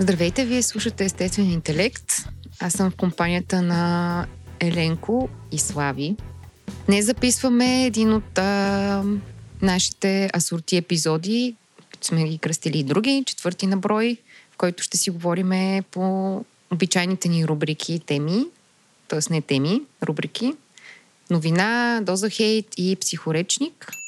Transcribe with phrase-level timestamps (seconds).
[0.00, 2.12] Здравейте, вие слушате Естествен интелект.
[2.60, 4.26] Аз съм в компанията на
[4.60, 6.16] Еленко и Слави.
[6.86, 9.04] Днес записваме един от а,
[9.62, 11.54] нашите асорти епизоди,
[12.00, 14.16] сме ги кръстили и други, четвърти на брой,
[14.50, 18.44] в който ще си говорим по обичайните ни рубрики и теми,
[19.08, 19.18] т.е.
[19.30, 20.52] не теми, рубрики.
[21.30, 23.92] Новина, доза хейт и психоречник–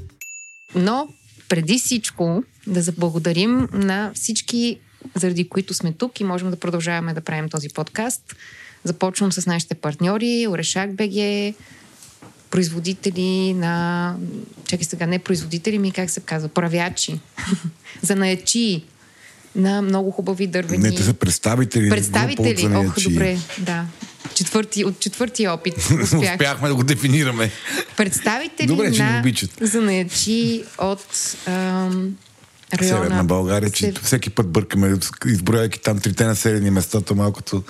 [0.75, 1.07] Но
[1.49, 4.79] преди всичко да заблагодарим на всички,
[5.15, 8.35] заради които сме тук и можем да продължаваме да правим този подкаст.
[8.83, 11.53] Започвам с нашите партньори, Орешак БГ,
[12.51, 14.15] производители на...
[14.65, 16.49] Чакай сега, не производители ми, как се казва?
[16.49, 17.19] Правячи.
[18.01, 18.83] Занаячи
[19.55, 20.83] на много хубави дървени...
[20.83, 21.89] Не, те са представители.
[21.89, 23.85] Представители, ох, добре, да
[24.43, 26.33] четвърти, от четвъртия опит успях.
[26.33, 27.51] Успяхме да го дефинираме.
[27.97, 29.23] Представители Добре, че на
[29.61, 32.15] занаячи от ам,
[32.73, 32.97] района...
[33.03, 34.03] Северна България, че Сев...
[34.03, 37.63] всеки път бъркаме, изброяйки там трите населени местата, малкото...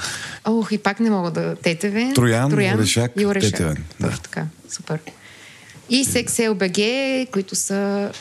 [0.45, 1.55] Ох, и пак не мога да...
[1.55, 3.51] Тетеве, Троян, Троян Орешак, и Орешак.
[3.51, 3.83] Тетевен.
[3.99, 4.07] Да.
[4.07, 4.99] Точно така, супер.
[5.89, 6.77] И Сексел БГ,
[7.31, 8.11] които са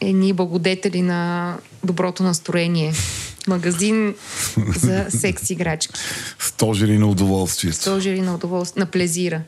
[0.00, 2.92] едни благодетели на доброто настроение
[3.46, 4.14] магазин
[4.76, 6.00] за секс играчки.
[6.38, 7.72] Стожери на удоволствие.
[7.72, 9.42] Стожери на удоволствие, на плезира.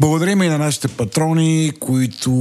[0.00, 2.32] Благодарим и на нашите патрони, които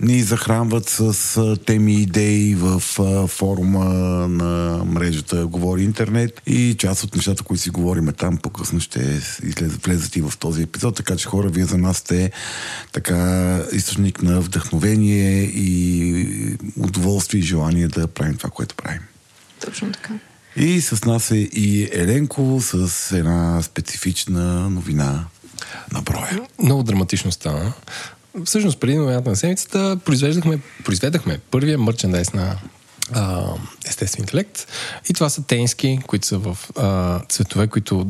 [0.00, 2.80] ни захранват с теми и идеи в
[3.28, 3.84] форума
[4.28, 9.20] на мрежата Говори Интернет и част от нещата, които си говориме там, по-късно ще
[9.84, 12.32] влезат и в този епизод, така че хора, вие за нас сте
[12.92, 19.00] така източник на вдъхновение и удоволствие и желание да правим това, което правим.
[19.64, 20.14] Точно така.
[20.56, 25.24] И с нас е и Еленко с една специфична новина
[25.92, 26.40] на броя.
[26.62, 27.72] Много драматично стана.
[28.44, 32.56] Всъщност, преди новината на седмицата, произвеждахме, произведахме първия мърчендайз на
[33.12, 33.44] а,
[33.86, 34.66] естествен интелект.
[35.08, 38.06] И това са тенски, които са в а, цветове, които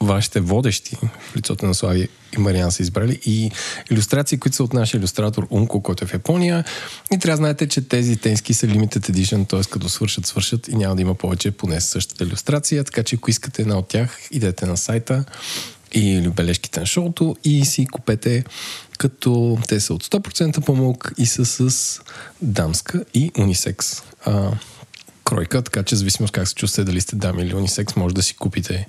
[0.00, 0.96] вашите водещи
[1.30, 3.50] в лицото на Слави и Мариан са избрали и
[3.90, 6.64] иллюстрации, които са от нашия иллюстратор Унко, който е в Япония.
[7.12, 9.60] И трябва да знаете, че тези тенски са limited edition, т.е.
[9.70, 13.62] като свършат, свършат и няма да има повече поне същата иллюстрация, така че ако искате
[13.62, 15.24] една от тях, идете на сайта
[15.92, 18.44] и бележките на шоуто и си купете
[18.98, 22.00] като те са от 100% помолк и са с
[22.42, 24.50] дамска и унисекс а,
[25.24, 28.36] кройка, така че зависимост как се чувствате, дали сте дами или унисекс, може да си
[28.36, 28.88] купите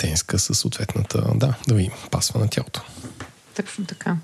[0.00, 2.82] тениска с съответната, да, да ви пасва на тялото.
[3.56, 4.16] Точно така.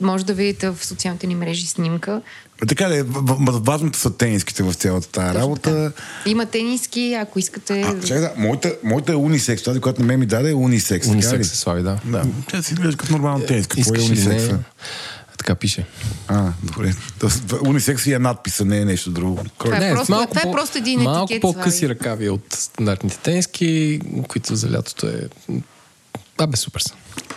[0.00, 2.22] Може да видите в социалните ни мрежи снимка.
[2.68, 3.02] Така ли,
[3.46, 5.92] важното са тениските в цялата тази работа.
[5.96, 6.30] Така.
[6.30, 7.82] Има тениски, ако искате...
[7.82, 11.08] А, чакай, да, моята, моята е унисекс, тази, която на мен ми даде е унисекс.
[11.08, 12.00] Унисекс се слави, да.
[12.04, 13.76] Да, тя си изглежда като нормална тениска.
[13.76, 14.44] Какво е унисекс?
[15.44, 15.86] Така пише.
[16.28, 16.94] А, добре.
[17.66, 19.44] Унисекс е надписа, не е нещо друго.
[19.58, 21.14] Това е, не, просто, малко това е просто един етикет.
[21.14, 25.28] Малко по-къси ръкави от стандартните тенски, които за лятото е...
[26.46, 26.94] бе, супер са.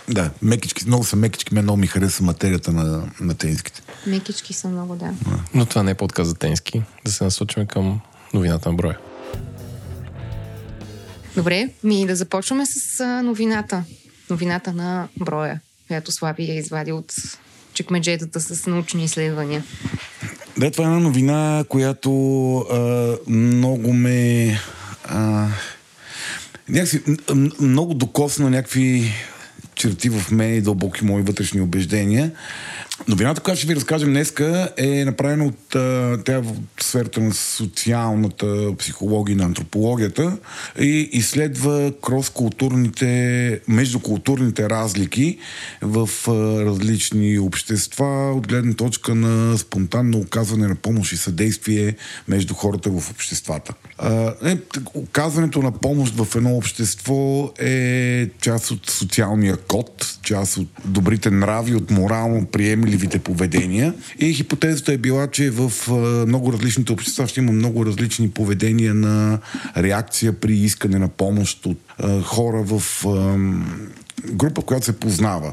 [0.08, 3.82] Да, мекички, много са мекички, мен много ми хареса материята на, на тениските.
[4.06, 5.14] Мекички са много, да.
[5.54, 6.82] Но това не е подказ за тенски.
[7.04, 8.00] Да се насочим към
[8.34, 8.98] новината на броя.
[11.36, 13.84] Добре, ми да започваме с новината.
[14.30, 17.12] Новината на броя, която Слави е извадил от
[17.78, 19.64] чекмеджетата с научни изследвания.
[20.56, 22.10] Да, това е една новина, която
[22.58, 24.60] а, много ме...
[25.04, 25.46] А,
[26.68, 27.02] някакси,
[27.60, 29.12] много докосна някакви
[29.74, 32.30] черти в мен и дълбоки мои вътрешни убеждения.
[33.08, 35.68] Новината, която ще ви разкажем днеска е направена от
[36.24, 40.38] тя в сферата на социалната психология на антропологията
[40.80, 45.38] и изследва крос-културните, междукултурните разлики
[45.82, 46.08] в
[46.66, 51.96] различни общества от гледна точка на спонтанно оказване на помощ и съдействие
[52.28, 53.74] между хората в обществата.
[54.44, 54.58] Е,
[54.94, 61.74] оказването на помощ в едно общество е част от социалния код, част от добрите нрави,
[61.74, 63.94] от морално приемли приемливите поведения.
[64.18, 65.72] И хипотезата е била, че в
[66.26, 69.38] много различните общества ще има много различни поведения на
[69.76, 71.78] реакция при искане на помощ от
[72.24, 73.04] хора в
[74.26, 75.52] група, която се познава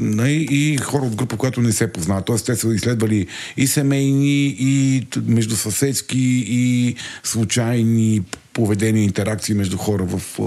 [0.00, 2.22] и хора от група, която не се познава.
[2.22, 3.26] Тоест, те са изследвали
[3.56, 8.22] и семейни, и междусъседски, и случайни
[8.52, 10.38] поведение и интеракции между хора в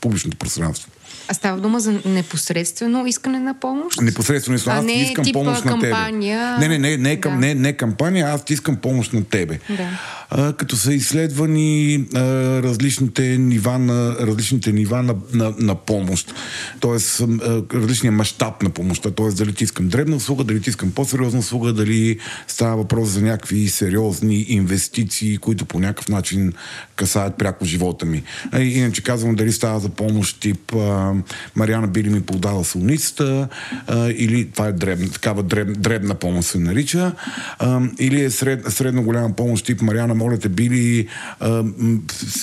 [0.00, 0.90] публичното пространство.
[1.28, 4.00] А става дума за непосредствено искане на помощ?
[4.00, 4.72] Непосредствено искам.
[4.72, 5.90] А Аз не ти искам типа помощ на тебе.
[5.90, 6.58] кампания.
[6.58, 7.38] Не, не, не, не, към, Да.
[7.38, 9.58] не, не кампания, аз ти искам помощ на тебе.
[9.68, 9.88] Да.
[10.30, 12.20] А, като са изследвани а,
[12.62, 16.34] различните нива на, различните нива на, на, на помощ.
[16.80, 19.10] Тоест, а, различния мащаб на помощта.
[19.10, 22.18] Тоест, дали ти искам дребна услуга, дали ти искам по-сериозна услуга, дали
[22.48, 26.52] става въпрос за някакви сериозни инвестиции, които по някакъв начин
[26.96, 28.22] касаят пряко живота ми.
[28.52, 31.13] А, иначе казвам, дали става за помощ тип а,
[31.56, 33.48] Мариана Били ми подава солницата,
[33.86, 37.12] а, или това е дребна, такава дреб, дребна помощ се нарича,
[37.58, 41.08] а, или е сред, средно голяма помощ тип Мариана, моля те, Били
[41.40, 41.64] а,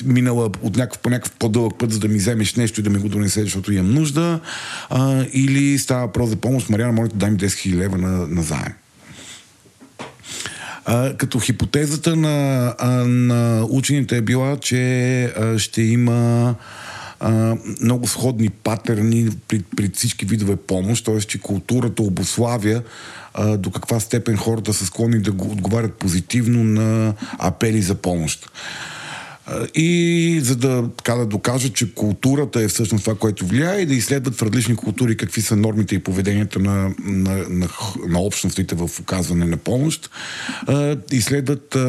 [0.06, 3.00] минала от някакъв, по някакъв по-дълъг път, за да ми вземеш нещо и да ми
[3.00, 4.40] го донесеш, защото имам нужда,
[4.90, 8.28] а, или става въпрос за помощ, Мариана, моля те, дай ми 10 000 лева на,
[8.28, 8.74] на заем.
[10.86, 16.56] А, като хипотезата на, а, на учените е била, че а, ще има
[17.82, 21.20] много сходни патерни при, при всички видове помощ, т.е.
[21.20, 22.82] че културата обославя
[23.34, 28.52] а, до каква степен хората са склонни да го отговарят позитивно на апели за помощ.
[29.76, 33.94] И за да, така да докажат, че културата е всъщност това, което влияе и да
[33.94, 37.68] изследват в различни култури какви са нормите и поведенията на, на, на,
[38.08, 40.10] на общностите в оказване на помощ,
[40.68, 41.80] а, изследват, а,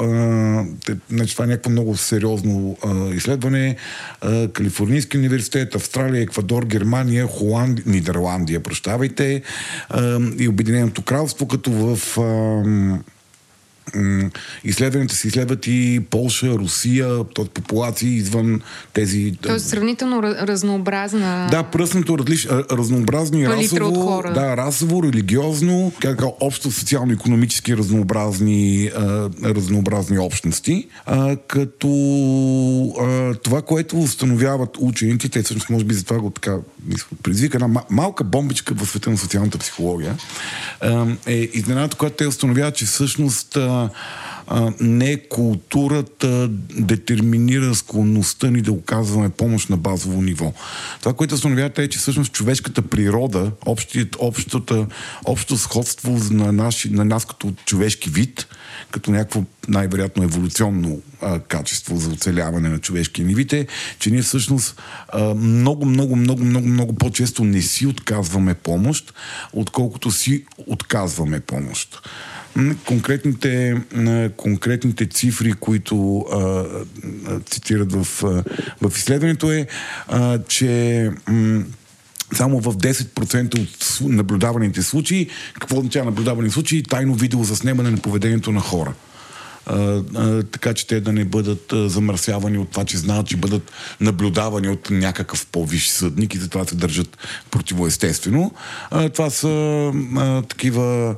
[0.00, 0.64] а,
[1.10, 3.76] значи това е някакво много сериозно а, изследване,
[4.20, 9.42] а, Калифорнийски университет, Австралия, Еквадор, Германия, Холандия, Нидерландия, прощавайте,
[9.88, 12.18] а, и Обединеното кралство, като в...
[12.18, 13.12] А,
[14.64, 17.44] изследванията се изследват и Полша, Русия, т.е.
[17.44, 18.60] популации извън
[18.92, 19.34] тези...
[19.42, 21.48] Тоест сравнително ра- разнообразна...
[21.50, 22.48] Да, пръснато различ...
[22.70, 31.88] разнообразни расово, да, расово, религиозно, как общо социално-економически разнообразни, а, разнообразни общности, а, като
[33.00, 36.56] а, това, което установяват учените, те всъщност може би за това го така
[37.22, 40.16] предизвика една ма- малка бомбичка в света на социалната психология,
[40.80, 43.71] а, е изненадата, която те установяват, че всъщност а,
[44.80, 46.48] не културата
[46.78, 50.52] детерминира склонността ни да оказваме помощ на базово ниво.
[51.00, 54.86] Това, което установявате е, че всъщност човешката природа, общият, общата,
[55.24, 58.46] общо сходство на, наши, на нас като човешки вид,
[58.90, 63.66] като някакво най-вероятно еволюционно а, качество за оцеляване на човешкия ни вид е,
[63.98, 64.82] че ние всъщност
[65.36, 69.14] много, много, много, много, много по-често не си отказваме помощ,
[69.52, 72.08] отколкото си отказваме помощ.
[72.86, 73.76] Конкретните,
[74.36, 76.64] конкретните цифри, които а,
[77.50, 78.22] цитират в,
[78.82, 79.66] в изследването е,
[80.08, 81.64] а, че м,
[82.34, 86.82] само в 10% от наблюдаваните случаи, какво означава наблюдавани случаи?
[86.82, 88.94] Тайно видео заснемане на поведението на хора.
[89.66, 93.36] А, а, така че те да не бъдат а, замърсявани от това, че знаят, че
[93.36, 97.18] бъдат наблюдавани от някакъв по-висш съдник и затова се държат
[97.50, 98.52] противоестествено.
[98.90, 99.48] А, това са
[100.16, 101.14] а, такива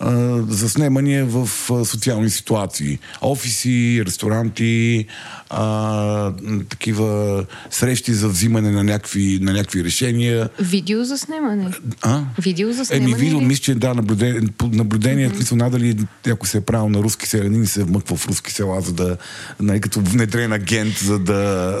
[0.00, 2.98] а, заснемания в а, социални ситуации.
[3.20, 5.06] Офиси, ресторанти,
[5.50, 6.32] а,
[6.68, 10.48] такива срещи за взимане на някакви, на някакви решения.
[10.60, 11.70] Видео за снимане.
[12.02, 12.22] А?
[12.38, 13.12] Видео за снимане.
[13.12, 15.36] Еми, видео, мисля, че да, наблюдение, наблюдение mm-hmm.
[15.36, 15.96] смисъл, надали
[16.26, 18.92] някой се е правил на руски селянин и се е вмъква в руски села, за
[18.92, 19.16] да,
[19.60, 21.32] нали, като внедрен агент, за да,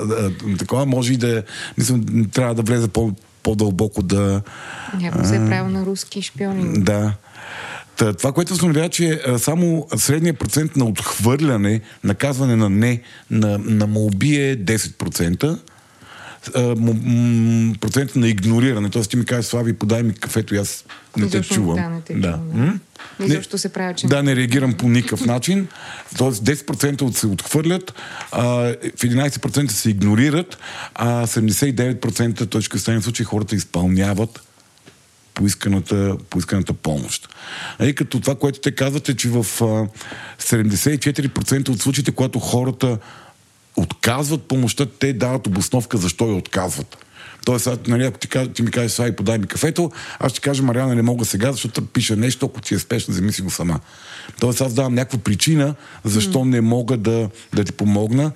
[0.06, 1.42] да такова, може и да,
[1.78, 1.98] мисля,
[2.32, 4.42] трябва да влезе по, по-дълбоко да,
[5.00, 6.82] Някой се е правил на руски шпиони.
[6.82, 7.14] да.
[7.98, 13.58] Та, това, което установява, че а, само средният процент на отхвърляне, наказване на не, на,
[13.58, 15.58] на молби е 10%.
[16.54, 18.90] А, м- м- процент на игнориране.
[18.90, 20.84] Тоест ти ми кажеш, Слави, подай ми кафето и аз
[21.16, 21.76] не те чувам.
[21.76, 22.32] да, не те да.
[22.32, 22.80] чувам,
[23.20, 23.26] да.
[23.26, 25.68] Изобщо се прави, че Да, не реагирам по никакъв начин.
[26.18, 27.94] Тоест 10% от се отхвърлят,
[28.32, 28.44] а,
[28.96, 30.58] в 11% се игнорират,
[30.94, 34.47] а 79% точка в случай хората изпълняват
[35.38, 37.28] поисканата, поисканата помощ.
[37.82, 39.86] И като това, което те казват е, че в а,
[40.42, 42.98] 74% от случаите, когато хората
[43.76, 46.98] отказват помощта, те дават обосновка защо я отказват.
[47.44, 50.94] Тоест, нали, ако ти, ти ми кажеш, сай, подай ми кафето, аз ще кажа, Мариана,
[50.94, 53.80] не мога сега, защото пише нещо, ако ти е спешно, вземи си го сама.
[54.40, 58.32] Тоест, аз давам някаква причина, защо не мога да, да ти помогна,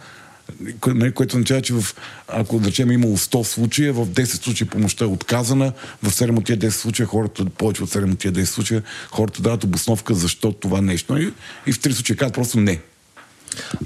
[1.15, 1.85] което означава, че в,
[2.29, 5.73] ако да речем е имало 100 случая, в 10 случая помощта е отказана,
[6.03, 9.43] в 7 от тия 10 случая хората, повече от 7 от тия 10 случая, хората
[9.43, 11.17] дават обосновка защо това нещо.
[11.19, 11.33] И,
[11.67, 12.81] и в 3 случая казват просто не.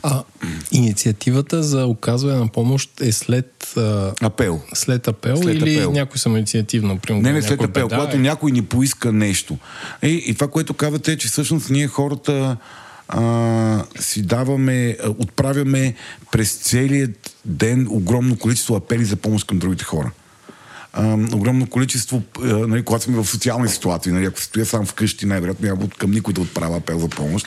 [0.03, 0.23] А,
[0.73, 4.61] инициативата за оказване на помощ е след, а, Апел.
[4.75, 5.93] след апел След или апел.
[5.93, 6.99] някой самоинициативно?
[6.99, 9.59] Примерно, Не, не след апел, беда когато е- някой ни поиска нещо.
[10.03, 12.57] И, и това, което казвате е, че всъщност ние хората
[13.09, 15.95] а, си даваме, отправяме
[16.33, 20.11] през целият ден огромно количество апели за помощ към другите хора.
[20.93, 25.27] А, огромно количество, а, нали, когато сме в социални ситуации, нали, ако стоя сам вкъщи,
[25.27, 27.47] най-вероятно няма към никой да отправя апел за помощ.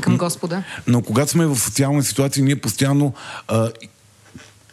[0.00, 0.62] Към Господа.
[0.86, 3.14] Но когато сме в социални ситуации, ние постоянно
[3.48, 3.70] а,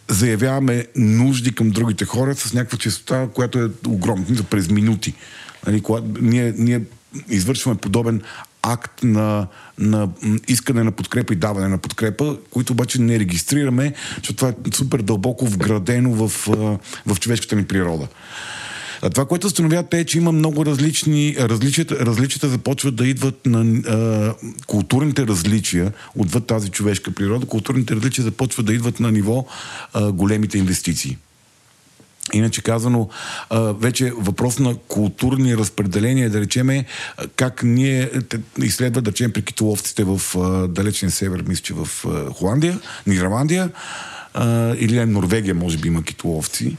[0.08, 5.14] заявяваме нужди към другите хора с някаква честота, която е огромна, през минути.
[5.68, 6.82] Нали, когато ние, ние
[7.30, 8.22] извършваме подобен
[8.74, 9.48] акт на,
[9.78, 10.10] на
[10.48, 15.02] искане на подкрепа и даване на подкрепа, които обаче не регистрираме, защото това е супер
[15.02, 16.48] дълбоко вградено в,
[17.06, 18.08] в човешката ни природа.
[19.02, 23.82] А това, което установяват е, че има много различни, различията, различията започват да идват на
[23.88, 24.34] а,
[24.68, 29.46] културните различия отвъд тази човешка природа, културните различия започват да идват на ниво
[29.94, 31.18] а, големите инвестиции.
[32.34, 33.10] Иначе казано,
[33.80, 36.86] вече въпрос на културни разпределения, да речеме,
[37.36, 38.10] как ние
[38.58, 40.22] изследват, да речем, при китоловците в
[40.68, 41.88] далечния север, мисля, че в
[42.34, 43.70] Холандия, Нидерландия,
[44.80, 46.78] или Норвегия, може би има китоловци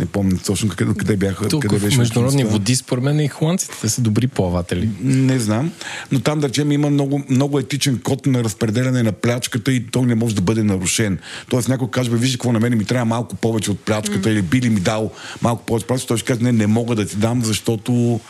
[0.00, 1.48] не помня точно къде, къде бяха.
[1.48, 4.90] Тук къде беше в международни води, според мен и холандците са добри плаватели.
[5.02, 5.72] Не знам.
[6.12, 10.02] Но там, да речем, има много, много етичен код на разпределяне на плячката и той
[10.02, 11.18] не може да бъде нарушен.
[11.48, 14.32] Тоест някой каже, бе, виж какво на мен ми трябва малко повече от плячката mm.
[14.32, 15.10] или би ли ми дал
[15.42, 18.20] малко повече плячката, той ще каже, не, не мога да ти дам, защото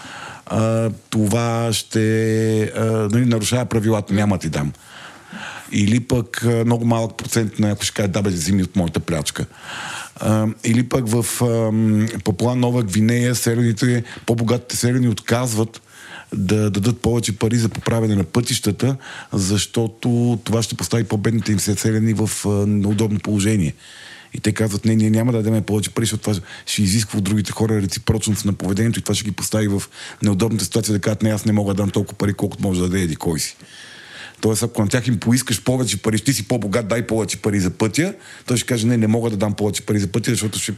[0.46, 4.73] а, това ще а, нали, нарушава правилата, няма ти дам.
[5.73, 9.47] Или пък много малък процент на някой ще каже, да бе, вземи от моята плячка.
[10.64, 11.26] Или пък в
[12.25, 15.83] Папуа Нова Гвинея селените, по-богатите селени отказват
[16.35, 18.97] да дадат повече пари за поправяне на пътищата,
[19.33, 22.31] защото това ще постави по-бедните им селени в
[22.66, 23.75] неудобно положение.
[24.35, 26.35] И те казват, не, ние няма да дадем повече пари, защото това
[26.66, 29.83] ще изисква от другите хора реципрочност на поведението и това ще ги постави в
[30.23, 32.88] неудобната ситуация да кажат, не, аз не мога да дам толкова пари, колкото може да
[32.88, 33.57] даде еди кой си.
[34.40, 37.71] Тоест, ако на тях им поискаш повече пари, ти си по-богат, дай повече пари за
[37.71, 38.14] пътя,
[38.47, 40.75] той ще каже, не, не мога да дам повече пари за пътя, защото ще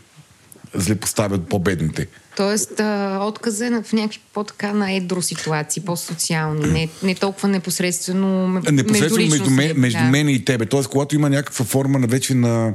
[0.75, 2.07] злепоставят по-бедните.
[2.37, 8.49] Тоест, а, отказа е в някакви по-така на едро ситуации, по-социални, не, не толкова непосредствено,
[8.49, 10.05] непосредствено между, между, между да.
[10.05, 10.67] мен и тебе.
[10.67, 12.75] Тоест, когато има някаква форма на вече на...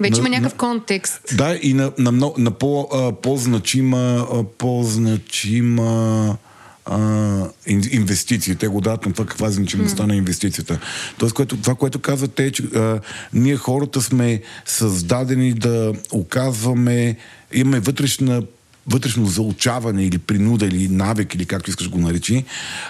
[0.00, 1.20] Вече на, има някакъв на, контекст.
[1.36, 6.36] Да, и на, на, на, на по, а, по-значима, а, по-значима
[6.84, 7.48] а,
[7.90, 8.56] инвестиции.
[8.56, 10.06] Те го дадат на това каква е значимостта mm.
[10.06, 10.78] на инвестицията.
[11.18, 13.00] Тоест, което, това, което казват е, че а,
[13.32, 17.16] ние хората сме създадени да оказваме,
[17.52, 18.42] имаме вътрешна
[18.86, 22.44] вътрешно заучаване или принуда или навик или както искаш го наречи,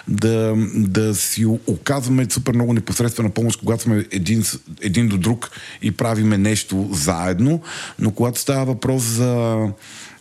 [0.09, 4.45] да, да си оказваме супер много непосредствена помощ, когато сме един,
[4.81, 5.51] един до друг
[5.83, 7.61] и правиме нещо заедно,
[7.99, 9.59] но когато става въпрос за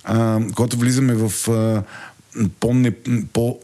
[0.03, 1.83] а, когато влизаме в а,
[2.59, 2.91] по-не,
[3.33, 3.59] по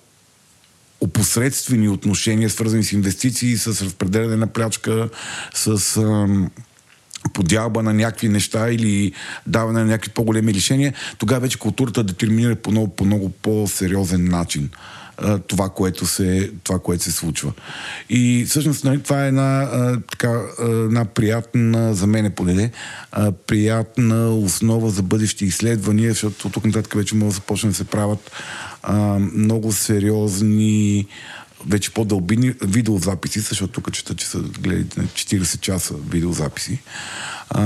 [1.02, 5.10] опосредствени отношения, свързани с инвестиции, с разпределяне на плячка,
[5.54, 6.52] с ам,
[7.34, 9.14] подялба на някакви неща или
[9.48, 14.70] даване на някакви по-големи решения, тогава вече културата детерминира по много, по много по-сериозен начин
[15.48, 17.52] това, което се, това, което се случва.
[18.10, 22.72] И всъщност нали, това е една, а, така, една приятна, за мен поне,
[23.12, 27.84] а, приятна основа за бъдещи изследвания, защото тук нататък вече може да започне да се
[27.84, 28.32] правят
[28.84, 31.08] а, много сериозни
[31.68, 36.80] вече по-дълбини видеозаписи, защото тук чета, че са гледали 40 часа видеозаписи.
[37.50, 37.64] А,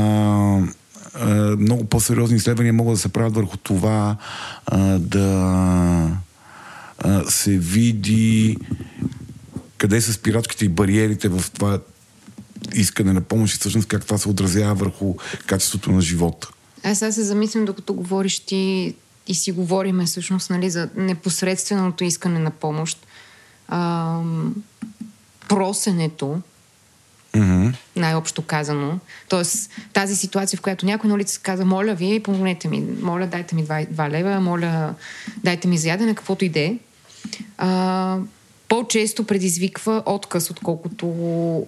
[1.13, 1.25] а,
[1.59, 4.17] много по-сериозни изследвания могат да се правят върху това
[4.65, 6.17] а, да
[6.97, 8.57] а, се види
[9.77, 11.79] къде са спирачките и бариерите в това
[12.73, 16.49] искане на помощ и всъщност как това се отразява върху качеството на живота.
[16.83, 18.95] Аз сега се замислям, докато говориш ти
[19.27, 23.07] и си говориме всъщност нали, за непосредственото искане на помощ.
[23.67, 24.19] А,
[25.49, 26.41] просенето,
[27.33, 27.73] Mm-hmm.
[27.95, 28.99] Най-общо казано.
[29.29, 33.55] Тоест, тази ситуация, в която някой на улица каза, моля ви, помогнете ми, моля, дайте
[33.55, 34.93] ми 2, 2 лева, моля,
[35.43, 36.77] дайте ми за ядене, каквото иде,
[37.57, 38.17] а,
[38.69, 41.67] по-често предизвиква отказ, отколкото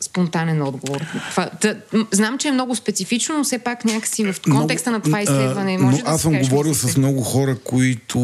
[0.00, 1.00] спонтанен отговор.
[1.30, 1.76] Това, да,
[2.10, 5.78] знам, че е много специфично, но все пак някакси в контекста много, на това изследване
[5.78, 8.18] може а, да Аз съм говорил с много хора, които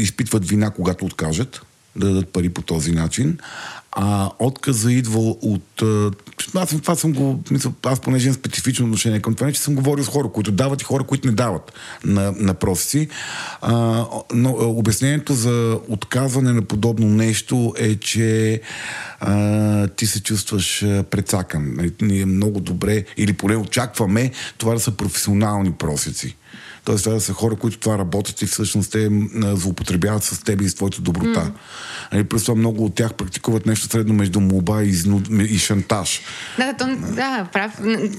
[0.00, 1.60] изпитват вина, когато откажат
[1.96, 3.38] да дадат пари по този начин.
[3.96, 5.82] А отказа идва от...
[6.54, 7.42] Аз това съм го...
[7.50, 10.52] Мисля, аз понеже имам специфично отношение към това, не, че съм говорил с хора, които
[10.52, 11.72] дават и хора, които не дават
[12.04, 13.08] на, на професи.
[13.60, 18.60] А, но обяснението за отказване на подобно нещо е, че
[19.20, 20.80] а, ти се чувстваш
[21.10, 21.92] прецакан.
[22.02, 26.36] Ние много добре, или поне очакваме това да са професионални просици.
[26.84, 30.74] Тоест, това са хора, които това работят и всъщност те злоупотребяват с теб и с
[30.74, 31.52] твоята доброта.
[32.12, 35.28] Нали, Плюс това много от тях практикуват нещо средно между молба и, изнуд...
[35.40, 36.20] и шантаж.
[36.58, 37.72] Да, да, то, да, прав.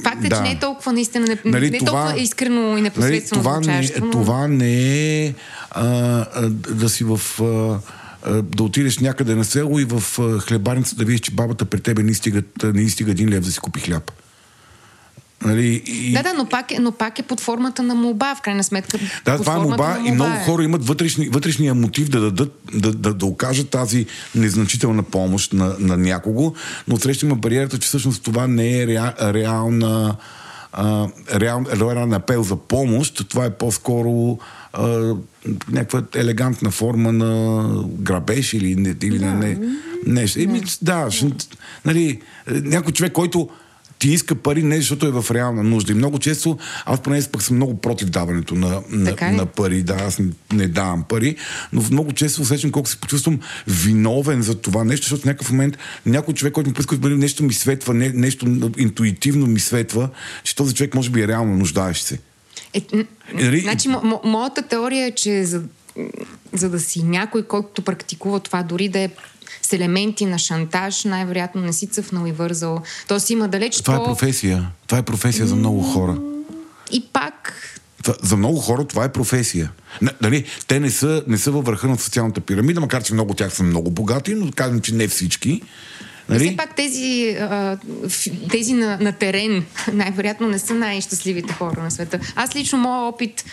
[0.03, 0.36] Факт е, Да.
[0.36, 3.43] че не е толкова наистина, не, Нали, не е това- толкова искрено и Нали, непосредствено
[3.43, 4.12] това, не, но...
[4.12, 4.75] това не
[5.25, 5.34] е
[5.72, 5.86] а,
[6.36, 7.22] а, да си в...
[7.41, 7.79] А,
[8.41, 10.03] да отидеш някъде на село и в
[10.39, 13.60] хлебарница да видиш, че бабата при тебе не стига, не стига един лев да си
[13.60, 14.12] купи хляб.
[15.45, 18.41] Нали, и, Да, да, но пак, е, но пак е под формата на молба, в
[18.41, 18.97] крайна сметка.
[19.25, 20.43] Да, това е на и много е.
[20.45, 25.75] хора имат вътрешни, вътрешния мотив да дадат, да, да, да окажат тази незначителна помощ на,
[25.79, 26.53] на някого,
[26.88, 30.15] но срещу има бариерата, че всъщност това не е реа, реална
[30.73, 34.38] а, реал, реален апел за помощ, това е по-скоро
[34.73, 35.13] а,
[35.71, 39.25] някаква елегантна форма на грабеж или, или да.
[39.25, 39.59] на не,
[40.05, 40.39] нещо.
[40.39, 41.27] Еми, да, ще,
[41.85, 43.50] нали, някой човек, който
[44.03, 45.91] ти иска пари не защото е в реална нужда.
[45.91, 49.83] И много често, аз поне пък съм много против даването на, на, на пари.
[49.83, 51.36] Да, аз не, не давам пари,
[51.74, 55.77] но много често усещам колко се почувствам виновен за това нещо, защото в някакъв момент
[56.05, 60.10] някой човек, който ми поиска пари, нещо ми светва, не, нещо интуитивно ми светва,
[60.43, 62.19] че този човек може би е реално нуждаещ се.
[62.74, 62.81] Е,
[63.33, 63.60] Нали?
[63.60, 65.62] значи, мо, моята теория е, че за,
[66.53, 69.10] за да си някой, който практикува това, дори да е
[69.63, 72.82] с елементи на шантаж, най-вероятно не си цъфнал и вързал.
[73.08, 74.05] Тоест има далеч Това е по...
[74.05, 74.70] професия.
[74.88, 76.17] Това е професия за много хора.
[76.91, 77.53] И пак...
[78.22, 79.72] За много хора това е професия.
[80.22, 83.38] Нали, те не са, не са във върха на социалната пирамида, макар че много от
[83.38, 85.62] тях са много богати, но казвам, че не всички.
[86.29, 86.48] Нали?
[86.48, 87.38] Все пак тези,
[88.50, 92.20] тези на, на терен най-вероятно не са най-щастливите хора на света.
[92.36, 93.46] Аз лично моят опит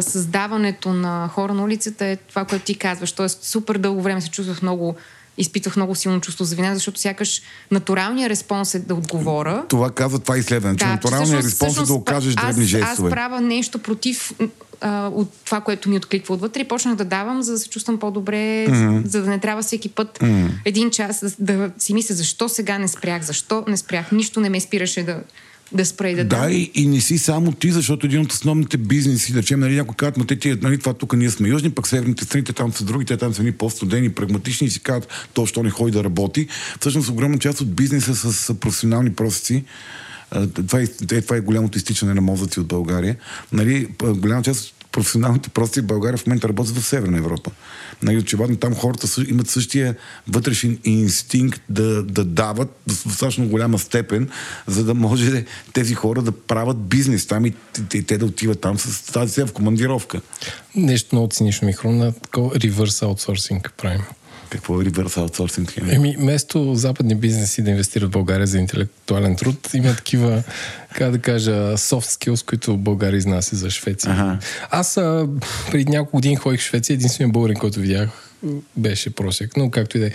[0.00, 3.12] създаването на хора на улицата е това, което ти казваш.
[3.12, 4.96] Тоест супер дълго време се чувствах много
[5.38, 9.64] изпитвах много силно чувство за вина, защото сякаш натуралният респонс е да отговоря.
[9.68, 13.08] Това казва това изследване, че че натуралният всъщност- респонс е да окажеш аз, дребни жестове.
[13.08, 14.32] Аз правя нещо против
[14.80, 17.98] а, от това, което ми откликва отвътре и почнах да давам, за да се чувствам
[17.98, 19.06] по-добре, mm-hmm.
[19.06, 20.50] за да не трябва всеки път mm-hmm.
[20.64, 24.50] един час да, да си мисля защо сега не спрях, защо не спрях, нищо не
[24.50, 25.20] ме спираше да,
[25.74, 28.76] да спра и да, Да, и, и не си само ти, защото един от основните
[28.76, 31.70] бизнеси, да речем, нали, някой казват, ма те тия, нали, това тук ние сме южни,
[31.70, 34.80] пък северните страни, те там са други, те там са ни по-студени, прагматични и си
[34.80, 36.48] казват, то, що не ходи да работи.
[36.80, 39.64] Всъщност, огромна част от бизнеса с професионални процеси,
[40.30, 40.86] а, това е,
[41.20, 43.16] това е голямото изтичане на мозъци от България.
[43.52, 47.50] Нали, голяма част от професионалните процеси в България в момента работят в Северна Европа.
[48.02, 49.96] Нали, очевидно там хората имат същия
[50.28, 54.30] вътрешен инстинкт да, да дават в достатъчно голяма степен,
[54.66, 57.54] за да може тези хора да правят бизнес там и
[57.88, 60.20] те, те да отиват там с тази в командировка.
[60.74, 64.02] Нещо много цинично ми хрумна, такова реверс аутсорсинг правим.
[64.52, 65.74] Какво е реверс аутсорсинг?
[65.88, 70.42] Еми, вместо западни бизнеси да инвестират в България за интелектуален труд, има такива,
[70.94, 74.12] как да кажа, soft skills, които България изнася за Швеция.
[74.12, 74.38] Ага.
[74.70, 75.28] Аз а,
[75.70, 78.08] преди няколко години ходих в Швеция, единственият българин, който видях
[78.76, 80.12] беше просек, но както и да е.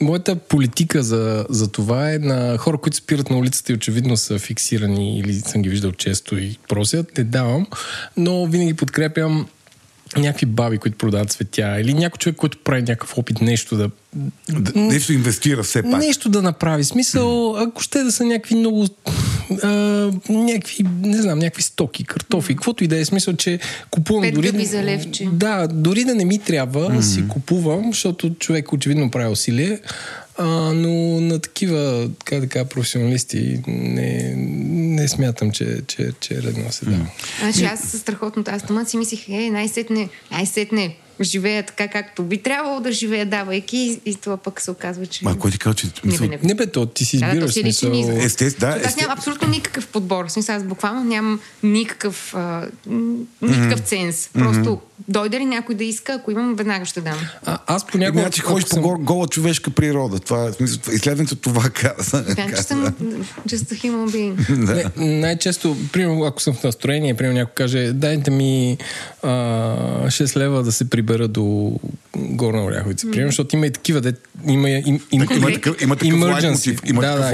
[0.00, 4.38] Моята политика за, за това е на хора, които спират на улицата и очевидно са
[4.38, 7.66] фиксирани или съм ги виждал често и просят, не давам,
[8.16, 9.46] но винаги подкрепям
[10.16, 13.90] някакви баби, които продават цветя или някой човек, който прави някакъв опит нещо да...
[14.48, 16.00] Да, нещо инвестира все пак.
[16.00, 16.84] Нещо да направи.
[16.84, 18.86] Смисъл, ако ще да са някакви много...
[19.62, 19.68] А,
[20.28, 23.04] някакви, не знам, някакви стоки, картофи, каквото и да е.
[23.04, 23.58] Смисъл, че
[23.90, 24.66] купувам Пет дори...
[24.66, 25.28] за левче.
[25.32, 27.00] Да, дори да не ми трябва, mm-hmm.
[27.00, 29.80] си купувам, защото човек очевидно прави усилие.
[30.38, 34.34] А, но на такива, как да кажа, професионалисти не,
[34.96, 37.06] не смятам, че, че, че е редно да се дава.
[37.40, 42.42] Значи аз със страхотното, аз тъмът си мислих, е, най-сетне, най-сетне живея така, както би
[42.42, 45.24] трябвало да живея, давайки и, и това пък се оказва, че...
[45.24, 45.86] Ма кой ти казва, че...
[45.86, 47.72] Не, мисъл, бе, не, Не бе, то ти си Да, да, избираш то си личен
[47.72, 48.46] смисъл...
[48.46, 48.58] избор.
[48.60, 48.80] Да.
[48.84, 50.26] Аз нямам абсолютно никакъв подбор.
[50.26, 52.66] В смисъл, аз буквално нямам никакъв, а,
[53.42, 54.30] никакъв ценз.
[54.34, 57.18] Просто дойде ли някой да иска, ако имам, веднага ще дам.
[57.44, 58.20] А, аз понякога...
[58.20, 60.18] Значи ходиш по съм- гол- гола човешка природа.
[60.18, 60.64] Това е.
[60.92, 62.24] Изследването това каза.
[62.26, 62.94] Така че съм
[63.46, 64.58] just a human being.
[64.96, 68.78] Не, най-често, примерно, ако съм в настроение, примерно някой каже, дайте ми
[69.22, 69.28] а,
[70.06, 71.72] 6 лева да се прибера до
[72.16, 73.10] Горна Оряховица.
[73.10, 74.12] Примерно, защото има и такива, де,
[74.46, 76.50] има, им, им, Так, има такъв- има такъв има да, такъв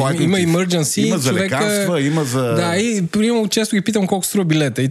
[0.09, 0.99] да, има, има emergency.
[0.99, 4.83] Има за човека- лекарства, има за- Да, и примерно често ги питам колко струва билета.
[4.83, 4.91] И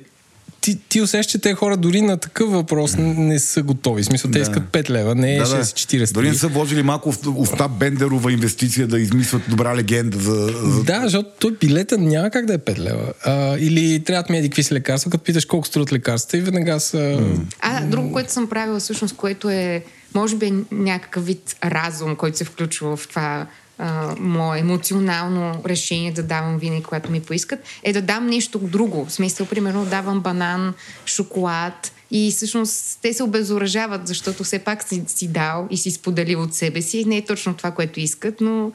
[0.63, 4.04] ти, ти усещаш, че те хора дори на такъв въпрос не са готови.
[4.04, 4.43] В смисъл, те Да.
[4.43, 5.63] искат 5 лева, не Да, да.
[5.63, 6.13] 6,40.
[6.13, 10.54] Дори не са вложили малко в уста Бендерова инвестиция да измислят добра легенда за...
[10.63, 10.84] за...
[10.84, 13.13] Да, защото той билета няма как да е 5 лева.
[13.26, 16.41] А, или трябва да ми еди какви си лекарства, като питаш колко струват лекарства и
[16.41, 17.19] веднага са...
[17.60, 19.84] А, друго, което съм правила всъщност, което е,
[20.15, 26.12] може би е някакъв вид разум, който се включва в това а, мое емоционално решение
[26.12, 29.05] да давам винаги, когато ми поискат, е да дам нещо друго.
[29.05, 30.73] В смисъл, примерно, давам банан,
[31.05, 36.41] шоколад и всъщност те се обезоръжават, защото все пак си, си дал и си споделил
[36.41, 37.05] от себе си.
[37.05, 38.71] Не е точно това, което искат, но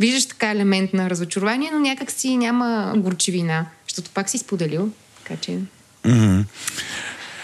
[0.00, 4.88] виждаш така елемент на разочарование, но някак си няма горчивина, защото пак си споделил.
[5.24, 5.58] Така че...
[6.04, 6.44] Mm-hmm.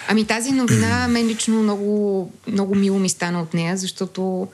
[0.08, 4.48] Ами тази новина мен лично много, много мило ми стана от нея, защото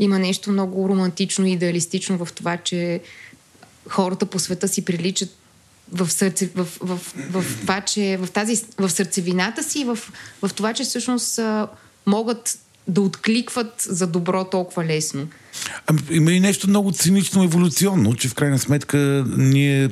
[0.00, 3.00] има нещо много романтично и идеалистично в това, че
[3.88, 5.36] хората по света си приличат
[5.92, 9.98] в, сърце, в, в, в, в това, че в, тази, в сърцевината си, в,
[10.42, 11.68] в това, че всъщност а,
[12.06, 12.58] могат
[12.88, 15.28] да откликват за добро толкова лесно.
[15.86, 19.90] Ами, има и нещо много цинично еволюционно, че в крайна сметка ние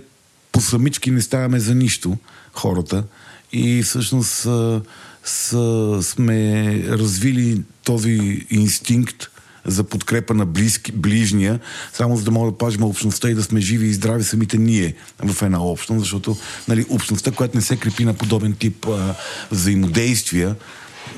[0.52, 2.16] по самички не ставаме за нищо,
[2.52, 3.04] хората.
[3.52, 4.80] И всъщност с,
[5.24, 9.30] с, сме развили този инстинкт
[9.68, 11.60] за подкрепа на близки, ближния,
[11.92, 14.94] само за да мога да пазим общността и да сме живи и здрави самите ние
[15.24, 16.36] в една общност, защото
[16.68, 19.14] нали, общността, която не се крепи на подобен тип а,
[19.50, 20.56] взаимодействия,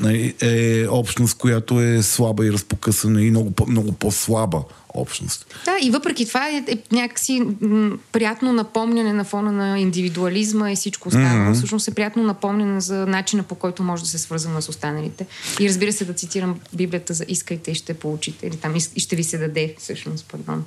[0.00, 4.62] нали, е общност, която е слаба и разпокъсана и много, много по-слаба
[4.94, 5.54] общност.
[5.64, 10.76] Да, и въпреки това е, е някакси м- приятно напомняне на фона на индивидуализма и
[10.76, 11.50] всичко останало.
[11.50, 11.58] Mm-hmm.
[11.58, 15.26] Всъщност е приятно напомняне за начина по който може да се свързваме с останалите.
[15.60, 18.46] И разбира се да цитирам Библията за искайте и ще получите.
[18.46, 20.64] Или там и ще ви се даде всъщност, пардон.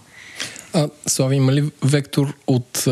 [0.73, 2.87] А, Слави, има ли вектор от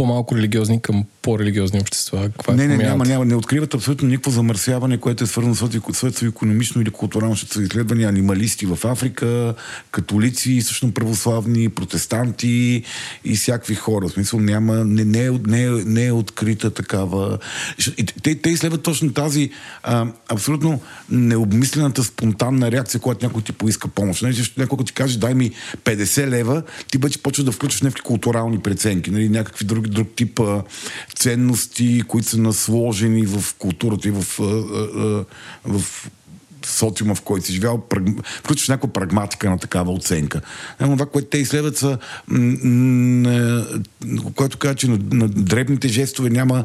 [0.00, 2.22] по-малко религиозни към по-религиозни общества?
[2.22, 3.24] Каква е не, не, няма, няма.
[3.24, 7.36] Не откриват абсолютно никакво замърсяване, което е свързано с социо-економично или културално.
[7.36, 9.54] Ще са изследвани анималисти в Африка,
[9.90, 12.82] католици, също православни, протестанти
[13.24, 14.08] и всякакви хора.
[14.08, 17.38] В смисъл няма, не, не, е, не, е, не е открита такава.
[18.22, 19.50] Те, те изследват точно тази
[19.82, 24.22] а, абсолютно необмислената спонтанна реакция, когато някой ти поиска помощ.
[24.22, 25.50] Нали, някой ти каже, дай ми
[25.84, 30.40] 50 лева, ти вече почваш да включваш някакви културални преценки, нали, някакви друг, друг тип
[30.40, 30.62] а,
[31.16, 35.26] ценности, които са насложени в културата и в, в,
[35.64, 36.10] в
[36.66, 37.82] социума, в който си живял,
[38.38, 40.40] включваш някаква прагматика на такава оценка.
[40.80, 41.98] Но това, което те изследват са,
[44.34, 46.64] което казва, че на, на дребните жестове няма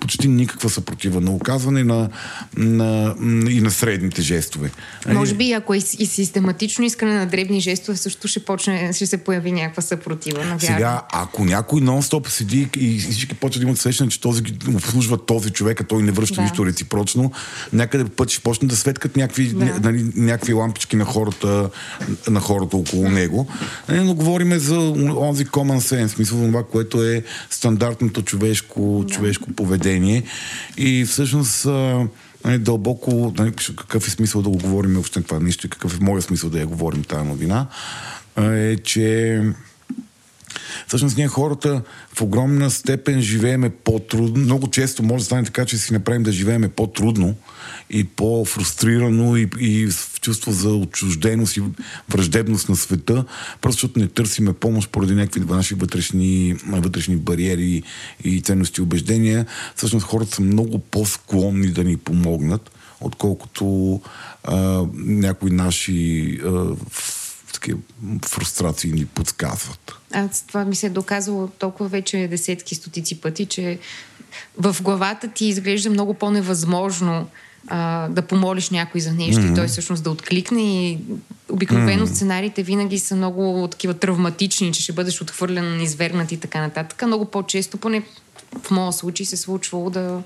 [0.00, 2.08] почти никаква съпротива на оказване на,
[2.56, 3.14] на,
[3.50, 4.70] и на средните жестове.
[5.08, 9.16] Може би, ако е и систематично искане на дребни жестове, също ще почне, ще се
[9.16, 10.38] появи някаква съпротива.
[10.38, 10.60] Навярно.
[10.60, 14.42] Сега, ако някой нон-стоп седи и всички почват да имат срещане, че този
[14.74, 16.42] обслужва този човек, а той не връща да.
[16.42, 17.32] нищо реципрочно,
[17.72, 19.80] някъде път ще почне да светкат някакви, да.
[19.80, 21.70] нали, някакви лампички на хората,
[22.28, 23.46] на хората около него.
[23.88, 24.78] Нали, но говорим за
[25.18, 29.14] онзи common sense, смисъл това, което е стандартното човешко, да.
[29.14, 30.22] човешко поведение.
[30.76, 31.66] И всъщност
[32.44, 36.24] нали, дълбоко, нали, какъв е смисъл да го говорим въобще това нещо какъв е моят
[36.24, 37.66] смисъл да я говорим тази новина,
[38.36, 39.40] е, че
[40.86, 41.82] Всъщност ние хората
[42.14, 44.44] в огромна степен живееме по-трудно.
[44.44, 47.34] Много често може да стане така, че си направим да живееме по-трудно
[47.90, 51.62] и по-фрустрирано и, и в чувство за отчужденост и
[52.08, 53.24] враждебност на света,
[53.60, 57.82] просто защото не търсиме помощ поради някакви наши вътрешни, вътрешни бариери
[58.24, 59.46] и ценности и убеждения.
[59.76, 62.70] Всъщност хората са много по-склонни да ни помогнат,
[63.00, 64.00] отколкото
[64.44, 66.76] а, някои наши а,
[67.52, 67.78] такива
[68.26, 69.92] фрустрации ни подсказват.
[70.12, 73.78] Аз това ми се е доказало толкова вече десетки, стотици пъти, че
[74.58, 77.28] в главата ти изглежда много по-невъзможно
[77.68, 79.52] а, да помолиш някой за нещо mm-hmm.
[79.52, 80.98] и той всъщност да откликне и
[81.50, 82.14] обикновено mm-hmm.
[82.14, 87.02] сценариите винаги са много такива травматични, че ще бъдеш отхвърлен, извергнат и така нататък.
[87.06, 88.02] Много по-често, поне
[88.62, 90.22] в моят случай се случвало да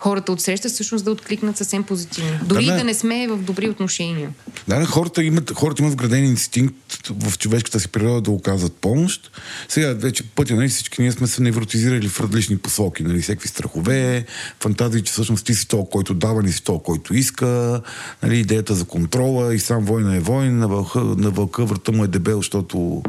[0.00, 2.38] хората от среща всъщност да откликнат съвсем позитивно.
[2.44, 2.78] Дори да, да.
[2.78, 4.30] да не сме в добри отношения.
[4.68, 9.30] Да, да хората, имат, хората имат вграден инстинкт в човешката си природа да оказват помощ.
[9.68, 14.24] Сега вече пътя, нали, всички ние сме се невротизирали в различни посоки, нали, всеки страхове,
[14.60, 17.80] фантазии, че всъщност ти си то, който дава, не си то, който иска,
[18.22, 22.04] нали, идеята за контрола и сам война е война, на вълка, на вълка врата му
[22.04, 23.02] е дебел, защото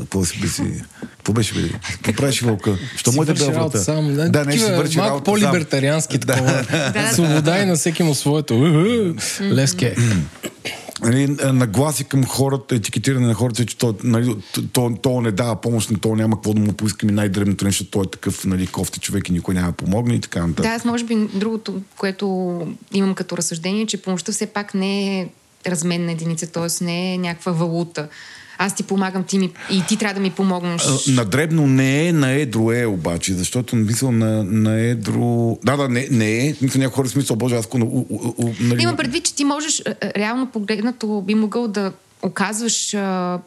[0.00, 0.82] какво си си...
[1.16, 1.68] Какво беше, бе?
[1.70, 2.78] Какво правиш вълка?
[2.96, 3.78] Що му е да работа?
[3.78, 6.64] Сам, да, да не си върши малко работа по-либертариански такова.
[7.12, 8.54] Свобода и на всеки му своето.
[9.40, 9.96] Леске.
[11.02, 15.60] Нали, нагласи към хората, етикетиране на хората, че то, нали, то, то, то не дава
[15.60, 19.00] помощ, но то няма какво да му поискаме най-дребното нещо, той е такъв нали, кофти
[19.00, 20.62] човек и никой няма да помогне и така нататък.
[20.62, 22.26] Да, аз може би другото, което
[22.92, 25.28] имам като разсъждение, че помощта все пак не е
[25.66, 26.84] разменна единица, т.е.
[26.84, 28.08] не е някаква валута
[28.58, 31.06] аз ти помагам ти ми, и ти трябва да ми помогнеш.
[31.08, 35.58] На дребно не е, на едро е обаче, защото мисъл на, на едро...
[35.64, 36.54] Да, да, не, не е.
[36.62, 37.68] Мисля, някои хора смисъл, боже, аз...
[38.60, 38.82] Нали...
[38.82, 39.82] Има предвид, че ти можеш,
[40.16, 43.38] реално погледнато, би могъл да оказваш а,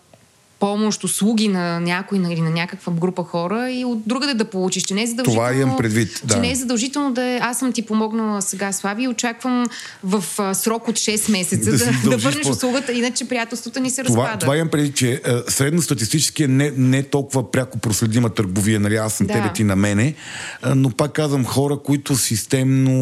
[0.60, 4.84] помощ, услуги на някой на- или на някаква група хора и от другаде да получиш,
[4.84, 5.48] че не е задължително.
[5.48, 6.34] Това имам предвид, да.
[6.34, 9.66] Че не е задължително да е, аз съм ти помогнала сега, Слави, и очаквам
[10.04, 13.90] в а, срок от 6 месеца Да да, да, върнеш по- услугата, иначе приятелството ни
[13.90, 14.40] се Това, разпада.
[14.40, 19.14] това имам преди, че е, средностатистически е не, не толкова пряко проследима търговия, нали, аз
[19.14, 19.34] съм Да.
[19.34, 20.14] тебе ти на мене,
[20.62, 22.94] а, но пак казвам, хора, които системно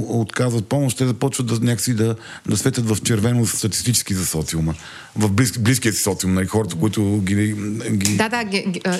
[0.00, 2.14] отказват помощ, те започват да, някакси да,
[2.46, 4.74] да светят в червено статистически за социума.
[5.16, 7.54] В близки, близкия си социум, нали, хората, които ги...
[7.90, 8.16] ги...
[8.16, 8.98] Да, да, ге- а,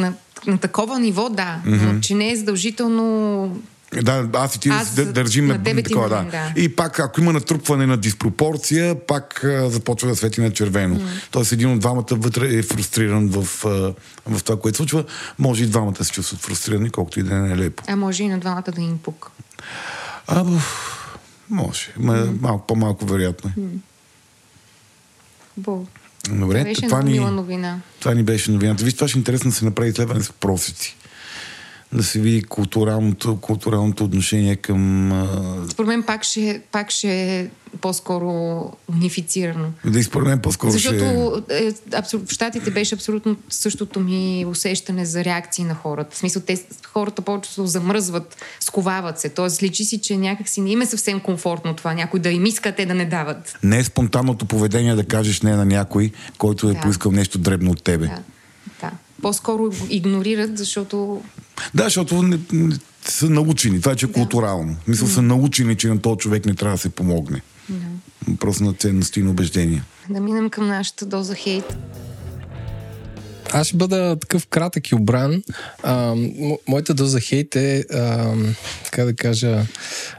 [0.00, 0.12] на,
[0.46, 1.60] на такова ниво, да.
[1.64, 3.62] Но че не е задължително
[4.02, 6.52] Да, аз и ти Аз да, държим на на, такова, да.
[6.56, 10.96] И пак, ако има натрупване на диспропорция, пак а, започва да свети на червено.
[10.96, 11.06] Mm.
[11.30, 13.94] Тоест, един от двамата вътре е фрустриран в, а,
[14.26, 15.04] в това, което случва.
[15.38, 17.84] Може и двамата се чувстват фрустрирани, колкото и да не е лепо.
[17.86, 19.30] А може и на двамата да им пук.
[20.26, 20.44] А,
[21.50, 21.92] може.
[21.98, 23.62] Ма, малко, по-малко вероятно е.
[25.56, 25.86] Бо.
[26.30, 27.80] Добре, Беше това ни, новина.
[28.00, 28.84] това ни беше новината.
[28.84, 30.96] Виж, това ще е интересно да се направи изследване с просеци.
[31.92, 35.12] Да се види културалното, културалното отношение към...
[35.70, 37.48] Според мен пак ще, пак ще е
[37.80, 39.68] по-скоро унифицирано.
[39.84, 40.78] да според мен по-скоро ще...
[40.78, 42.20] Защото е, абсол...
[42.26, 46.14] в Штатите беше абсолютно същото ми усещане за реакции на хората.
[46.14, 49.28] В смисъл, те, хората повечето замръзват, сковават се.
[49.28, 51.94] Тоест, личи си, че някакси не им е съвсем комфортно това.
[51.94, 53.58] Някой да им иска, те да не дават.
[53.62, 56.80] Не е спонтанното поведение да кажеш не на някой, който е Да.
[56.80, 58.06] поискал нещо дребно от тебе.
[58.06, 58.18] Да.
[59.22, 59.28] Да.
[59.28, 61.22] По-скоро игнорират, защото
[61.74, 63.80] Да, защото не, не, са научени.
[63.80, 64.76] Това е, че е културално.
[64.88, 67.42] Мисля, са научени, че на този човек не трябва да се помогне.
[68.40, 69.84] Просто на ценности и на убеждения.
[70.10, 71.76] да минем към нашата доза хейт.
[73.52, 75.42] Аз ще бъда такъв кратък и обран.
[75.82, 78.34] А, мо- моята доза хейт е, а,
[78.90, 79.66] как да кажа,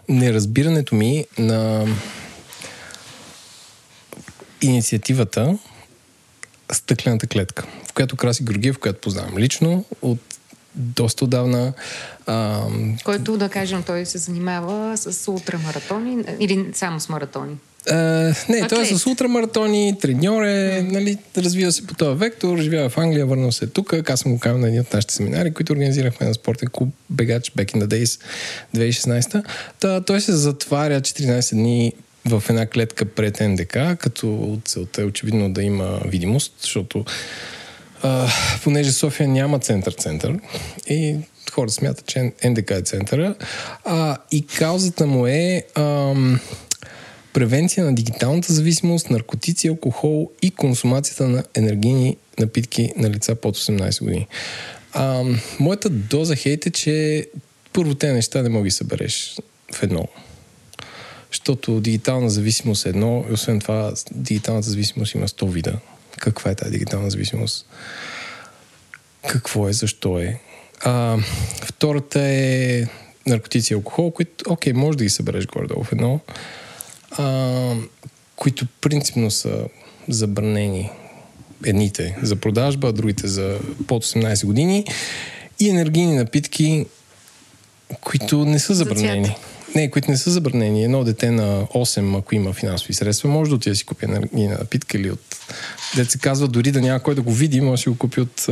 [0.09, 1.85] неразбирането ми на
[4.61, 5.57] инициативата
[6.73, 10.19] Стъклената клетка, в която Краси Георгиев, която познавам лично от
[10.75, 11.73] доста отдавна.
[12.25, 12.63] А,
[13.03, 17.55] Който, да кажем, той се занимава с ултрамаратони или само с маратони.
[17.89, 17.95] А,
[18.49, 18.97] не, той е Атлет.
[18.97, 23.67] с ултрамаратони, треньор е, нали, развива се по този вектор, живява в Англия, върнал се
[23.67, 24.09] тук.
[24.09, 27.51] Аз съм го казал на един от нашите семинари, които организирахме на спортен клуб Бегач
[27.51, 28.21] Back in the Days
[28.75, 29.43] 2016.
[29.79, 31.93] Та, той се затваря 14 дни
[32.25, 37.05] в една клетка пред НДК, като целта е очевидно да има видимост, защото
[38.01, 38.27] а,
[38.63, 40.39] понеже София няма център-център
[40.87, 41.15] и
[41.51, 43.35] хората смятат, че НДК е центъра.
[43.85, 46.39] А, и каузата му е ам,
[47.33, 54.03] превенция на дигиталната зависимост, наркотици, алкохол и консумацията на енергийни напитки на лица под 18
[54.03, 54.27] години.
[54.93, 55.23] А,
[55.59, 57.27] моята доза хейт е, че
[57.73, 59.35] първо те неща не мога да събереш
[59.73, 60.07] в едно.
[61.33, 65.73] Защото дигитална зависимост е едно и освен това дигиталната зависимост има 100 вида.
[66.17, 67.65] Каква е тази дигитална зависимост?
[69.27, 70.39] Какво е, защо е?
[70.81, 71.17] А,
[71.61, 72.83] втората е
[73.27, 76.19] наркотици и алкохол, които, окей, може да ги събереш горе-долу в едно,
[77.11, 77.75] а,
[78.35, 79.65] които принципно са
[80.09, 80.89] забранени
[81.65, 84.85] едните за продажба, другите за под 18 години
[85.59, 86.85] и енергийни напитки,
[88.01, 89.25] които не са забранени.
[89.25, 89.52] цвят.
[89.75, 90.83] Не, които не са забранени.
[90.83, 94.57] Едно дете на 8, ако има финансови средства, може да отиде да си купи енергийна
[94.59, 95.19] напитка или от...
[95.95, 98.21] Дет се казва, дори да няма кой да го види, може да си го купи
[98.21, 98.51] от а,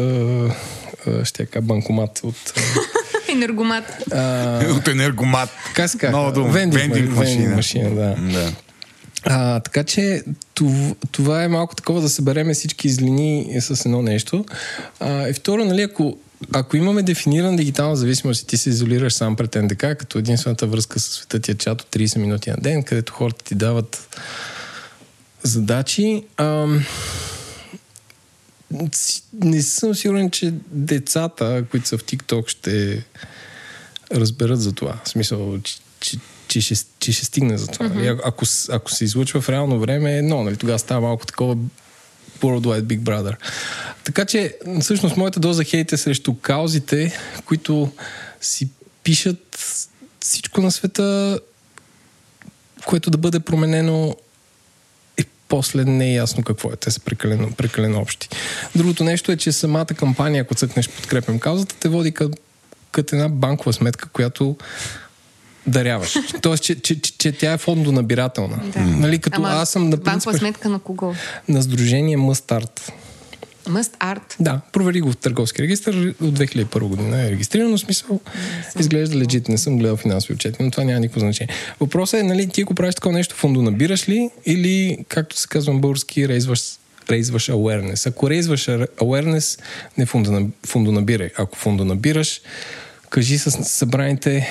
[1.07, 2.21] а, ще кажа, банкомат.
[2.23, 2.53] От,
[3.31, 3.83] Енергомат.
[4.11, 5.49] а, От енергомат.
[5.75, 6.31] как се казва?
[6.31, 7.55] Вендинг, Вендинг ма- машина.
[7.55, 8.15] машина, да.
[8.31, 8.51] да.
[9.23, 14.45] А, така че това, това е малко такова да събереме всички злини с едно нещо.
[14.99, 16.17] А, и второ, нали, ако,
[16.53, 20.99] ако имаме дефинирана дигитална зависимост и ти се изолираш сам пред НДК, като единствената връзка
[20.99, 24.17] с света ти е чат от 30 минути на ден, където хората ти дават
[25.43, 26.85] задачи, ам,
[29.33, 33.05] не съм сигурен, че децата, които са в TikTok, ще
[34.11, 34.99] разберат за това.
[35.03, 37.89] В смисъл, че, че, че, ще, че ще стигне за това.
[37.89, 38.21] Mm-hmm.
[38.25, 40.57] Ако, с- ако се излъчва в реално време, е едно, нали?
[40.57, 41.57] тогава става малко такова
[42.41, 43.35] Worldwide Big Brother.
[44.03, 47.91] Така че, всъщност, моята доза хейт е срещу каузите, които
[48.41, 48.69] си
[49.03, 49.59] пишат
[50.19, 51.39] всичко на света,
[52.85, 54.15] което да бъде променено
[55.17, 56.75] и после не е ясно какво е.
[56.75, 58.29] Те са прекалено, прекалено общи.
[58.75, 62.37] Другото нещо е, че самата кампания, ако цъкнеш подкрепям каузата, те води като,
[62.91, 64.57] като една банкова сметка, която
[65.67, 66.15] даряваш.
[66.41, 68.59] Тоест, че, че, че, че тя е фондонабирателна.
[68.73, 68.79] Да.
[68.79, 71.13] Нали, като Ама аз съм на банкова принцип сметка на кого?
[71.47, 72.91] на сдружение Мъстарт.
[73.67, 74.35] Must Art.
[74.39, 75.89] Да, провери го в търговски регистр
[76.21, 78.19] от 2001 година е регистрирано смисъл.
[78.79, 81.55] Изглежда легит, не съм гледал финансови отчети, но това няма никакво значение.
[81.79, 85.73] Въпросът е, нали, ти ако правиш такова нещо, фондо набираш ли или, както се казва
[85.73, 86.61] български, рейзваш
[87.09, 88.09] рейзваш awareness.
[88.09, 89.59] Ако рейзваш awareness,
[89.97, 91.29] не фондо, фондо набирай.
[91.37, 92.41] Ако фондо набираш,
[93.11, 94.47] кажи с събраните,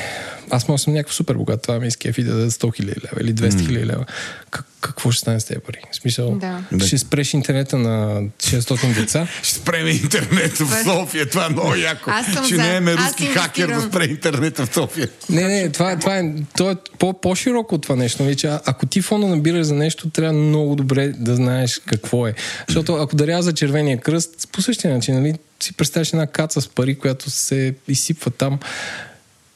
[0.50, 3.20] аз може съм някакво супер богат, това ми иска и да даде 100 хиляди лева
[3.20, 4.04] или 200 хиляди лева.
[4.50, 5.76] Как, какво ще стане с тези пари?
[5.92, 6.38] В смисъл,
[6.72, 6.86] Да.
[6.86, 9.26] ще спреш интернета на 600 деца.
[9.42, 11.30] Ще спреме интернет в София.
[11.30, 12.10] Това е много яко.
[12.10, 12.62] Аз съм Ще за.
[12.62, 15.08] не е Аз руски хакер да спре интернета в София.
[15.30, 18.34] Не, не, това, това е, то е по, по-широко от това нещо.
[18.34, 22.34] Че а- ако ти фонда набираш за нещо, трябва много добре да знаеш какво е.
[22.68, 26.68] Защото ако даря за червения кръст, по същия начин, нали, си представяш една каца с
[26.68, 28.58] пари, която се изсипва там.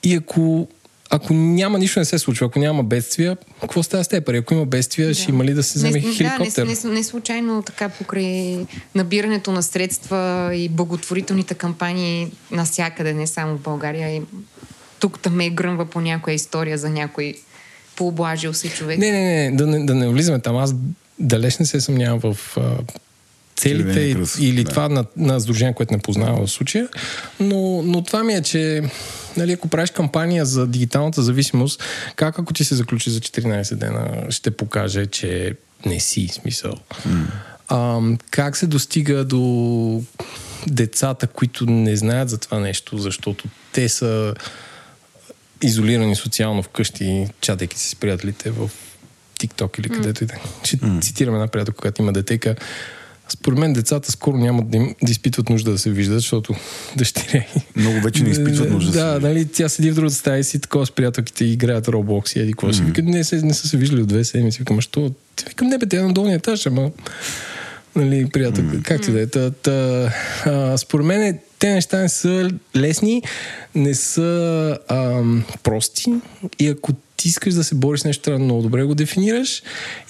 [0.03, 0.69] И ако,
[1.11, 4.37] ако няма нищо не се случва, ако няма бедствия, какво става с тези пари?
[4.37, 6.67] Ако има бедствия, ще има ли да се вземе хеликоптер?
[6.67, 13.27] Да, не, не, не случайно така покрай набирането на средства и благотворителните кампании навсякъде, не
[13.27, 14.17] само в България.
[14.17, 14.23] И
[15.01, 17.35] тук там ме гръмва по някоя история за някой
[17.97, 18.99] пооблажил се човек.
[18.99, 20.57] Не, не, не, да не, да не влизаме там.
[20.57, 20.75] Аз
[21.19, 22.77] далеч не се съмнявам в а,
[23.57, 24.71] целите или да.
[24.71, 26.89] това на, на сдружение, което не познава в случая.
[27.41, 28.83] Но, но това ми е, че
[29.37, 31.83] нали, ако правиш кампания за дигиталната зависимост,
[32.17, 36.75] как ако ти се заключи за 14 дена, ще покаже, че не си смисъл.
[37.69, 40.03] А, как се достига до
[40.67, 44.35] децата, които не знаят за това нещо, защото те са
[45.63, 48.71] изолирани социално вкъщи, чатайки си с приятелите в
[49.41, 50.35] TikTok или където и да.
[50.35, 50.39] е.
[50.65, 52.57] Ще цитирам една приятелка, която има детека.
[53.29, 56.55] Според мен децата скоро няма да, им, да изпитват нужда да се виждат, защото
[56.97, 57.45] дъщеря
[57.77, 59.23] Много вече не изпитват нужда да се Да, виждат.
[59.23, 62.41] нали, тя седи в другата стая и си такова с приятелките и играят Roblox и
[62.41, 62.83] еди какво си.
[62.83, 64.59] Вика, не, се, не са се виждали от две седмици.
[64.59, 65.13] Викам, що?
[65.37, 66.91] Ти Викам, не бе, тя е на долния етаж, ама
[67.97, 69.27] нали, приятелка, как ти да е.
[69.27, 70.11] Та, та,
[70.45, 73.23] а, според мен те неща не са лесни,
[73.75, 76.15] не са ам, прости
[76.59, 79.63] и ако ти искаш да се бориш с нещо, трябва много добре да го дефинираш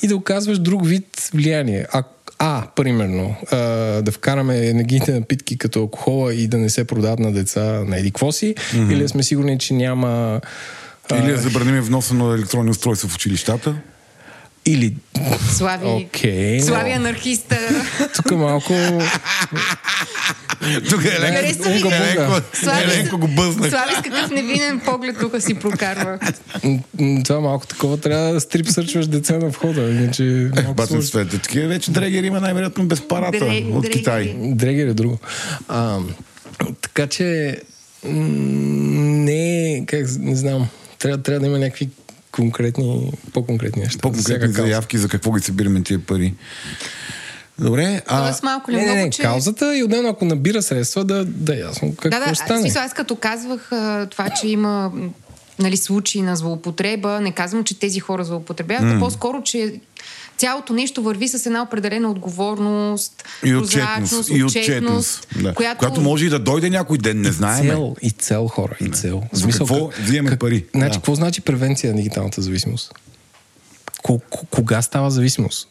[0.02, 1.86] и да оказваш друг вид влияние.
[1.92, 2.02] А,
[2.46, 3.56] а примерно, а,
[4.02, 8.12] да вкараме енергийните напитки като алкохола и да не се продават на деца на еди
[8.30, 8.92] си, mm-hmm.
[8.92, 10.40] или да сме сигурни, че няма...
[11.14, 13.74] Или да забраним вноса на електронни устройства в училищата.
[14.66, 14.94] Или...
[15.50, 16.04] Слави, но-
[16.62, 17.58] Слави анархиста.
[18.14, 18.72] Тук малко...
[20.90, 21.62] Тук е ми Еленко,
[22.30, 22.70] го.
[22.82, 23.70] Еленко, бъзнах.
[23.70, 26.18] Слави с какъв невинен поглед тук си прокарва.
[27.24, 31.02] Това малко такова трябва да стрип сърчваш деца на входа, иначе сложно.
[31.02, 31.38] света.
[31.38, 33.88] Такива вече дрегер има най-вероятно без парата от.
[33.88, 34.34] Китай.
[34.38, 35.18] Дрегер е друго.
[35.68, 35.98] А,
[36.80, 37.56] така че
[38.04, 41.88] не, е, как, не знам, трябва, трябва да има някакви
[42.34, 43.96] конкретни, по-конкретни неща.
[43.96, 44.62] за По-конкретни кауза.
[44.62, 46.34] заявки за какво ги събираме тия пари.
[47.58, 48.22] Добре, а...
[48.22, 49.22] Тоест малко ли Не, не, много, не, че...
[49.22, 52.60] каузата и отделно ако набира средства, да, да е ясно какво Да, да, стане.
[52.60, 53.70] смисъл, аз като казвах
[54.10, 54.92] това, че има
[55.58, 59.80] нали, случаи на злоупотреба, не казвам, че тези хора злоупотребяват, а по-скоро, че
[60.36, 64.30] цялото нещо върви с една определена отговорност, И отчетност.
[64.30, 65.28] И отчетност.
[65.36, 65.54] Да.
[65.54, 65.78] която...
[65.78, 67.68] Която може и да дойде някой ден, не знаеме.
[67.70, 69.22] Цел, и цел хора, и цел.
[69.32, 70.64] За какво взимаме пари?
[70.74, 70.94] Значи, Да.
[70.94, 72.92] какво значи превенция на дигиталната зависимост?
[74.02, 75.68] Ко- ко- Кога става зависимост?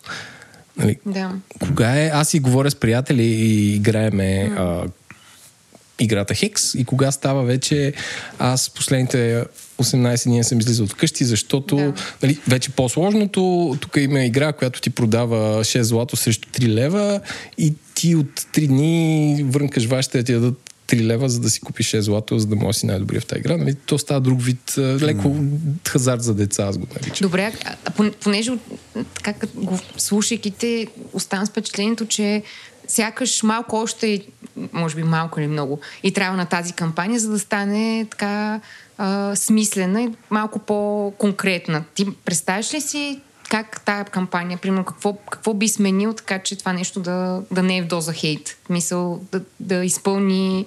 [0.78, 1.32] Нали, Да.
[1.60, 4.84] кога е, аз си говоря с приятели и играеме а,
[6.04, 7.94] играта Хикс и кога става вече
[8.40, 9.44] аз последните
[9.80, 11.94] 18 дни съм излизал от къщи, защото Да.
[12.24, 17.20] нали, вече по-сложното, тук има игра, която ти продава 6 злато срещу 3 лева
[17.58, 20.54] и ти от 3 дни врънкаш вашите да ти дадат
[20.88, 23.26] 3 лева, за да си купиш 6 злато, за да можеш да си най-добрия в
[23.26, 23.58] тази игра.
[23.58, 23.76] Нали?
[23.76, 25.36] То става друг вид, леко
[25.88, 27.26] хазарт за деца, аз го наричам.
[27.26, 28.52] Добре, а, а пон- понеже
[29.24, 32.44] така го слушайки те, оставам с впечатлението, че
[32.88, 34.26] сякаш малко още,
[34.74, 38.62] може би малко или много, и трябва на тази кампания, за да стане така
[38.98, 41.84] а, смислена и малко по-конкретна.
[41.96, 46.74] Ти представяш ли си как тая кампания, примерно, какво, какво би сменил така, че това
[46.74, 48.58] нещо да, да не е в доза хейт?
[48.70, 50.66] Мисъл, да, да изпълни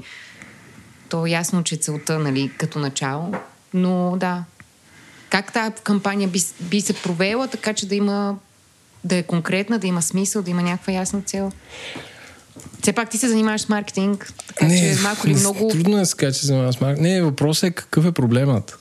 [1.08, 3.34] то е ясно, че целта, нали, като начало,
[3.74, 4.44] но да,
[5.30, 8.36] как тази кампания би, би се провела, така че да има
[9.06, 11.52] да е конкретна, да има смисъл, да има някаква ясна цел.
[12.82, 15.68] Все пак ти се занимаваш с маркетинг, така че малко ли не, много...
[15.68, 17.08] Трудно е да се каже, че се занимавам с маркетинг.
[17.08, 18.78] Не, въпросът е какъв е проблемът.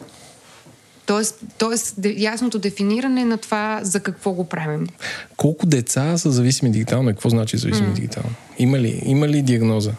[1.05, 4.87] Тоест, тоест ясното дефиниране на това за какво го правим.
[5.37, 7.93] Колко деца са зависими дигитално и какво значи зависими mm.
[7.93, 8.29] дигитално?
[8.57, 9.91] Има ли, има ли диагноза?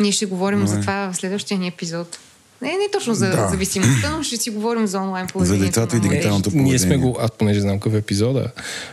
[0.00, 2.18] Ние ще говорим за това в следващия ни епизод.
[2.62, 3.48] Не, не точно за Да.
[3.48, 5.66] зависимостта, но ще си говорим за онлайн поведението.
[5.66, 7.12] децата и дигиталното Е, Ние сме поведение.
[7.12, 8.50] го, аз понеже знам какъв е епизода,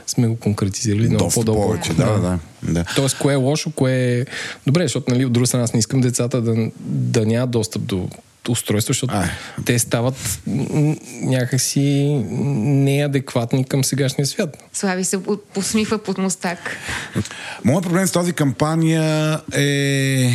[0.07, 1.62] сме го конкретизирали много Доста по-дълго.
[1.62, 2.39] повече, да, да.
[2.64, 2.86] да.
[2.95, 4.26] Тоест, кое е лошо, кое е...
[4.68, 8.07] Добре, защото, нали, от друга страна, аз не искам децата да, да нямат достъп до
[8.49, 9.30] устройства, защото Ай.
[9.66, 10.39] те стават
[11.22, 11.89] някакси
[12.64, 14.57] неадекватни към сегашния свят.
[14.74, 15.20] Слави се
[15.53, 16.78] посмихва под мустак.
[17.66, 20.30] Моят проблем с тази кампания е...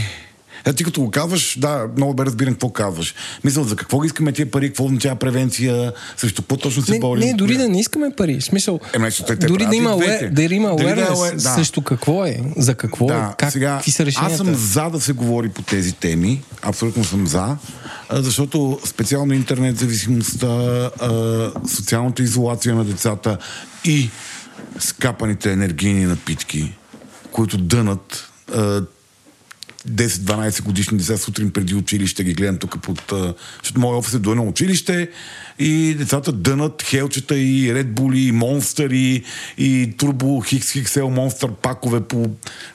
[0.67, 3.15] Е, ти като го казваш, да, много бе разбирам какво казваш.
[3.45, 7.25] Мисля, за какво искаме тия пари, какво означава превенция, срещу какво точно се борим.
[7.27, 8.41] не, дори да не искаме пари.
[8.41, 11.35] В смисъл, Е, значи, те- дори да има, aware, да има да е awareness aware-
[11.35, 11.41] да.
[11.41, 14.33] срещу какво е, за какво е, как, сега, какви са решенията.
[14.33, 16.43] Аз съм за да се говори по тези теми.
[16.63, 17.57] Абсолютно съм за.
[18.13, 20.91] Защото специално интернет зависимостта,
[21.69, 23.39] социалната изолация на децата
[23.85, 24.11] и
[24.79, 26.73] скапаните енергийни напитки,
[27.33, 28.31] които дънат
[29.91, 33.13] 10-12 годишни деца сутрин преди училище ги гледам тук под...
[33.63, 35.09] Защото моят офис е до едно училище
[35.59, 39.23] и децата дънат хелчета и Bull и Monster и,
[39.97, 42.31] Turbo Hix XL Monster пакове по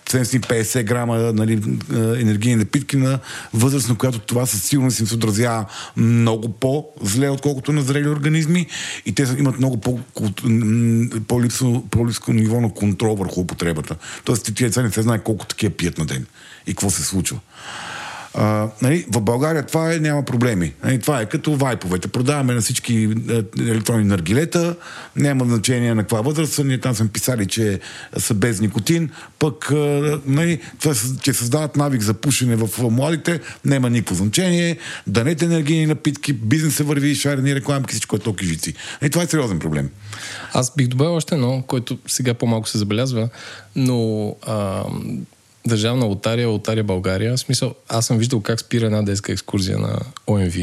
[0.09, 1.61] 750 грама нали,
[1.93, 3.19] а, енергийни напитки на
[3.53, 5.65] възраст, на която това със сигурност им се отразява
[5.97, 8.67] много по-зле, отколкото на зрели организми
[9.05, 9.99] и те имат много по-
[11.89, 13.95] по-липско ниво на контрол върху употребата.
[14.23, 16.25] Тоест тия деца не се знае колко такива пият на ден
[16.67, 17.39] и какво се случва.
[18.33, 20.73] А, нали, в България това е, няма проблеми.
[20.83, 22.07] Нали, това е като вайповете.
[22.07, 24.75] Продаваме на всички е, електронни наргилета,
[25.15, 26.59] няма значение на каква възраст.
[26.63, 27.79] Ние там сме писали, че
[28.17, 29.09] са без никотин,
[29.39, 34.77] пък е, нали, това, че създават навик за пушене в младите, няма никакво значение.
[35.07, 38.73] Данете енергийни напитки, бизнесът върви, шарени рекламки, всичко е то кижици.
[39.01, 39.89] Нали, това е сериозен проблем.
[40.53, 43.29] Аз бих добавил още едно, което сега по-малко се забелязва,
[43.75, 44.83] но а,
[45.67, 49.99] Държавна лотария, лотария България, в смисъл, аз съм виждал как спира една детска екскурзия на
[50.27, 50.53] ОМВ,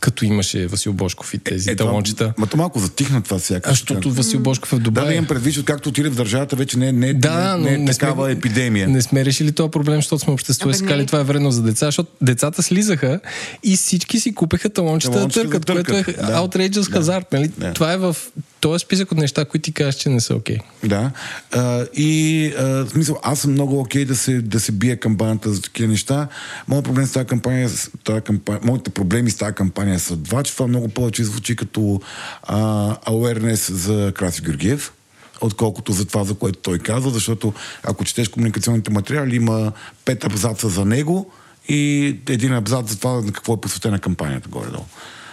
[0.00, 2.34] като имаше Васил Бошков и тези е, това- талончета.
[2.38, 3.70] Ма то малко затихна това А, сякаш.
[3.70, 5.06] защото Васил Бошков е в Да, Дубай.
[5.06, 7.84] да имам предвид, че както отиде в държавата, вече не, не, Да, не, но не,
[7.84, 8.88] е такава сме, епидемия.
[8.88, 11.06] Не сме решили този проблем, защото сме общество и не.
[11.06, 13.20] това е вредно за деца, защото децата слизаха
[13.62, 16.22] и всички си купеха талончета да да търкат, което е да.
[16.38, 16.92] outrageous Да.
[16.92, 17.32] хазарт.
[17.32, 17.48] Нали?
[17.58, 17.72] Да.
[17.72, 18.16] Това е в
[18.62, 20.58] този списък от неща, които ти кажеш, че не са окей.
[20.84, 21.10] Да.
[21.52, 25.52] А, и а, в смисъл, аз съм много окей да се, да се бие кампанията
[25.52, 26.28] за такива неща.
[26.68, 27.70] Моят проблем с тази кампания,
[28.04, 32.00] тази кампания моите проблеми с тази кампания са два, че това много повече звучи като
[32.42, 32.56] а,
[32.96, 34.92] awareness за Краси Георгиев
[35.40, 37.52] отколкото за това, за което той казва, защото
[37.82, 39.72] ако четеш комуникационните материали, има
[40.04, 41.32] пет абзаца за него
[41.68, 44.84] и един абзац за това на какво е посветена кампанията горе-долу.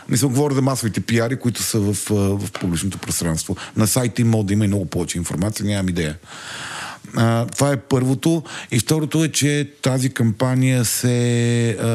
[0.10, 3.55] Не съм говоря за масовите пиари, които са в, в публичното пространство.
[3.78, 6.18] На сайта им може да има и много повече информация, нямам идея.
[7.16, 8.43] А, това е първото.
[8.72, 11.88] И второто е, че тази кампания се а,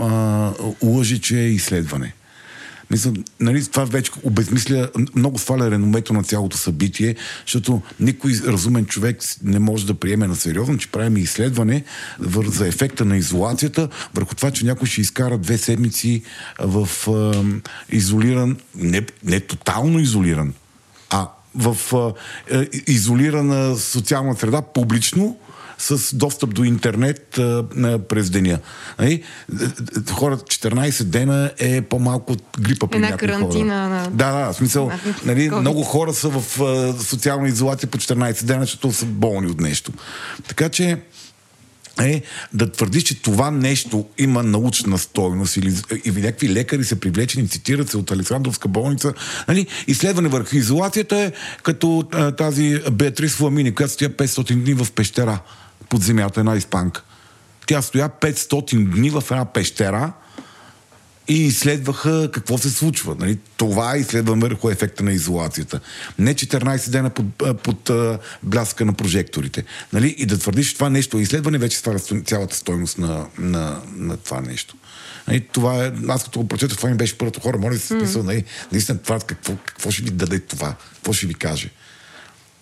[0.00, 0.52] а,
[0.82, 2.14] лъжи, че е изследване.
[2.90, 7.16] Мисля, нали, това вече обезмисля, много сваля реномето на цялото събитие,
[7.46, 11.84] защото никой разумен човек не може да приеме на сериозно, че правим изследване
[12.46, 16.22] за ефекта на изолацията, върху това, че някой ще изкара две седмици
[16.58, 17.44] в а,
[17.90, 20.54] изолиран, не, не тотално изолиран,
[21.10, 21.76] а в
[22.50, 25.36] е, изолирана социална среда, публично,
[25.80, 28.58] с достъп до интернет а, а, през деня.
[28.98, 29.22] Нали?
[30.10, 33.88] Хора, 14 дена е по-малко от грипа при Една карантина хора.
[33.88, 35.60] на- Да, да, в смисъл, на нали, COVID.
[35.60, 39.92] много хора са в а, социална изолация по 14 дена, защото са болни от нещо.
[40.48, 40.98] Така че
[42.00, 42.22] е
[42.54, 45.74] да твърдиш, че това нещо има научна стойност или,
[46.04, 49.12] или някакви лекари са привлечени, цитират се от Александровска болница.
[49.48, 49.66] Нали?
[49.86, 55.38] Изследване върху изолацията е като а, тази Беатрис Фламини, която стоя 500 дни в пещера
[55.90, 57.02] под земята, една испанка.
[57.66, 60.12] Тя стоя 500 дни в една пещера
[61.28, 63.16] и изследваха какво се случва.
[63.18, 63.38] Нали?
[63.56, 65.80] Това изследваме върху ефекта на изолацията.
[66.18, 67.26] Не 14 дена под,
[67.62, 69.64] под а, бляска на прожекторите.
[69.92, 70.14] Нали?
[70.18, 74.16] И да твърдиш, че това нещо е изследване, вече сваля цялата стойност на, на, на
[74.16, 74.76] това нещо.
[75.28, 75.40] Нали?
[75.40, 78.44] Това е, аз като го прочетох, това ми беше първото хора, моля се смисъл, нали?
[78.72, 80.74] наистина това, какво, какво ще ви даде това?
[80.94, 81.70] Какво ще ви каже?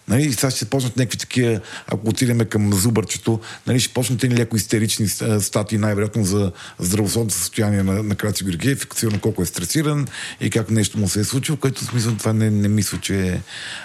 [0.09, 4.31] Нали, и сега ще почнат някакви такива, ако отидеме към зубърчето, нали, ще почнат и
[4.31, 5.09] леко истерични
[5.41, 10.07] статии, най-вероятно за здравословното състояние на, на Краци Георгиев, сигурно колко е стресиран
[10.41, 13.41] и как нещо му се е случило, което смисъл това не, не мисля, че е,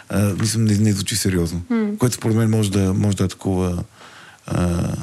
[0.10, 1.62] а, мисля, не, не звучи сериозно.
[1.72, 1.98] Mm.
[1.98, 3.84] Което според мен може да, може да е такова
[4.46, 4.94] а,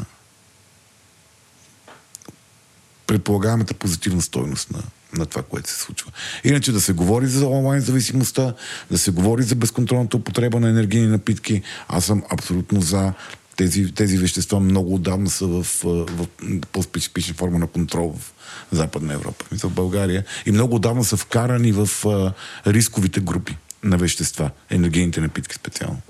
[3.07, 4.83] предполагаемата позитивна стойност на,
[5.13, 6.13] на това, което се случва.
[6.45, 8.55] Иначе да се говори за онлайн зависимостта,
[8.91, 13.13] да се говори за безконтролната употреба на енергийни напитки, аз съм абсолютно за
[13.57, 16.27] тези, тези вещества много отдавна са в, в, в
[16.73, 18.33] по-специфична форма на контрол в
[18.73, 20.25] Западна Европа, в България.
[20.47, 22.33] И много отдавна са вкарани в а,
[22.67, 26.01] рисковите групи на вещества, енергийните напитки специално.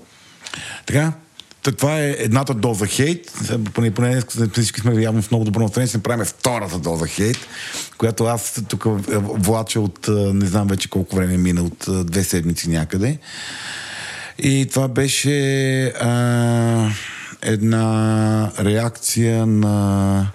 [0.85, 1.13] Така, Та,
[1.61, 3.31] това е едната доза хейт.
[3.73, 4.21] Поне, поне
[4.53, 5.87] всички сме явно в много добро настроение.
[5.87, 7.37] Ще направим втората доза хейт,
[7.97, 8.85] която аз тук
[9.23, 13.19] влача от не знам вече колко време мина, от две седмици някъде.
[14.39, 16.89] И това беше а,
[17.41, 20.27] една реакция на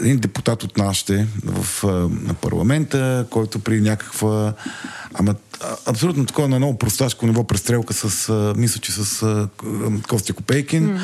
[0.00, 1.84] един депутат от нашите в
[2.22, 4.54] на парламента, който при някаква
[5.14, 5.34] ама,
[5.86, 9.48] абсолютно такова на много просташко ниво престрелка с, мисля, че с а,
[10.08, 10.88] Костя Копейкин.
[10.88, 11.00] Mm.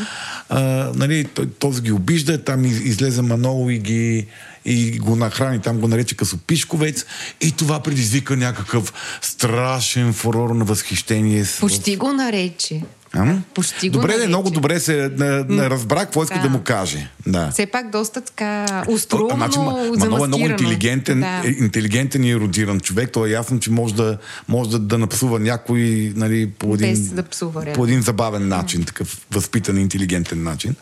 [0.49, 0.61] А,
[0.95, 1.25] нали,
[1.59, 4.27] този ги обижда, там излезе Манол и ги
[4.65, 7.05] и го нахрани, там го нарече късопишковец
[7.41, 8.93] и това предизвика някакъв
[9.23, 11.45] страшен фурор на възхищение.
[11.61, 12.83] Почти го нарече.
[13.15, 13.37] А?
[13.55, 14.29] Почти го Добре, нарече.
[14.29, 16.43] много добре се на, на разбрах какво иска да.
[16.43, 17.09] да му каже.
[17.27, 17.51] Да.
[17.51, 21.43] Все пак доста така устроено, значи, Манол е много интелигентен, да.
[21.45, 23.11] Е, интелигентен и еродиран човек.
[23.13, 27.23] Той е ясно, че може да, може да, да напсува някой нали, по, един, да
[27.23, 30.75] псува, по един забавен начин, такъв възпитан, интелигентен начин.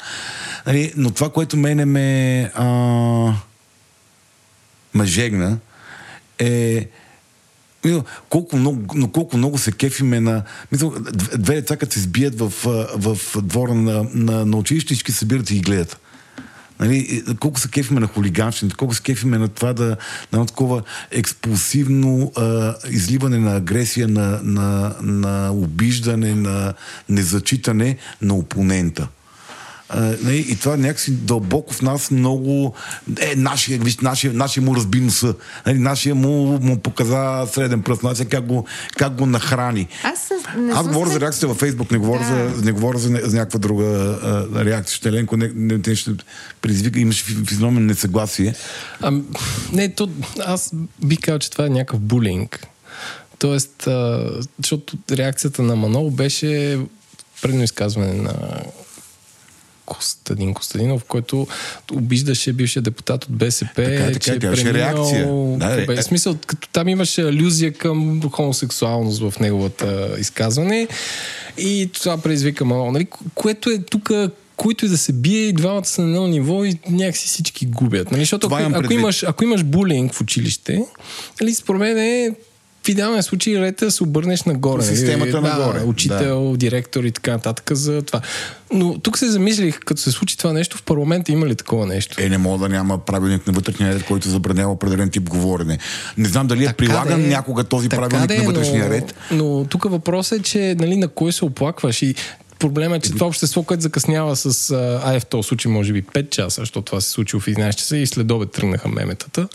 [0.67, 3.33] Нали, но това, което мене ме, а,
[4.95, 5.59] ме жегна,
[6.39, 6.89] е
[8.29, 10.43] колко много, но колко много се кефиме на...
[10.73, 10.95] Мисъл,
[11.39, 12.53] две деца, като се сбият в,
[12.97, 16.01] в двора на, на, на училище, всички събират и ги гледат.
[16.81, 19.97] Нали, колко се кефиме на хулиганщината, колко се кефиме на това да
[20.33, 26.75] на такова експулсивно а, изливане на агресия, на, на, на обиждане, на
[27.09, 29.09] незачитане на опонента.
[29.95, 32.75] Нали, и това някакси дълбоко в нас много...
[33.21, 35.35] Е, нашия, виж, нашия, нашия му разби носа.
[35.67, 38.03] Нали, нашия му, му показа среден пръст.
[38.03, 38.67] Нашия как го,
[38.97, 39.89] как го нахрани.
[40.03, 41.13] Аз, не Аз говоря се...
[41.13, 42.57] за реакцията във Фейсбук, не говоря, да.
[42.57, 44.97] за, не говоря за, за някаква друга а, реакция.
[44.97, 46.11] Ще Ленко не, не, не ще
[46.61, 48.55] предизвика, имаш физиономен несъгласие.
[49.01, 49.13] А,
[49.73, 50.11] не, то,
[50.47, 50.73] аз
[51.05, 52.67] би казал, че това е някакъв булинг.
[53.39, 56.79] Тоест, а, защото реакцията на Манол беше
[57.43, 58.35] предно изказване на
[59.91, 61.47] Костадин Костадинов, който
[61.93, 64.75] обиждаше бившия депутат от БСП, така, така, че е преминал...
[64.75, 65.29] реакция.
[65.59, 66.03] Да, е, е.
[66.03, 70.89] смисъл, като там имаше алюзия към хомосексуалност в неговата изказване
[71.59, 72.93] и това предизвика мало.
[72.93, 73.07] Нали?
[73.35, 74.11] Което е тук
[74.57, 78.11] които и да се бие, и двамата са на едно ниво и някакси всички губят.
[78.11, 78.23] Нали?
[78.23, 80.83] Защото ако, ако, имаш, ако имаш булинг в училище,
[81.41, 82.35] нали, според мен е
[82.83, 84.83] в идеалния случай ред е да се обърнеш нагоре.
[84.83, 85.81] Системата да, нагоре.
[85.81, 86.57] Учител, да.
[86.57, 88.21] директор и така нататък за това.
[88.73, 92.17] Но тук се замислих, като се случи това нещо, в парламента има ли такова нещо?
[92.21, 95.79] Е, не мога да няма правилник на вътрешния ред, който забранява определен тип говорене.
[96.19, 98.91] Не знам дали е така е прилаган де, някога този правилник де, на вътрешния но,
[98.91, 99.15] ред.
[99.31, 102.15] Но тук въпросът е, че нали, на кой се оплакваш и
[102.59, 104.71] Проблема е, че това общество, което закъснява с,
[105.05, 107.97] ай в този случай, може би 5 часа, защото това се случи в 11 часа
[107.97, 109.49] и след обед тръгнаха меметата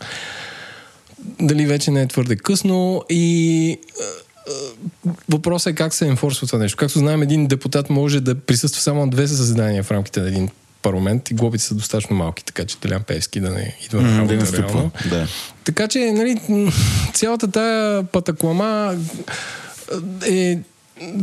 [1.40, 3.78] дали вече не е твърде късно и
[5.28, 6.76] въпросът е как се енфорсва това нещо.
[6.76, 10.48] Както знаем, един депутат може да присъства само на две заседания в рамките на един
[10.82, 14.46] парламент и глобите са достатъчно малки, така че Телян Певски да не идва на работа
[14.46, 14.90] mm, реално.
[15.10, 15.26] Да.
[15.64, 16.40] Така че, нали,
[17.14, 18.96] цялата тая патаклама
[20.26, 20.58] е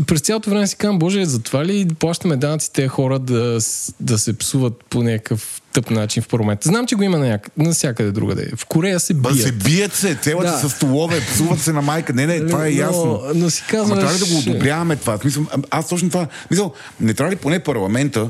[0.08, 3.60] през цялото време си казвам, Боже, затова ли плащаме данъци тези хора да,
[4.00, 6.68] да се псуват по някакъв тъп начин в парламента?
[6.68, 8.52] Знам, че го има на навсякъде другаде.
[8.56, 9.36] В Корея се бият.
[9.38, 10.58] Ба се бият се, целят да.
[10.58, 12.14] се с столове, псуват се на майка.
[12.14, 13.06] Не, не, това е ясно.
[13.06, 13.92] Но, но си казваш...
[13.92, 15.18] Ама трябва ли да го одобряваме това?
[15.18, 16.28] Смисъл, аз точно това...
[16.52, 18.30] Мисъл, не трябва ли поне парламента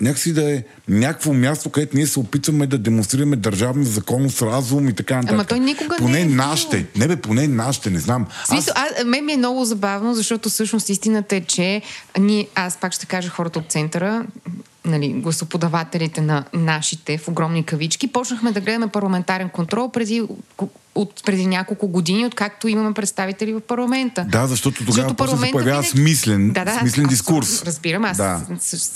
[0.00, 4.92] някакси да е някакво място, където ние се опитваме да демонстрираме държавна законност, разум и
[4.92, 5.34] така нататък.
[5.34, 6.86] Ама той никога поне не е нашите.
[6.96, 8.26] Не бе, поне нашите, не знам.
[8.44, 9.00] Смисъл, аз...
[9.00, 11.82] а, мен ми е много забавно, защото всъщност истината е, че
[12.18, 14.26] ние, аз пак ще кажа хората от центъра,
[14.86, 20.22] нали, гласоподавателите на нашите в огромни кавички, почнахме да гледаме парламентарен контрол преди
[20.96, 24.26] от преди няколко години, откакто имаме представители в парламента.
[24.28, 25.88] Да, защото тогава защото се появява винаги...
[25.88, 27.62] смислен, да, да, смислен дискурс.
[27.62, 28.40] Разбирам, аз да.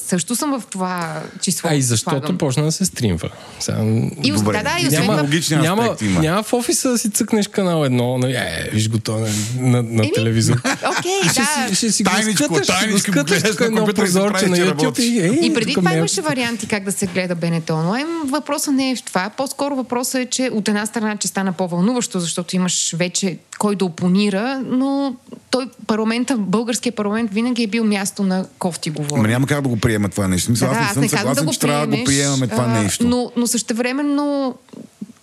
[0.08, 1.70] също съм в това число.
[1.70, 2.38] А и защото слагам.
[2.38, 3.30] почна да се стримва.
[3.60, 3.78] Сега...
[4.22, 4.52] И, Добре.
[4.52, 6.20] Да, да, и няма, логични няма, има.
[6.20, 9.28] няма в офиса да си цъкнеш канал едно, нали, е, виж го то на,
[9.58, 10.56] на, на телевизор.
[10.98, 11.74] Окей, да.
[11.74, 15.00] Ще, си тайничко, го тайничко, го гледаш на едно прозорче на YouTube.
[15.00, 18.06] И, е, и преди това имаше варианти как да се гледа БНТ онлайн.
[18.24, 19.30] Въпросът не е в това.
[19.36, 23.76] По-скоро въпросът е, че от една страна, че стана по-вълнуващо вълнуващо, защото имаш вече кой
[23.76, 25.16] да опонира, но
[25.50, 29.20] той парламента, българския парламент винаги е бил място на кофти говори.
[29.20, 30.50] Ма няма как да го приема това нещо.
[30.50, 33.06] Мисля, да, аз не съм съгласен, да че трябва да го приемаме това а, нещо.
[33.06, 34.54] Но, но същевременно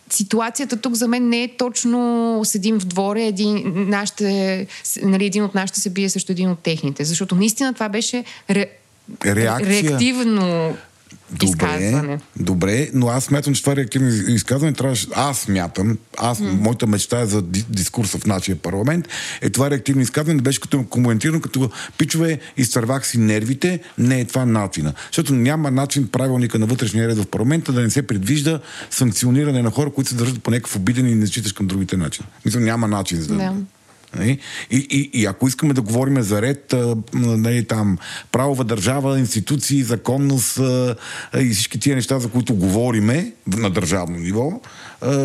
[0.10, 4.68] ситуацията тук за мен не е точно седим в дворе, един, нашите,
[5.04, 7.04] нали, един от нашите се бие също един от техните.
[7.04, 8.66] Защото наистина това беше ре,
[9.26, 9.84] Реакция.
[9.84, 10.78] реактивно
[11.32, 12.20] Добре, изказване.
[12.40, 15.08] добре, но аз смятам, че това реактивно из- изказване трябваше.
[15.16, 16.52] Аз смятам, аз, mm.
[16.52, 19.08] моята мечта е за ди- дискурса в нашия парламент,
[19.42, 24.26] е това реактивно изказване да беше като коментирано, като пичове, изтървах си нервите, не е
[24.26, 24.94] това начина.
[25.12, 28.60] Защото няма начин правилника на вътрешния ред в парламента да не се предвижда
[28.90, 32.26] санкциониране на хора, които се държат по някакъв обиден и не считаш към другите начин.
[32.46, 33.36] Мисля, няма начин за да.
[33.36, 33.54] Да.
[34.16, 34.40] Нали?
[34.72, 36.76] И, и, и ако искаме да говорим за ред,
[37.14, 37.98] нали, там,
[38.32, 40.60] правова държава, институции, законност
[41.40, 44.62] и всички тия неща, за които говориме на държавно ниво,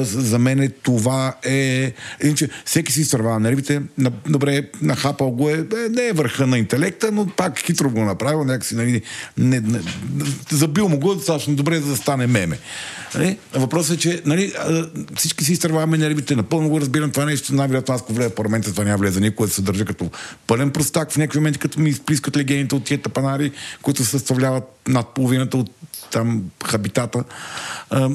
[0.02, 1.92] за мен това е...
[2.24, 3.82] Иначе всеки си изтървава нервите,
[4.28, 8.44] добре, нахапал го е, е, не е върха на интелекта, но пак хитро го направил,
[8.44, 9.02] някакси, нали,
[9.38, 9.80] не, не,
[10.50, 12.58] забил му го достатъчно добре, за да стане меме.
[13.14, 13.38] Нали?
[13.54, 14.52] Въпросът е, че нали,
[15.16, 18.70] всички си изтърваваме нервите, напълно го разбирам това нещо, най-вероятно аз, ако влезе в парламента,
[18.70, 20.10] това няма влезе никога да се държа като
[20.46, 23.52] пълен простак в някакви моменти, като ми изплискат легените от тия тапанари,
[23.82, 25.70] които съставляват над половината от
[26.12, 27.24] там хабитата.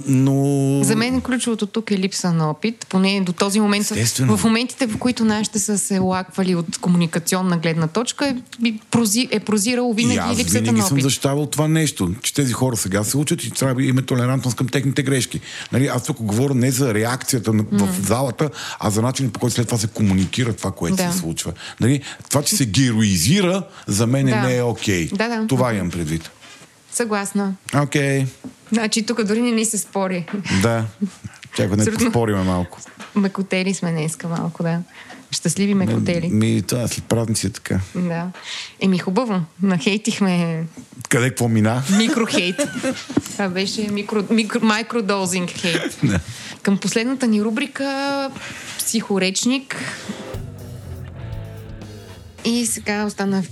[0.07, 0.79] Но...
[0.83, 3.81] За мен ключовото тук е липса на опит, поне до този момент.
[3.81, 4.37] Естествено.
[4.37, 8.35] В моментите, в които нашите са се лаквали от комуникационна гледна точка,
[8.65, 11.03] е, прози, е прозирало И винаги аз липсата винаги на съм опит.
[11.03, 14.67] защитавал това нещо, че тези хора сега се учат и трябва да има толерантност към
[14.67, 15.39] техните грешки.
[15.71, 19.55] Нали, аз тук говоря не за реакцията на, в залата, а за начинът по който
[19.55, 21.11] след това се комуникира това, което Да.
[21.11, 21.51] се случва.
[21.79, 24.35] Нали, това, че се героизира, за мен Да.
[24.37, 25.07] не е окей.
[25.07, 25.47] Да, да.
[25.47, 26.29] Това имам предвид.
[26.91, 27.53] Съгласна.
[27.75, 28.25] Окей,
[28.71, 30.25] Значи тук дори не ни се спори.
[30.61, 30.85] да.
[31.57, 32.05] Чакай, не Абсолютно.
[32.05, 32.79] поспориме малко.
[33.15, 34.79] Мекотели сме днеска малко, да.
[35.31, 36.27] Щастливи мекотели.
[36.29, 37.79] Ми, това след празници е така.
[37.95, 38.31] Да.
[38.79, 39.41] Еми хубаво.
[39.61, 40.63] Нахейтихме
[41.09, 41.83] Къде какво мина?
[41.97, 42.55] микрохейт.
[43.31, 45.99] Това беше микро, микро, микродозинг хейт.
[46.03, 46.19] Да.
[46.61, 48.31] Към последната ни рубрика
[48.77, 49.75] психоречник.
[52.45, 53.43] И сега остана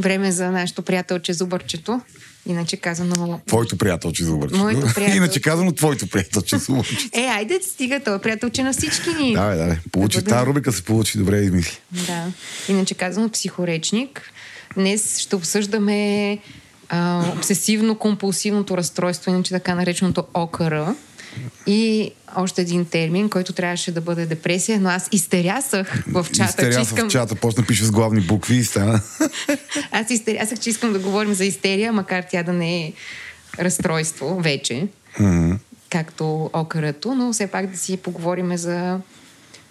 [0.00, 2.00] време за нашето приятелче Зубърчето.
[2.46, 3.40] Иначе казано...
[3.46, 4.56] Твоето приятелче Зубърче.
[4.56, 5.16] Моето приятелче.
[5.16, 7.08] Иначе казано твоето приятелче Зубърче.
[7.12, 9.32] Е, айде стига, той е приятелче на всички ни.
[9.32, 9.76] Да, да.
[9.92, 11.78] Получи, Да бъдем- тази рубрика се получи добре измисли.
[11.92, 12.26] Да.
[12.68, 14.32] Иначе казано психоречник.
[14.76, 16.38] Днес ще обсъждаме
[16.88, 20.94] а, обсесивно-компулсивното разстройство, иначе така нареченото ОКР.
[21.66, 26.68] И още един термин, който трябваше да бъде депресия, но аз изтерясах в чата, че
[26.68, 27.08] Изтеря искам...
[27.08, 29.00] в чата, почна пише с главни букви и стана.
[29.92, 32.92] Аз изтерясах, че искам да говорим за истерия, макар тя да не е
[33.58, 34.88] разстройство вече,
[35.90, 39.00] както окърато, но все пак да си поговорим за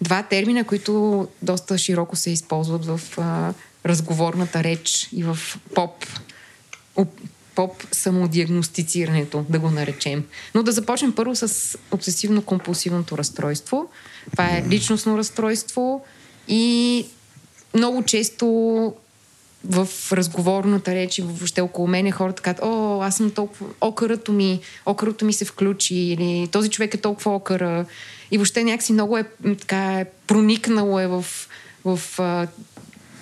[0.01, 3.53] два термина, които доста широко се използват в а,
[3.85, 5.37] разговорната реч и в
[5.75, 6.05] поп,
[6.95, 7.21] оп-
[7.55, 10.23] поп самодиагностицирането, да го наречем.
[10.55, 11.47] Но да започнем първо с
[11.91, 13.89] обсесивно-компулсивното разстройство.
[14.31, 16.05] Това е личностно разстройство
[16.47, 17.05] и
[17.73, 18.45] много често
[19.69, 24.59] в разговорната реч и въобще около мене хората казват, о, аз съм толкова, окърато ми,
[24.85, 27.85] окърато ми се включи, или този човек е толкова окъра.
[28.31, 29.23] И въобще някакси много е,
[29.59, 31.25] така, е проникнало е в,
[31.85, 31.99] в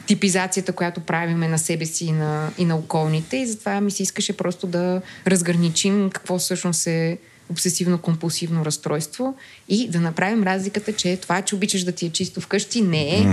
[0.07, 3.37] типизацията, която правиме на себе си и на, и на околните.
[3.37, 7.17] И затова ми се искаше просто да разграничим какво всъщност е
[7.53, 9.35] обсесивно-компулсивно разстройство
[9.69, 13.25] и да направим разликата, че това, че обичаш да ти е чисто вкъщи, не е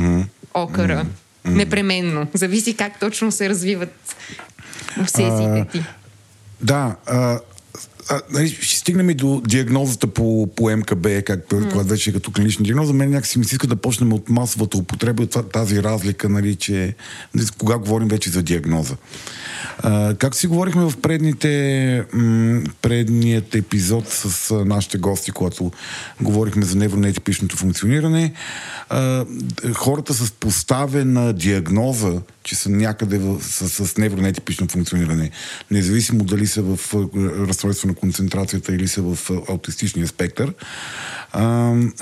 [0.55, 1.07] окъра.
[1.45, 2.27] Непременно.
[2.35, 4.17] Зависи как точно се развиват
[5.01, 5.85] обсесиите ти.
[6.61, 7.41] Да, а,
[8.11, 11.71] а, нали, ще стигнем и до диагнозата по, по МКБ, как, mm.
[11.71, 12.93] когато вече е като клинична диагноза.
[12.93, 16.95] Мен някакси ми се иска да почнем от масовата употреба, от тази разлика, нали, че
[17.35, 18.97] нали, кога говорим вече за диагноза.
[19.79, 25.71] А, както си говорихме в предните, м, предният епизод с а, нашите гости, когато
[26.21, 28.33] говорихме за невронетипичното функциониране,
[28.89, 29.25] а,
[29.75, 35.31] хората с поставена диагноза, че са някъде в, с, с невронетипично функциониране,
[35.71, 36.95] независимо дали са в
[37.49, 40.55] разстройство на концентрацията или са в аутистичния спектър,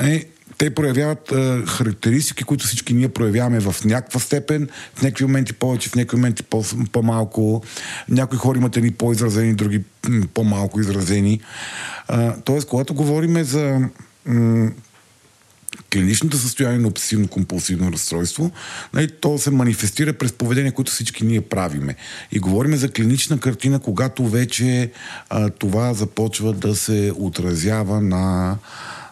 [0.02, 0.24] е,
[0.58, 1.32] те проявяват
[1.66, 6.42] характеристики, които всички ние проявяваме в някаква степен, в някакви моменти повече, в някакви моменти
[6.42, 7.62] по- по-малко.
[8.08, 9.82] Някои хора имат едни по-изразени, други
[10.34, 11.40] по-малко изразени.
[12.44, 13.80] Тоест, когато говорим за
[15.92, 18.50] клиничното състояние на обсесивно-компулсивно разстройство,
[18.94, 21.96] нали, то се манифестира през поведение, което всички ние правиме.
[22.32, 24.90] И говорим за клинична картина, когато вече
[25.58, 28.56] това започва да се отразява на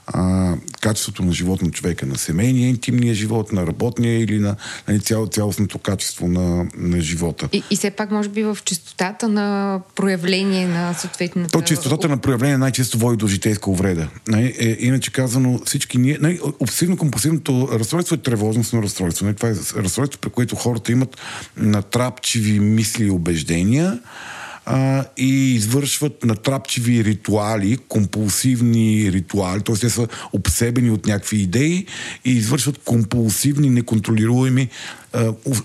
[0.07, 4.57] а, качеството на живот на човека, на семейния, интимния живот, на работния или на,
[4.89, 7.49] на цяло, цялостното качество на, на живота.
[7.53, 11.51] И, и все пак, може би, в частотата на проявление на съответната...
[11.51, 14.09] То чистотата на проявление най-често води до житейска увреда.
[14.29, 16.19] Нали, е, иначе казано, всички ние...
[16.21, 19.25] Нали, обсесивно-компулсивното разстройство е тревожностно разстройство.
[19.25, 21.17] Нали, това е разстройство, при което хората имат
[21.57, 23.99] натрапчиви мисли и убеждения,
[24.67, 29.75] а, и извършват натрапчиви ритуали, компулсивни ритуали, т.е.
[29.75, 31.87] те са обсебени от някакви идеи
[32.25, 34.69] и извършват компулсивни, неконтролируеми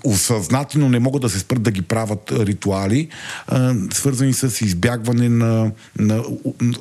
[0.03, 3.07] осъзнати, но не могат да се спрат да ги правят ритуали,
[3.93, 6.23] свързани с избягване на, на,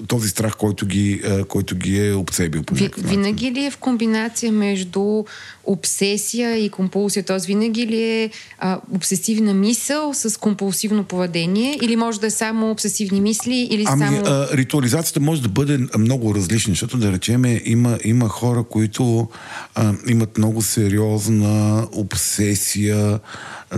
[0.06, 2.62] този страх, който ги, който ги е обсебил.
[2.62, 5.24] По Ви, винаги ли е в комбинация между
[5.64, 7.22] обсесия и компулсия?
[7.22, 7.38] Т.е.
[7.46, 13.20] винаги ли е а, обсесивна мисъл с компулсивно поведение или може да е само обсесивни
[13.20, 14.22] мисли или ами, само...
[14.26, 19.28] А, ритуализацията може да бъде много различна, защото да речем има, има хора, които
[19.74, 22.59] а, имат много сериозна обсесия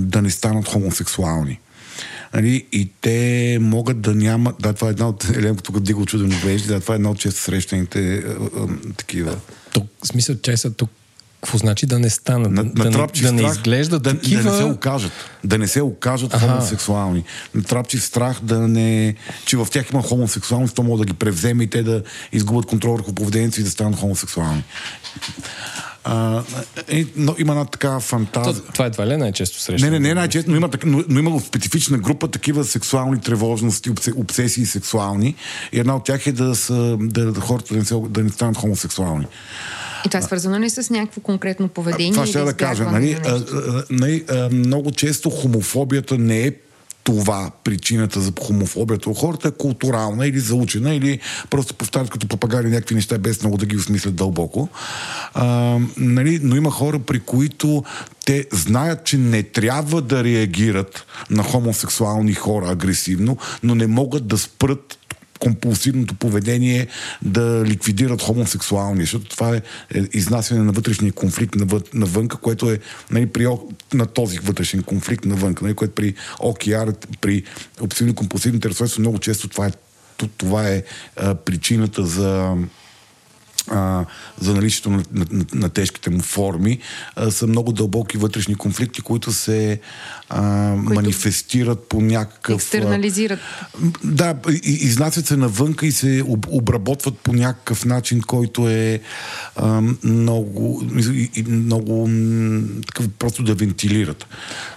[0.00, 1.60] да не станат хомосексуални.
[2.34, 4.56] Нали, и те могат да нямат...
[4.60, 5.24] Да, това е една от...
[5.36, 9.36] Елен, тук диго чудено вежди, да, това е една от често срещаните а, а, такива.
[9.72, 10.90] Тук, в смисъл, че са тук
[11.42, 12.52] какво значи да не станат?
[12.52, 14.42] На, да, на да, да не изглеждат да, такива...
[14.42, 15.12] да не се окажат.
[15.44, 16.46] Да не се окажат ага.
[16.46, 17.24] хомосексуални.
[17.54, 19.14] Натрапчив страх да не...
[19.44, 22.92] че в тях има хомосексуалност, то може да ги превземе и те да изгубят контрол
[22.92, 24.64] върху поведението и да станат хомосексуални.
[26.04, 26.42] А,
[26.88, 28.62] е, но има една такава фантазия.
[28.64, 29.92] То, това едва ли е най-често срещано?
[29.92, 33.20] Не, не, не е най-често, но има, но, но има в специфична група такива сексуални
[33.20, 35.34] тревожности, обсесии сексуални.
[35.72, 38.30] И една от тях е да, са, да, да хората да не, се, да не
[38.30, 39.26] станат хомосексуални.
[40.06, 42.12] И това е свързано ли с някакво конкретно поведение?
[42.12, 42.84] Това ще да, кажа.
[42.84, 46.52] Нали, а, а, нали, а, много често хомофобията не е
[47.04, 52.68] това причината за хомофобията у хората е културална или заучена, или просто повтарят като папагари
[52.68, 54.68] някакви неща, без много да ги осмислят дълбоко.
[55.34, 57.84] А, нали, но има хора, при които
[58.24, 64.38] те знаят, че не трябва да реагират на хомосексуални хора агресивно, но не могат да
[64.38, 64.98] спрат
[65.42, 66.86] компулсивното поведение
[67.22, 69.62] да ликвидират хомосексуални, защото това е,
[69.94, 71.54] е изнасяне на вътрешния конфликт
[71.94, 72.78] навънка, което е
[73.10, 73.46] нали, при,
[73.94, 77.42] на този вътрешен конфликт навънка, нали, което при ОКР, при
[77.80, 79.72] обсесивно-компулсивните разстройства много често това е,
[80.36, 80.82] това е
[81.16, 82.56] а, причината за
[84.40, 86.78] за наличието на, на, на, тежките му форми,
[87.30, 89.80] са много дълбоки вътрешни конфликти, които се
[90.32, 92.54] а, които манифестират по някакъв...
[92.54, 93.38] Екстернализират.
[94.04, 99.00] Да, изнасят се навънка и се об, обработват по някакъв начин, който е
[99.56, 100.82] а, много,
[101.48, 102.10] много
[102.86, 104.26] такъв просто да вентилират.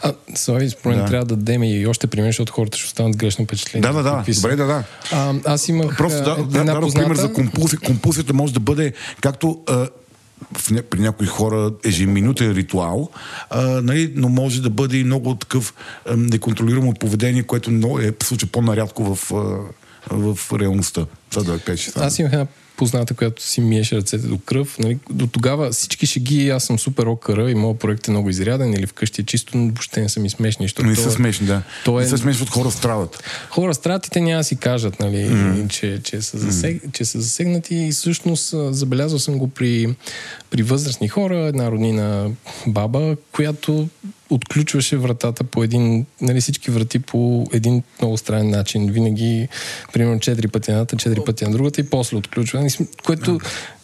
[0.02, 1.06] А, Слави, според да.
[1.06, 3.82] трябва да дадем и още пример, защото хората ще останат грешно впечатление.
[3.82, 4.34] Да, да, да.
[4.36, 4.84] Добре, да, да.
[5.12, 7.08] А, аз имах Просто да, една да, позната...
[7.08, 7.80] пример за компулсия.
[7.80, 9.88] Компулсията може да бъде както а,
[10.58, 13.10] в, при някои хора ежеминутен ритуал,
[13.50, 15.74] а, нали, но може да бъде и много такъв
[16.06, 21.06] а, неконтролируемо поведение, което много е случай по-нарядко в, а, в реалността.
[21.30, 21.92] Това да кажеш.
[21.96, 22.48] Аз имах една
[22.78, 24.80] позната, която си миеше ръцете до кръв.
[24.80, 28.30] Нали, до тогава всички ще ги, аз съм супер окъра и моят проект е много
[28.30, 30.68] изряден или вкъщи е чисто, въобще не са ми смешни.
[30.84, 31.62] Не са смешни, да.
[31.86, 32.04] То е...
[32.04, 33.24] Не са смешни, защото хора страдат.
[33.50, 35.68] Хора страдат и те няма да си кажат, нали, mm.
[35.68, 36.84] че, че, са засег...
[36.84, 36.92] mm.
[36.92, 39.96] че са засегнати и всъщност забелязал съм го при,
[40.50, 42.30] при възрастни хора, една роднина
[42.68, 43.88] баба, която
[44.30, 48.92] отключваше вратата по един, нали всички врати по един много странен начин.
[48.92, 49.48] Винаги,
[49.94, 52.60] примерно, четири пъти едната, четири пъти на другата и после отключва.
[52.60, 52.72] Нали,
[53.06, 53.40] което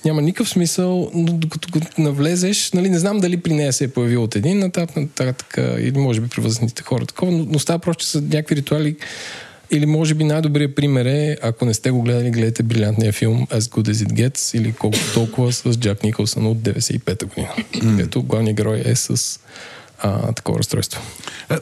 [0.06, 4.24] няма никакъв смисъл, но докато навлезеш, нали, не знам дали при нея се е появил
[4.24, 8.02] от един нататък, нататък или може би при възрастните хора такова, но, но става просто,
[8.02, 8.96] че са някакви ритуали,
[9.72, 13.60] или може би най-добрият пример е, ако не сте го гледали, гледайте брилянтния филм As
[13.60, 17.50] Good As It Gets или колко толкова с Джак Николсън от 95-та година.
[17.82, 19.40] Където главният герой е с
[20.00, 21.02] а, такова разстройство.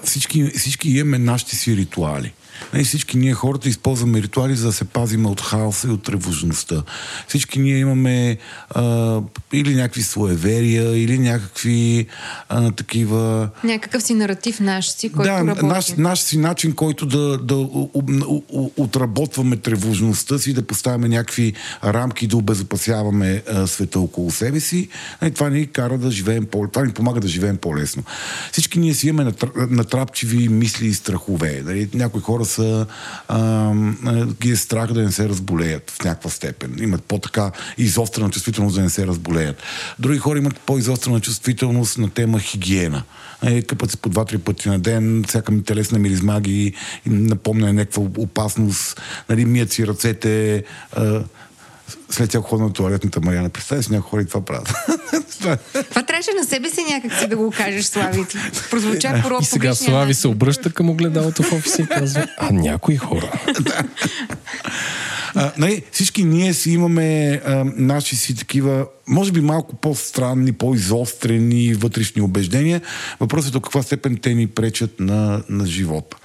[0.04, 2.34] Всички, всички имаме нашите си ритуали.
[2.74, 6.84] Не, всички ние хората използваме ритуали, за да се пазим от хаоса и от тревожността.
[7.28, 8.38] Всички ние имаме
[8.70, 9.22] а,
[9.54, 12.08] или някакви своеверия, или някакви
[12.50, 13.50] а, такива...
[13.64, 15.66] Някакъв си наратив наш си, който да, работи.
[15.66, 21.08] Наш, наш си начин, който да, да у, у, у, отработваме тревожността си, да поставяме
[21.08, 21.54] някакви
[21.84, 24.90] рамки, да обезопасяваме а, света около себе си.
[25.26, 28.04] И това ни кара да живеем по Това ни помага да живеем по-лесно.
[28.52, 29.34] Всички ние си имаме
[29.70, 31.62] натрапчиви мисли и страхове.
[31.62, 31.90] Дали?
[31.94, 32.86] Някои хора са,
[33.28, 33.74] а,
[34.42, 36.76] ги е страх да не се разболеят в някаква степен.
[36.80, 39.64] Имат по-така изострена чувствителност да не се разболеят.
[40.00, 43.04] Други хора имат по-изострена чувствителност на тема хигиена.
[43.44, 46.74] Е, къпат се по два-три пъти на ден, всяка ми телесна миризма ги
[47.06, 50.64] напомня някаква опасност, нали, мият си ръцете,
[50.96, 51.24] а,
[52.10, 53.50] след тях хода на туалетната Марияна.
[53.50, 54.74] Представя си някои хора и това правят.
[55.90, 58.26] това трябваше на себе си някак си да го кажеш, Слави.
[58.72, 62.98] Прозвуча по И сега Слави се обръща към огледалото в офиса и казва, а някои
[62.98, 63.32] хора.
[65.36, 71.74] А, нали, всички ние си имаме а, наши си такива, може би малко по-странни, по-изострени
[71.74, 72.82] вътрешни убеждения.
[73.20, 76.18] Въпросът е до каква степен те ни пречат на, на живота.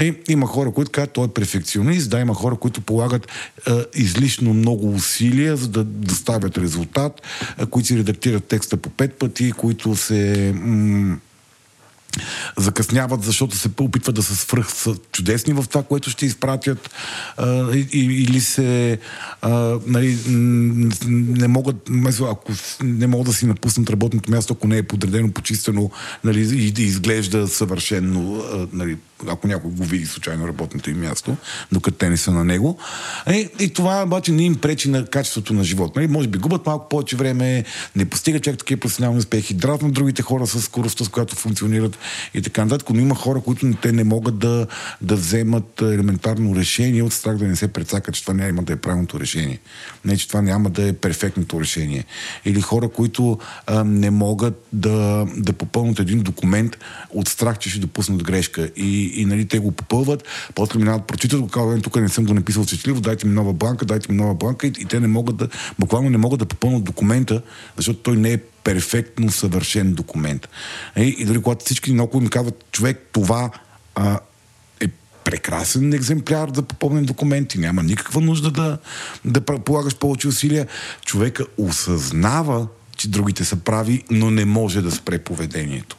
[0.00, 3.28] И, има хора, които казват, той е перфекционист, да, има хора, които полагат
[3.66, 7.22] а, излишно много усилия, за да доставят резултат,
[7.58, 10.52] а, които си редактират текста по пет пъти, които се...
[10.56, 11.16] М-
[12.56, 16.90] закъсняват, защото се опитват да са свръх са чудесни в това, което ще изпратят
[17.36, 18.98] а, и, или се
[19.42, 20.18] а, нали,
[21.08, 21.76] не могат
[22.20, 25.90] ако не могат да си напуснат работното място, ако не е подредено, почистено
[26.24, 28.96] нали, и да изглежда съвършено а, нали,
[29.28, 31.36] ако някой го види случайно работното им място,
[31.72, 32.78] докато те не са на него.
[33.30, 35.96] И, и това обаче не им пречи на качеството на живот.
[35.96, 36.06] Нали?
[36.06, 37.64] Може би губят малко повече време,
[37.96, 41.98] не постигат чак такива професионални успехи, дразнат другите хора с скоростта, с която функционират
[42.34, 42.90] и така нататък.
[42.90, 44.66] Но има хора, които те не могат да,
[45.02, 48.76] да вземат елементарно решение от страх да не се прецакат, че това няма да е
[48.76, 49.58] правилното решение.
[50.04, 52.04] Не, че това няма да е перфектното решение.
[52.44, 56.76] Или хора, които а, не могат да, да попълнят един документ
[57.10, 58.70] от страх, че ще допуснат грешка.
[58.76, 62.34] И и, нали, те го попълват, после минават, прочитат го, казват, тук не съм го
[62.34, 65.36] написал четливо, дайте ми нова бланка, дайте ми нова бланка и, и те не могат
[65.36, 65.48] да,
[65.78, 67.42] буквално не могат да попълнат документа,
[67.76, 70.48] защото той не е перфектно съвършен документ.
[70.96, 73.50] И, и дори когато всички много ми казват, човек, това
[73.94, 74.18] а,
[74.80, 74.88] е
[75.24, 77.58] прекрасен екземпляр да попълнем документи.
[77.58, 78.78] Няма никаква нужда да,
[79.24, 80.66] да полагаш повече усилия.
[81.04, 85.96] Човека осъзнава, че другите са прави, но не може да спре поведението.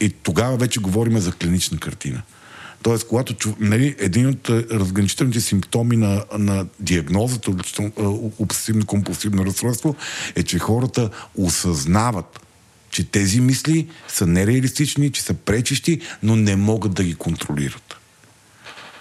[0.00, 2.22] И тогава вече говорим за клинична картина.
[2.82, 9.96] Тоест, когато нали, един от е, разграничителните симптоми на, на диагнозата обсесивно-компулсивно разстройство
[10.36, 12.40] е, че хората осъзнават,
[12.90, 17.96] че тези мисли са нереалистични, че са пречещи, но не могат да ги контролират.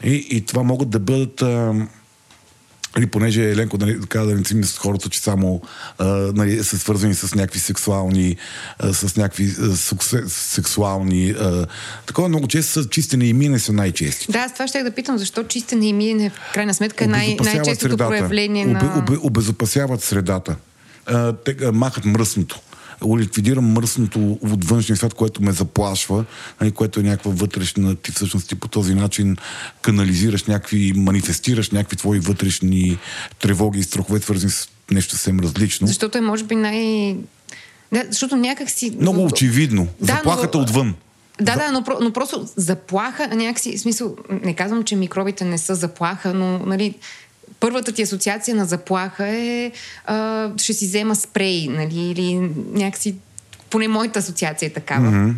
[0.03, 1.87] И, и това могат да бъдат а,
[2.97, 5.61] или понеже Еленко нали, каза да не си мислят хората, че само
[5.97, 8.37] а, нали, са свързани с някакви сексуални,
[8.79, 9.75] а, с някакви а,
[10.27, 11.29] сексуални.
[11.29, 11.65] А,
[12.05, 14.31] такова много често са чистене и миене са най-чести.
[14.31, 17.37] Да, с това ще да питам, защо чистене и миене в крайна сметка е най-
[17.43, 18.07] най-честото средата.
[18.07, 18.79] проявление на...
[18.79, 20.55] Обе, обе, обезопасяват средата.
[21.05, 22.59] А, те а, махат мръсното
[23.05, 26.25] ликвидирам мръсното от външния свят, което ме заплашва,
[26.61, 29.37] нали, което е някаква вътрешна, ти всъщност ти по този начин
[29.81, 32.97] канализираш някакви, манифестираш някакви твои вътрешни
[33.39, 35.87] тревоги и страхове, свързани с нещо съвсем различно.
[35.87, 37.15] Защото е, може би, най...
[37.91, 38.97] Да, защото някак си...
[38.99, 39.87] Много очевидно.
[40.01, 40.63] Да, Заплахата но...
[40.63, 40.95] отвън.
[41.41, 45.75] Да, да, но, но просто заплаха, някакси, в смисъл, не казвам, че микробите не са
[45.75, 46.95] заплаха, но, нали,
[47.59, 49.71] първата ти асоциация на заплаха е
[50.05, 52.33] а, ще си взема спрей, нали, или
[52.73, 53.15] някакси,
[53.69, 55.07] поне моята асоциация е такава.
[55.07, 55.33] Mm-hmm.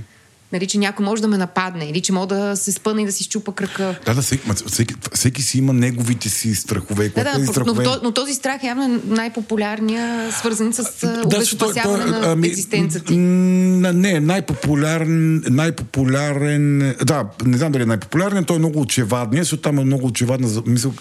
[0.53, 3.11] Нали, че някой може да ме нападне или че мога да се спъне и да
[3.11, 3.99] си щупа кръка.
[4.05, 7.09] Да, да, всеки, всеки, всеки си има неговите си страхове.
[7.09, 7.83] Да, да, страхове...
[7.83, 13.13] Но, но този страх явно е най-популярния, свързан с да, обезопасяване на ами, екзистенцията.
[13.13, 19.79] Не, най-популярен, най-популярен, да, не знам дали е най-популярен, той е много очевадният, защото там
[19.79, 20.93] е много очевадна мисъл,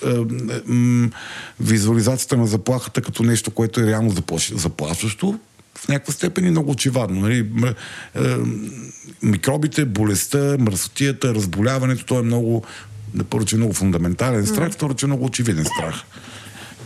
[1.60, 4.14] визуализацията на заплахата като нещо, което е реално
[4.52, 5.38] заплашващо
[5.78, 7.20] в някаква степен и много очевадно.
[7.20, 7.46] Нали?
[9.22, 12.64] Микробите, болестта, мръсотията, разболяването, то е много,
[13.30, 16.04] първо, че е много фундаментален страх, второ, че е много очевиден страх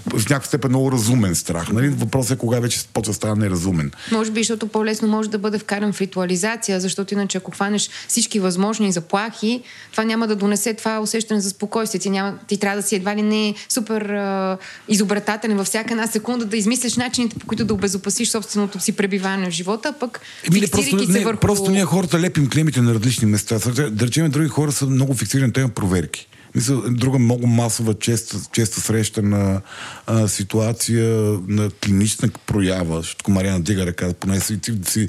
[0.06, 1.72] в някаква степен много разумен страх.
[1.72, 1.88] Нали?
[1.88, 3.92] Въпросът е кога вече почва да става неразумен.
[4.12, 8.40] Може би, защото по-лесно може да бъде вкаран в ритуализация, защото иначе ако хванеш всички
[8.40, 12.00] възможни заплахи, това няма да донесе това усещане за спокойствие.
[12.00, 16.06] Ти, няма, ти трябва да си едва ли не супер а, изобретателен във всяка една
[16.06, 20.20] секунда да измислиш начините, по които да обезопасиш собственото си пребиваване в живота, а пък
[20.50, 21.40] Еми, не, просто, не, върху...
[21.40, 23.58] просто ние хората лепим клемите на различни места.
[23.90, 26.28] Да речем, други хора са много фиксирани тема проверки.
[26.54, 29.60] Мисля, друга много масова, често, често срещана
[30.06, 31.08] а, ситуация
[31.48, 35.08] на клинична проява, защото Мариана дига ръка, поне си, си, си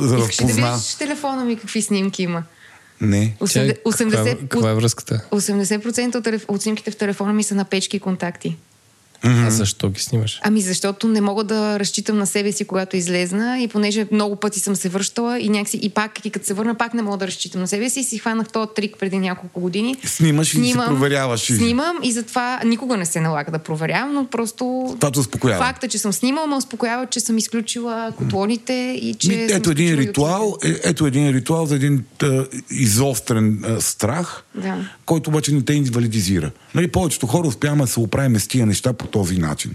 [0.00, 0.62] разпозна.
[0.62, 2.42] да видиш телефона ми какви снимки има?
[3.00, 3.36] Не.
[3.40, 5.26] 80, 80, каква, каква е връзката?
[5.30, 8.56] 80% от, от снимките в телефона ми са на печки и контакти.
[9.24, 9.46] Mm-hmm.
[9.46, 10.40] А защо ги снимаш?
[10.42, 14.60] Ами защото не мога да разчитам на себе си, когато излезна и понеже много пъти
[14.60, 17.26] съм се връщала и някакси и пак, и като се върна, пак не мога да
[17.26, 19.96] разчитам на себе си и си хванах този трик преди няколко години.
[20.04, 21.50] Снимаш и си проверяваш.
[21.50, 21.56] И...
[21.56, 24.96] Снимам и затова никога не се налага да проверявам, но просто
[25.42, 29.28] факта, че съм снимала, ме успокоява, че съм изключила котлоните и че.
[29.28, 34.88] Ми, ето един ритуал, е, ето един ритуал за един тъ, изострен а, страх, да.
[35.06, 36.50] който обаче не те инвалидизира.
[36.74, 39.74] Нали, повечето хора успяваме да се оправим с тия неща по този начин.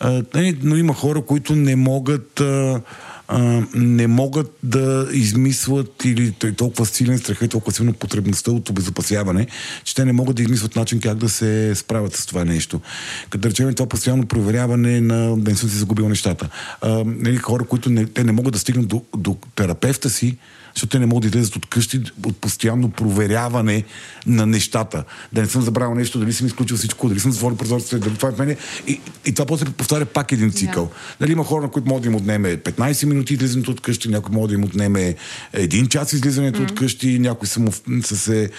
[0.00, 2.80] А, нали, но има хора, които не могат а,
[3.28, 8.68] а, не могат да измислят или е толкова силен страх и толкова силна потребността от
[8.68, 9.46] обезопасяване,
[9.84, 12.80] че те не могат да измислят начин как да се справят с това нещо.
[13.30, 16.48] Като речем това постоянно проверяване на да не съм си загубил нещата.
[16.80, 20.36] А, нали, хора, които не, те не могат да стигнат до, до терапевта си,
[20.74, 23.84] защото те не могат да излезат от къщи от постоянно проверяване
[24.26, 25.04] на нещата.
[25.32, 28.28] Да не съм забравил нещо, дали съм изключил всичко, дали съм затворил прозорците, дали това
[28.28, 28.56] е в мене.
[28.86, 30.86] И, и това после повтаря пак един цикъл.
[30.86, 31.20] Yeah.
[31.20, 34.34] Дали има хора, на които могат да им отнеме 15 минути излизането от къщи, някой
[34.34, 35.14] може да им отнеме
[35.52, 36.70] един час излизането mm-hmm.
[36.70, 37.72] от къщи, някои са, му,
[38.02, 38.50] са се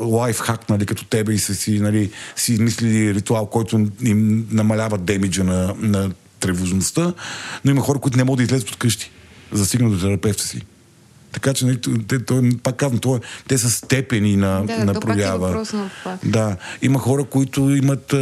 [0.00, 5.44] лайф хакнали като тебе и са си, нали, си измислили ритуал, който им намалява демиджа
[5.44, 7.14] на, на тревожността,
[7.64, 9.10] но има хора, които не могат да излезат от къщи,
[9.52, 10.62] за да стигнат до терапевта си.
[11.36, 11.78] Така че, нали,
[12.08, 13.18] те, той, пак казвам, това,
[13.48, 15.60] те са степени на, да, на то проява.
[15.60, 16.18] Е това.
[16.24, 16.56] Да.
[16.82, 18.14] Има хора, които имат,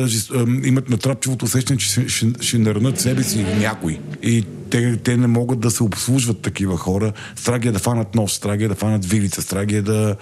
[0.64, 4.00] имат натрапчивото усещане, че ще, ще, ще наранат себе си някой.
[4.22, 7.12] И те, те не могат да се обслужват такива хора.
[7.36, 10.16] Страги е да фанат нож, страги е да фанат вилица, страги е да,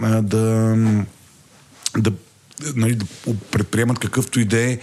[0.00, 0.76] да, да,
[1.98, 2.12] да,
[2.76, 3.04] нали, да
[3.50, 4.78] предприемат какъвто и да е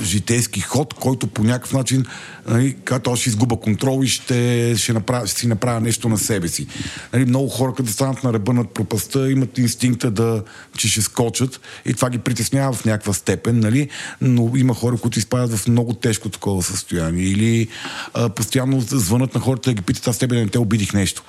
[0.00, 2.04] житейски ход, който по някакъв начин,
[2.48, 6.48] нали, когато ще изгуба контрол и ще, ще, направя, ще си направя нещо на себе
[6.48, 6.66] си.
[7.12, 10.42] Нали, много хора, като станат на ръба над пропаста, имат инстинкта да,
[10.76, 13.88] че ще скочат и това ги притеснява в някаква степен, нали,
[14.20, 17.68] но има хора, които изпадат в много тежко такова състояние или
[18.14, 21.22] а, постоянно звънат на хората да ги питат, аз тебе не те обидих нещо.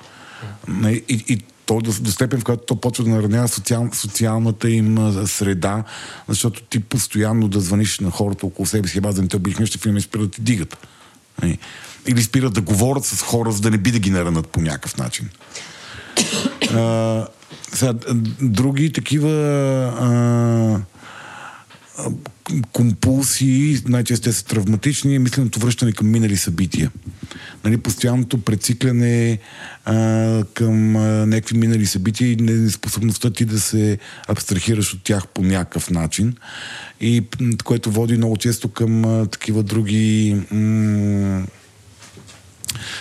[0.68, 1.42] Нали, и, и
[1.72, 5.84] то до, до степен, в която то почва да наранява социал, социалната им среда,
[6.28, 10.00] защото ти постоянно да звъниш на хората около себе си, не те обичаш нещо, филми
[10.00, 10.76] спират да ти дигат.
[11.42, 11.58] Нали?
[12.06, 14.96] Или спират да говорят с хора, за да не би да ги наранат по някакъв
[14.96, 15.28] начин.
[16.74, 17.26] А,
[17.72, 17.94] сега,
[18.40, 19.30] други такива
[20.00, 20.80] а,
[22.72, 26.90] компулсии, най-често са травматични, мисленото връщане към минали събития.
[27.64, 29.38] Нали, постоянното прецикляне
[29.84, 35.42] а, към а, някакви минали събития и неспособността ти да се абстрахираш от тях по
[35.42, 36.36] някакъв начин.
[37.00, 37.24] И
[37.64, 41.46] което води много често към а, такива други м-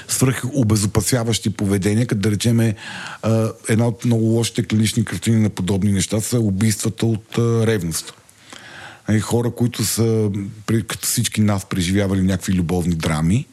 [0.07, 2.75] свръх обезопасяващи поведения, като да речеме
[3.69, 8.13] една от много лошите клинични картини на подобни неща са убийствата от ревност
[9.12, 10.30] нали, хора, които са,
[10.66, 13.45] като всички нас, преживявали някакви любовни драми,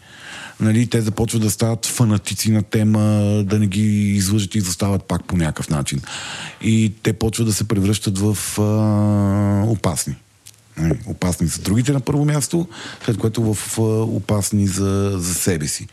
[0.60, 3.00] нали, те започват да стават фанатици на тема,
[3.46, 6.00] да не ги излъжат и застават пак по някакъв начин.
[6.62, 10.14] И те почват да се превръщат в а, опасни.
[10.78, 12.68] Нали, опасни за другите на първо място,
[13.04, 15.86] след което в опасни за, за себе си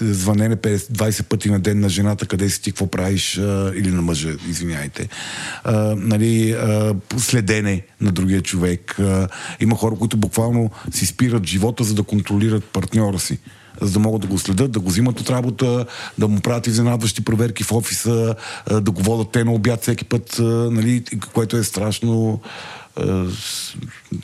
[0.00, 3.36] звънене 20 пъти на ден на жената, къде си ти, какво правиш,
[3.74, 5.08] или на мъжа, извиняйте.
[5.96, 6.56] Нали,
[7.16, 8.96] следене на другия човек.
[9.60, 13.38] Има хора, които буквално си спират живота, за да контролират партньора си
[13.80, 15.86] за да могат да го следят, да го взимат от работа,
[16.18, 18.34] да му правят изненадващи проверки в офиса,
[18.80, 20.36] да го водят те на обяд всеки път,
[20.70, 22.40] нали, което е страшно,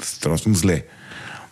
[0.02, 0.84] страшно зле.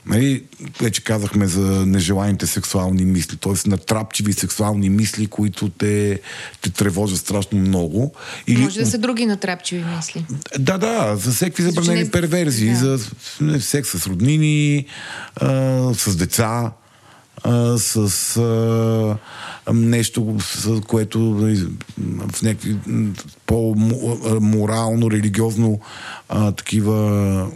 [0.08, 0.44] Нали,
[0.80, 3.68] вече казахме за нежеланите сексуални мисли, т.е.
[3.68, 6.20] натрапчиви сексуални мисли, които те,
[6.60, 8.14] те тревожат страшно много.
[8.46, 8.62] Или...
[8.62, 10.24] Може да са други натрапчиви мисли.
[10.58, 12.10] Да, да, за всеки забранени не...
[12.10, 12.98] перверзии, да.
[12.98, 14.86] за секс с роднини,
[15.36, 16.72] а, с деца,
[17.44, 21.66] а, с а, нещо, с което нали,
[22.28, 22.76] в някакви
[23.48, 25.80] по-морално, религиозно
[26.28, 27.50] а, такива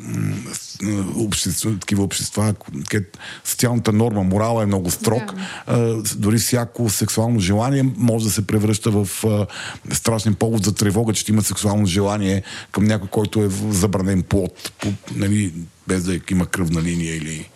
[1.16, 2.55] общества, такива общества,
[2.88, 5.34] където социалната норма, морала е много строг.
[5.34, 5.43] Да.
[5.66, 9.47] А, дори всяко сексуално желание може да се превръща в а,
[9.95, 14.88] страшен повод за тревога, че има сексуално желание към някой, който е забранен плод, по,
[15.14, 15.55] нали,
[15.88, 17.49] без да има кръвна линия или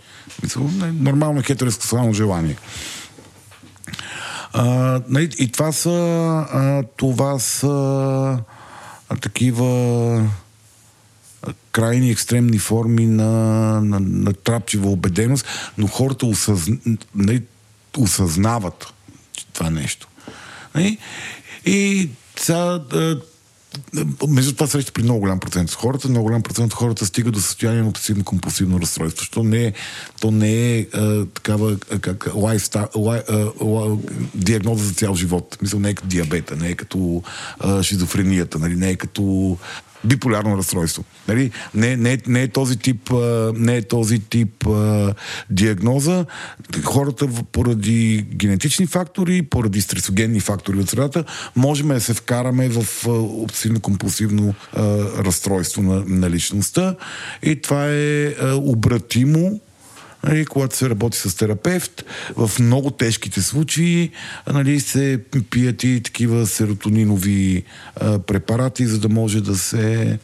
[0.43, 0.71] мисъл,
[1.01, 2.57] нормално хетеросексуално желание.
[4.53, 5.91] А, нали, и това са
[6.53, 7.69] а, това са
[9.09, 10.31] а, такива
[11.73, 13.33] крайни екстремни форми на,
[13.81, 15.47] на, на трапчива убеденост,
[15.79, 16.77] но хората осъзна,
[17.15, 17.43] нали,
[17.99, 18.93] осъзнават
[19.53, 20.09] това нещо.
[20.75, 20.99] Нали?
[21.67, 22.81] И сега
[24.29, 26.09] между това среща при много голям процент от хората.
[26.09, 29.25] Много голям процент от хората стига до състояние на обсесивно компулсивно разстройство.
[29.25, 29.73] Що не е,
[30.21, 33.99] то не е а, такава как, лайфстайл, лай, а, лай,
[34.35, 35.59] диагноза за цял живот.
[35.63, 37.23] Мисля, не е като диабета, не е като
[37.59, 38.77] а, шизофренията, нали?
[38.77, 39.59] не е като
[40.07, 41.05] биполярно разстройство.
[41.29, 41.51] Нали?
[41.75, 43.11] Не, не, не, е този тип,
[43.55, 45.15] не е този тип а,
[45.51, 46.25] диагноза.
[46.85, 51.25] Хората поради генетични фактори, поради стресогенни фактори от средата,
[51.57, 54.55] можем да се вкараме в обсесивно-компулсивно
[55.19, 56.95] разстройство на, на личността
[57.43, 59.61] и това е а, обратимо
[60.27, 62.05] Нали, когато се работи с терапевт,
[62.37, 64.11] в много тежките случаи
[64.53, 65.21] нали, се
[65.51, 67.65] пият и такива серотонинови
[67.97, 70.19] а, препарати, за да може да се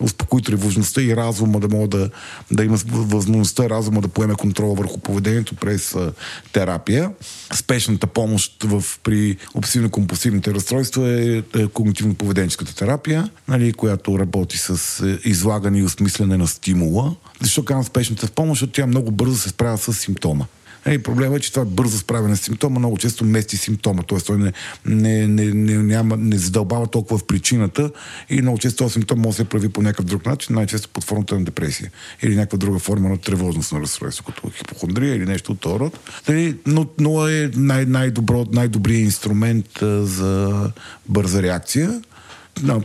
[0.00, 2.10] успокои тревожността и разума да може да,
[2.50, 6.12] да има възможността разума да поеме контрола върху поведението през а,
[6.52, 7.10] терапия.
[7.54, 15.28] Спешната помощ в, при обсесивно-компулсивните разстройства е, е когнитивно-поведенческата терапия, нали, която работи с е,
[15.28, 17.16] излагане и осмислене на стимула.
[17.42, 18.60] Защо казвам спешната помощ?
[18.60, 20.44] Защото тя много бързо се справя с симптома.
[20.84, 24.18] Е, проблема е, че това бързо справяне с симптома много често мести симптома, т.е.
[24.18, 24.52] той не,
[24.86, 27.90] не, не, не, няма, не задълбава толкова в причината
[28.30, 31.04] и много често този симптом може да се прави по някакъв друг начин, най-често под
[31.04, 31.90] формата на депресия
[32.22, 35.98] или някаква друга форма на тревожност на разстройство, като хипохондрия или нещо от този род.
[36.28, 40.70] Нали, но, но е най- най-добро, най-добрият инструмент за
[41.08, 42.02] бърза реакция.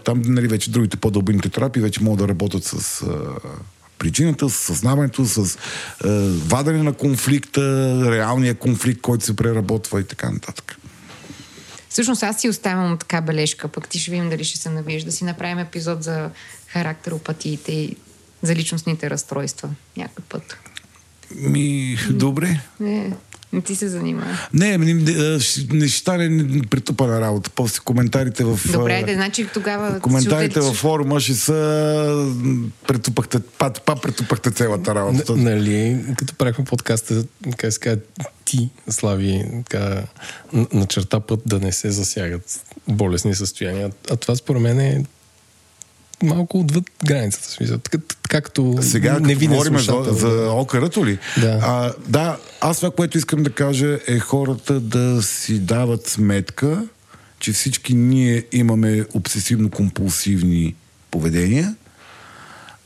[0.03, 3.03] Там нали, вече другите по-дълбините терапии вече могат да работят с
[4.03, 7.61] причината, с съзнаването, с е, вадене на конфликта,
[8.11, 10.77] реалния конфликт, който се преработва и така нататък.
[11.89, 15.11] Всъщност аз си оставям така бележка, пък ти ще видим дали ще се навиеш, да
[15.11, 16.29] си направим епизод за
[16.67, 17.95] характеропатиите и
[18.41, 20.57] за личностните разстройства някакъв път.
[21.35, 22.59] Ми, добре.
[22.79, 23.13] Не,
[23.53, 24.47] не ти се занимава.
[24.53, 25.39] Не, не, не,
[25.71, 27.49] не ще стане претупана работа.
[27.49, 28.59] После коментарите в...
[28.71, 29.99] Добре, да, значи тогава...
[29.99, 32.33] Коментарите във форума ще са...
[32.87, 35.35] Претупахте, па, па претупахте цялата работа.
[35.35, 37.23] Н, нали, като правихме подкаста,
[37.57, 38.01] как се казва,
[38.45, 40.03] ти, Слави, така,
[40.73, 43.91] начерта път да не се засягат болесни състояния.
[44.11, 45.05] А това според мен е
[46.23, 47.49] малко отвъд границата.
[47.49, 47.77] Смисъл.
[47.77, 47.97] Така,
[48.29, 51.19] както Сега, не като говорим за, за окърато ли?
[51.37, 51.59] Да.
[51.63, 56.87] А, да, аз това, което искам да кажа е хората да си дават сметка,
[57.39, 60.73] че всички ние имаме обсесивно-компулсивни
[61.11, 61.75] поведения.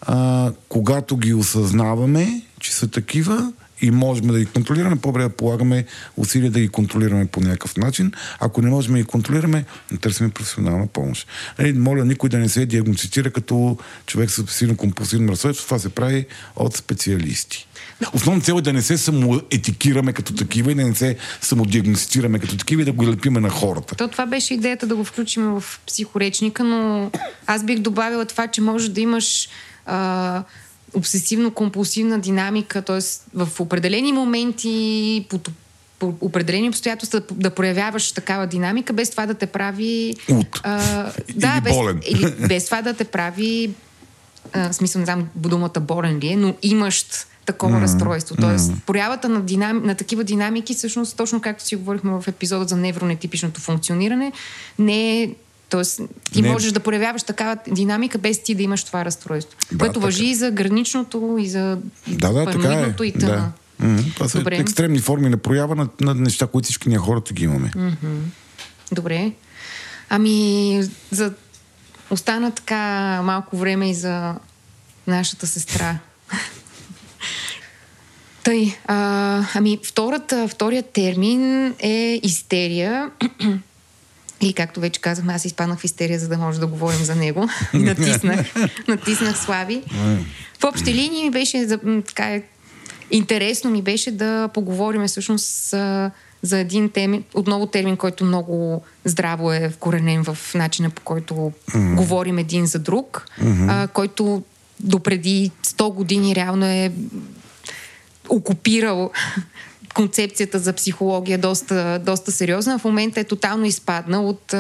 [0.02, 5.86] А, когато ги осъзнаваме, че са такива, и можем да ги контролираме, по-добре да полагаме
[6.18, 8.12] усилия да ги контролираме по някакъв начин.
[8.40, 9.66] Ако не можем да ги контролираме,
[10.02, 11.28] търсим професионална помощ.
[11.60, 15.66] Нали, моля никой да не се диагностицира като човек с обсесивно компулсивно разстройство.
[15.66, 16.26] Това се прави
[16.56, 17.68] от специалисти.
[18.14, 22.58] Основна цел е да не се самоетикираме като такива и да не се самодиагностицираме като
[22.58, 23.96] такива и да го лепиме на хората.
[23.96, 27.12] То това беше идеята да го включим в психоречника, но
[27.48, 29.50] аз бих добавила това, че може да имаш
[29.86, 30.44] а,
[30.94, 33.00] обсесивно-компулсивна динамика, т.е.
[33.34, 35.40] в определени моменти, по,
[36.00, 40.16] по определени обстоятелства да проявяваш такава динамика, без това да те прави...
[40.32, 40.60] Ут.
[40.64, 42.02] А, да, или без, болен.
[42.08, 43.72] Или без това да те прави...
[44.54, 48.36] А, в смисъл, не знам думата болен ли е, но имащ такова mm, разстройство.
[48.36, 48.82] Тоест, mm.
[48.86, 53.62] проявата на, динам, на такива динамики, всъщност, точно както си говорихме в епизода за невронетипичното
[53.62, 54.32] функциониране,
[54.80, 55.30] не е
[55.70, 56.02] Тоест,
[56.34, 56.52] ти не...
[56.52, 59.58] можеш да проявяваш такава динамика без ти да имаш това разстройство.
[59.72, 63.06] Да, което въжи и за граничното, и за да, да, така е.
[63.06, 63.52] и тъна.
[63.80, 63.86] Да.
[63.86, 64.14] Mm-hmm.
[64.14, 64.58] Това са Добре.
[64.58, 67.72] екстремни форми на проява на, на неща, които всички ние хората ги имаме.
[67.76, 68.20] Mm-hmm.
[68.92, 69.32] Добре.
[70.10, 71.34] Ами, за...
[72.10, 74.36] остана така малко време и за
[75.08, 76.00] нашата сестра.
[78.44, 83.12] Тъй, а, ами, втората, вторият термин е истерия.
[84.42, 87.50] И както вече казахме, аз изпаднах в истерия, за да може да говорим за него.
[87.74, 88.56] И натиснах,
[88.88, 89.84] натиснах Слави.
[90.60, 91.68] В общи линии ми беше
[92.08, 92.42] така,
[93.12, 95.74] интересно ми беше да поговорим всъщност
[96.42, 101.96] за един термин, отново термин, който много здраво е вкоренен в начина по който mm-hmm.
[101.96, 103.84] говорим един за друг, mm-hmm.
[103.84, 104.44] а, който
[104.80, 106.92] допреди 100 години реално е
[108.30, 109.12] окупирал
[109.98, 112.80] концепцията за психология доста, доста сериозна.
[112.80, 114.54] В момента е тотално изпадна от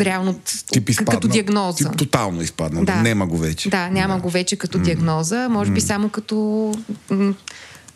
[0.00, 0.40] реално
[0.72, 1.76] Тип изпадна, като диагноза.
[1.76, 2.84] Тип тотално изпадна.
[2.84, 2.94] Да.
[2.94, 3.70] Няма го вече.
[3.70, 4.20] Да, няма да.
[4.20, 5.48] го вече като диагноза.
[5.48, 5.74] Може mm.
[5.74, 6.72] би само като
[7.10, 7.34] м-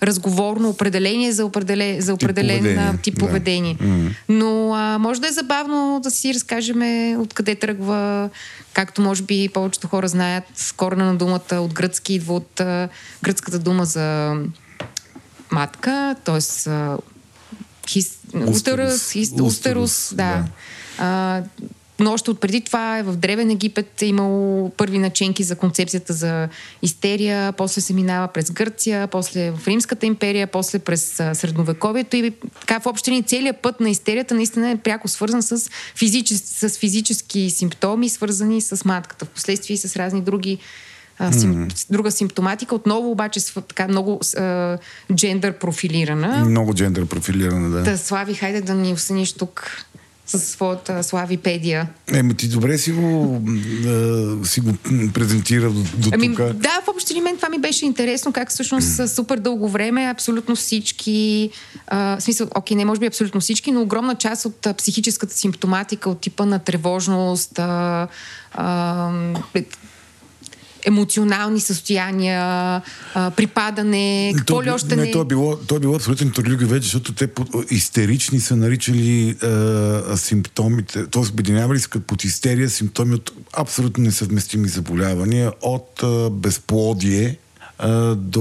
[0.03, 2.99] разговорно определение за, определен, за определен тип поведение.
[3.03, 3.77] Тип поведение.
[3.81, 3.85] Да.
[3.85, 4.11] Mm.
[4.29, 6.81] Но а, може да е забавно да си разкажем
[7.21, 8.31] откъде тръгва,
[8.73, 12.89] както може би повечето хора знаят, корена на думата от гръцки идва от а,
[13.23, 14.37] гръцката дума за
[15.53, 16.39] матка, т.е.
[18.47, 20.17] Устерус, устерус, да.
[20.17, 20.45] да.
[20.99, 21.43] А,
[22.01, 26.13] но още от преди това е в Древен Египет е имало първи наченки за концепцията
[26.13, 26.49] за
[26.83, 32.79] истерия, после се минава през Гърция, после в Римската империя, после през Средновековието и така
[32.79, 38.09] в общини целият път на истерията наистина е пряко свързан с, физичес, с физически симптоми,
[38.09, 39.25] свързани с матката.
[39.25, 40.59] Впоследствие и с разни други
[41.19, 41.87] а, сим, mm.
[41.91, 44.79] друга симптоматика, отново обаче така много а,
[45.15, 46.45] джендър профилирана.
[46.45, 47.85] Много джендър профилирана, да.
[47.85, 49.85] Та, Слави, хайде да ни осъниш тук
[50.29, 51.89] с своята славипедия.
[52.13, 53.43] Еми, ти добре си го,
[53.87, 54.73] а, си го
[55.15, 56.53] презентира до, до Ами, тук.
[56.53, 60.57] да, в общи мен това ми беше интересно, как всъщност с супер дълго време абсолютно
[60.57, 61.51] всички,
[61.87, 65.35] а, в смисъл, окей, не може би абсолютно всички, но огромна част от а, психическата
[65.35, 68.09] симптоматика, от типа на тревожност, а,
[68.53, 69.11] а,
[70.85, 72.43] емоционални състояния,
[73.15, 75.11] а, припадане, какво То- ли още не, не...
[75.11, 79.37] То е било, то е било абсолютно трудливо вече, защото те по- истерични са наричали
[79.43, 81.23] а, симптомите, т.е.
[81.23, 87.39] обединявали се под истерия симптоми от абсолютно несъвместими заболявания, от а, безплодие
[88.17, 88.41] до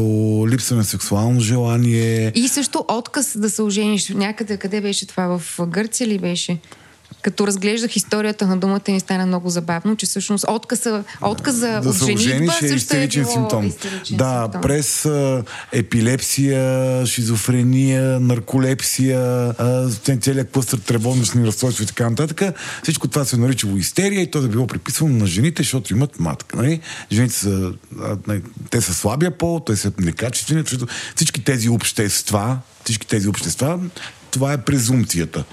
[0.50, 2.32] липса на сексуално желание.
[2.36, 4.10] И също отказ да се ожениш.
[4.10, 5.38] Някъде, къде беше това?
[5.38, 6.58] В Гърция ли беше?
[7.22, 11.96] Като разглеждах историята на думата ми стана много забавно, че всъщност отказа, отказа да от
[11.96, 13.68] се женитба е истеричен е било симптом.
[13.68, 14.62] истеричен да, симптом.
[14.62, 19.20] през а, епилепсия, шизофрения, нарколепсия,
[19.58, 19.90] а,
[20.22, 22.56] целият клъстър тревожностни разстройства и така нататък.
[22.84, 26.58] Всичко това се наричало истерия и то да било приписвано на жените, защото имат матка.
[26.58, 26.80] Нали?
[27.12, 28.18] Жените са, а,
[28.70, 30.64] те са слабия пол, те са некачествени,
[31.16, 33.80] всички тези общества, всички тези общества,
[34.32, 35.44] това е презумцията.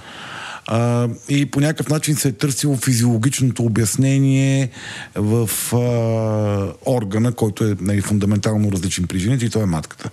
[0.66, 4.70] А, и по някакъв начин се е търсило физиологичното обяснение
[5.14, 10.10] в а, органа, който е нали, фундаментално различен при жените и то е матката.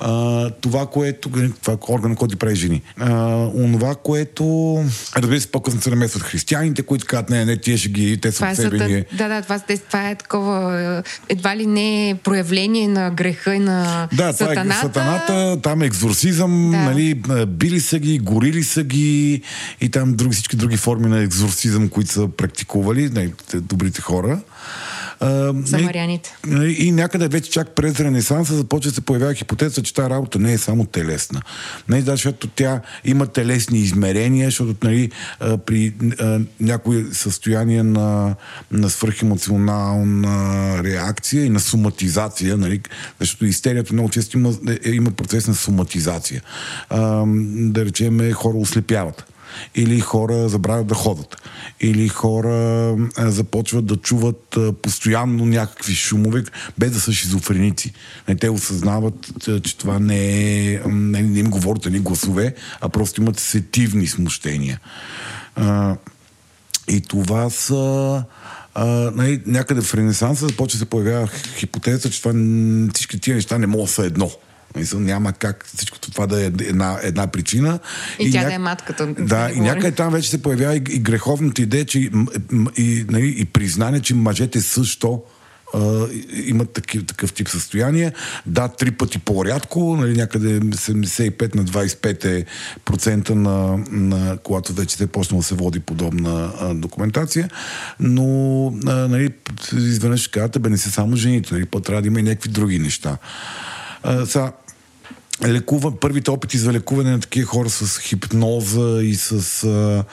[0.00, 1.30] А, това, което...
[1.62, 2.82] Това е органа, който ги прави жени.
[3.00, 3.12] А,
[3.54, 4.44] онова, което...
[5.16, 8.20] Разбира се, по-късно се намесват християните, които казват, не, не, тия ще ги...
[8.20, 8.86] Те са Това е, себе сатан...
[8.92, 9.04] ние.
[9.12, 14.08] да, да, това, това е такова е, едва ли не проявление на греха и на
[14.12, 14.78] Да, това сатаната.
[14.78, 16.76] е сатаната, там е екзорсизъм, Да.
[16.76, 17.14] нали,
[17.48, 19.42] били са ги, горили са ги
[19.80, 24.40] и там други, всички други форми на екзорсизъм, които са практикували, нали, те добрите хора.
[25.20, 26.36] А, Самаряните.
[26.46, 30.38] Нали, И някъде вече чак през Ренесанса започва да се появява хипотеза, че тази работа
[30.38, 31.42] не е само телесна.
[31.88, 35.10] Да, защото тя има телесни измерения, защото нали,
[35.66, 38.34] при а, някои състояния на,
[38.70, 42.80] на свръхемоционална реакция и на соматизация, нали,
[43.20, 44.54] защото истерията много често има,
[44.84, 46.42] е, има процес на соматизация.
[46.90, 49.24] А, да речем, хора ослепяват
[49.74, 51.36] или хора забравят да ходят,
[51.80, 56.44] или хора започват да чуват постоянно някакви шумове,
[56.78, 57.92] без да са шизофреници.
[58.40, 59.32] Те осъзнават,
[59.62, 64.80] че това не е, не, не им говорят ни гласове, а просто имат сетивни смущения.
[66.88, 68.24] И това са...
[68.74, 72.32] А, нали, някъде в Ренесанса започва да се появява хипотеза, че това,
[72.94, 74.30] всички тия неща не могат да са едно.
[74.76, 77.78] Мисъл, няма как всичко това да е една, една причина.
[78.18, 81.62] И тя да е матката, да и някъде там вече се появява и, и греховната
[81.62, 82.10] идея, че и,
[82.76, 85.22] и, нали, и признание, че мъжете също
[85.74, 88.12] а, имат такив, такъв тип състояние.
[88.46, 92.44] Да, три пъти по-рядко, нали, някъде 75 на 25 е
[92.84, 97.50] процента на, на когато вече се е почнало да се води подобна а, документация,
[98.00, 99.30] но а, нали,
[99.72, 102.78] изведнъж кажете, бе не са само жените, нали, по трябва да има и някакви други
[102.78, 103.18] неща.
[104.08, 104.52] А, сега,
[105.46, 110.04] лекува, първите опити за лекуване на такива хора с хипноза и с а,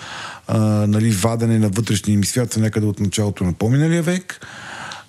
[0.48, 4.46] а, нали, вадене на вътрешния им свят са някъде от началото на поминалия век.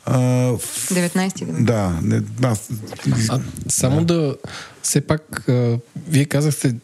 [0.05, 0.59] А, в...
[0.91, 1.53] 19-ти да.
[1.53, 2.71] Да, не, аз,
[3.29, 4.37] А, само да,
[4.83, 6.75] все пак, а, вие казахте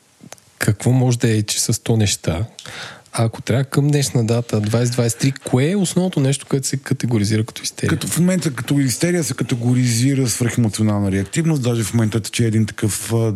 [0.59, 2.45] какво може да е, че с 100 неща.
[3.15, 7.63] А ако трябва към днешна дата, 2023, кое е основното нещо, което се категоризира като
[7.63, 7.91] истерия?
[7.91, 13.13] Като в момента като истерия се категоризира свръхемоционална реактивност, даже в момента тече един такъв
[13.13, 13.33] а,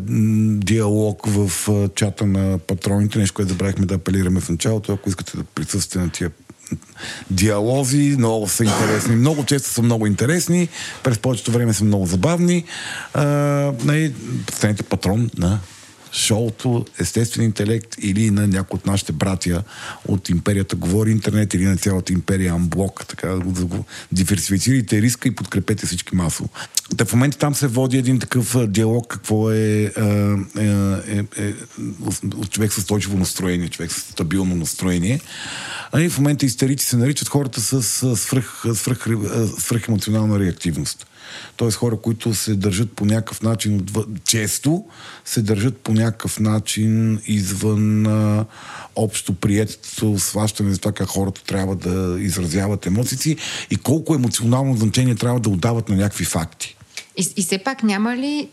[0.56, 5.36] диалог в а, чата на патроните, нещо, което забравихме да апелираме в началото, ако искате
[5.36, 6.30] да присъствате на тия
[7.30, 9.16] диалози, много са интересни.
[9.16, 10.68] Много често са много интересни,
[11.02, 12.64] през повечето време са много забавни.
[13.14, 13.24] А,
[13.84, 14.14] нали,
[14.52, 15.58] станете патрон на
[16.16, 19.64] шоуто Естествен интелект или на някой от нашите братия
[20.08, 25.34] от империята Говори интернет или на цялата империя Амблок, така да го, диверсифицирайте риска и
[25.34, 26.48] подкрепете всички масово.
[26.96, 29.90] Та в момента там се води един такъв диалог, какво е, е,
[30.58, 31.54] е, е,
[32.50, 35.20] човек с устойчиво настроение, човек с стабилно настроение.
[35.92, 39.06] А и в момента истерици се наричат хората с а, свръх, свръх,
[39.58, 41.06] свръхемоционална реактивност.
[41.56, 43.86] Тоест хора, които се държат по някакъв начин,
[44.24, 44.84] често
[45.24, 48.44] се държат по някакъв начин извън а,
[48.96, 53.36] общо приетото сващане за това как хората трябва да изразяват емоциите си
[53.70, 56.76] и колко емоционално значение трябва да отдават на някакви факти.
[57.16, 58.48] И, и все пак няма ли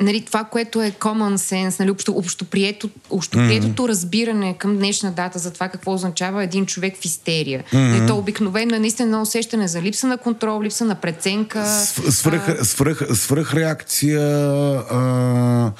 [0.00, 3.88] нали, това, което е common sense, нали, общо, общоприето, общоприетото mm-hmm.
[3.88, 7.64] разбиране към днешна дата за това какво означава един човек в истерия.
[7.64, 7.98] Mm-hmm.
[7.98, 11.58] Нали, то обикновено е наистина едно усещане за липса на контрол, липса на преценка.
[11.58, 14.20] Св- Свръх, свръх, свръхреакция,
[14.90, 15.72] а,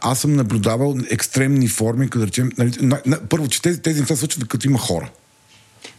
[0.00, 4.00] аз съм наблюдавал екстремни форми, като да речем, нали, на, на, първо, че тези, тези
[4.00, 5.10] неща случват като има хора.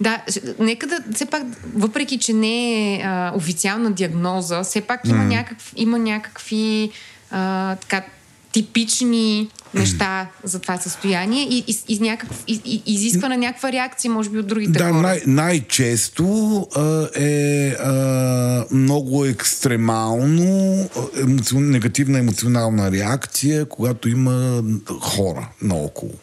[0.01, 0.21] Да,
[0.59, 1.43] нека да, все пак,
[1.75, 5.27] въпреки, че не е а, официална диагноза, все пак има, mm.
[5.27, 6.89] някакв, има някакви
[7.31, 8.03] а, така,
[8.51, 14.11] типични неща за това състояние и, и, и, някакъв, и, и изисква на някаква реакция,
[14.11, 15.01] може би, от другите да, хора.
[15.01, 20.89] Най- най-често а, е а, много екстремално
[21.21, 24.63] емоцион, негативна емоционална реакция, когато има
[25.01, 26.13] хора наоколо.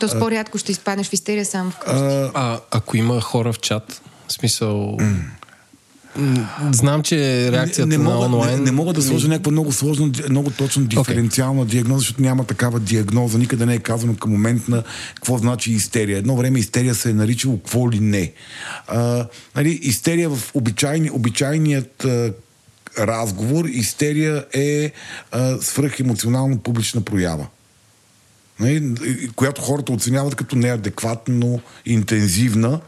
[0.00, 2.02] Тоест по-рядко ще изпаднеш в истерия само вкъщи.
[2.02, 4.98] А, а ако има хора в чат, в смисъл...
[6.72, 8.58] Знам, че реакцията не, не на мога, онлайн...
[8.58, 11.68] Не, не мога да сложа някаква много сложна, много точно диференциална okay.
[11.68, 13.38] диагноза, защото няма такава диагноза.
[13.38, 14.82] Никъде не е казано към момент на
[15.14, 16.18] какво значи истерия.
[16.18, 18.32] Едно време истерия се е наричало какво ли не.
[18.86, 19.26] А,
[19.56, 22.32] нали, истерия в обичайни, обичайният а,
[22.98, 24.92] разговор, истерия е
[25.32, 27.46] а, свръхемоционално публична проява.
[28.60, 28.94] Нали,
[29.36, 32.80] която хората оценяват като неадекватно интензивна,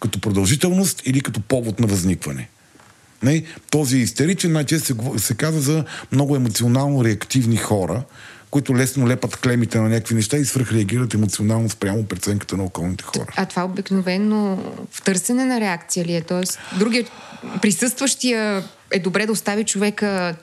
[0.00, 2.48] като продължителност или като повод на възникване.
[3.22, 3.42] Не?
[3.70, 8.02] Този истеричен най-често се, се казва за много емоционално реактивни хора,
[8.50, 13.32] които лесно лепат клемите на някакви неща и свръхреагират емоционално спрямо преценката на околните хора.
[13.36, 14.56] А това обикновено
[14.92, 16.20] в търсене на реакция ли е?
[16.20, 17.04] Тоест, другия
[17.62, 20.36] присъстващия е добре да остави човека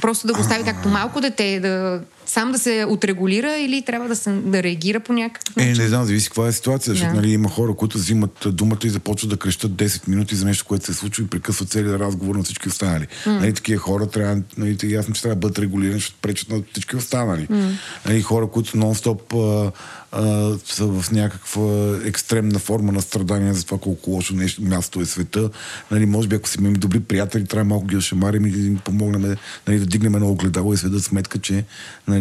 [0.00, 4.16] просто да го остави както малко дете, да сам да се отрегулира или трябва да,
[4.16, 5.72] се, да реагира по някакъв начин?
[5.72, 7.20] Е, не знам, зависи каква е ситуация, защото да.
[7.20, 10.86] нали, има хора, които взимат думата и започват да крещат 10 минути за нещо, което
[10.86, 13.06] се е случило и прекъсват целият разговор на всички останали.
[13.26, 13.40] Mm.
[13.40, 16.96] Нали, такива хора трябва, нали, ясно, че трябва да бъдат регулирани, защото пречат на всички
[16.96, 17.46] останали.
[17.46, 17.70] Mm.
[18.06, 19.72] Нали, хора, които нон-стоп а,
[20.12, 25.04] а, са в някаква екстремна форма на страдания за това колко лошо нещо, място е
[25.04, 25.50] света.
[25.90, 28.58] Нали, може би, ако си имаме добри приятели, трябва малко ги да шамарим и да
[28.58, 29.36] им помогнем
[29.66, 31.64] нали, да дигнем едно огледало и се дадат сметка, че
[32.08, 32.17] нали,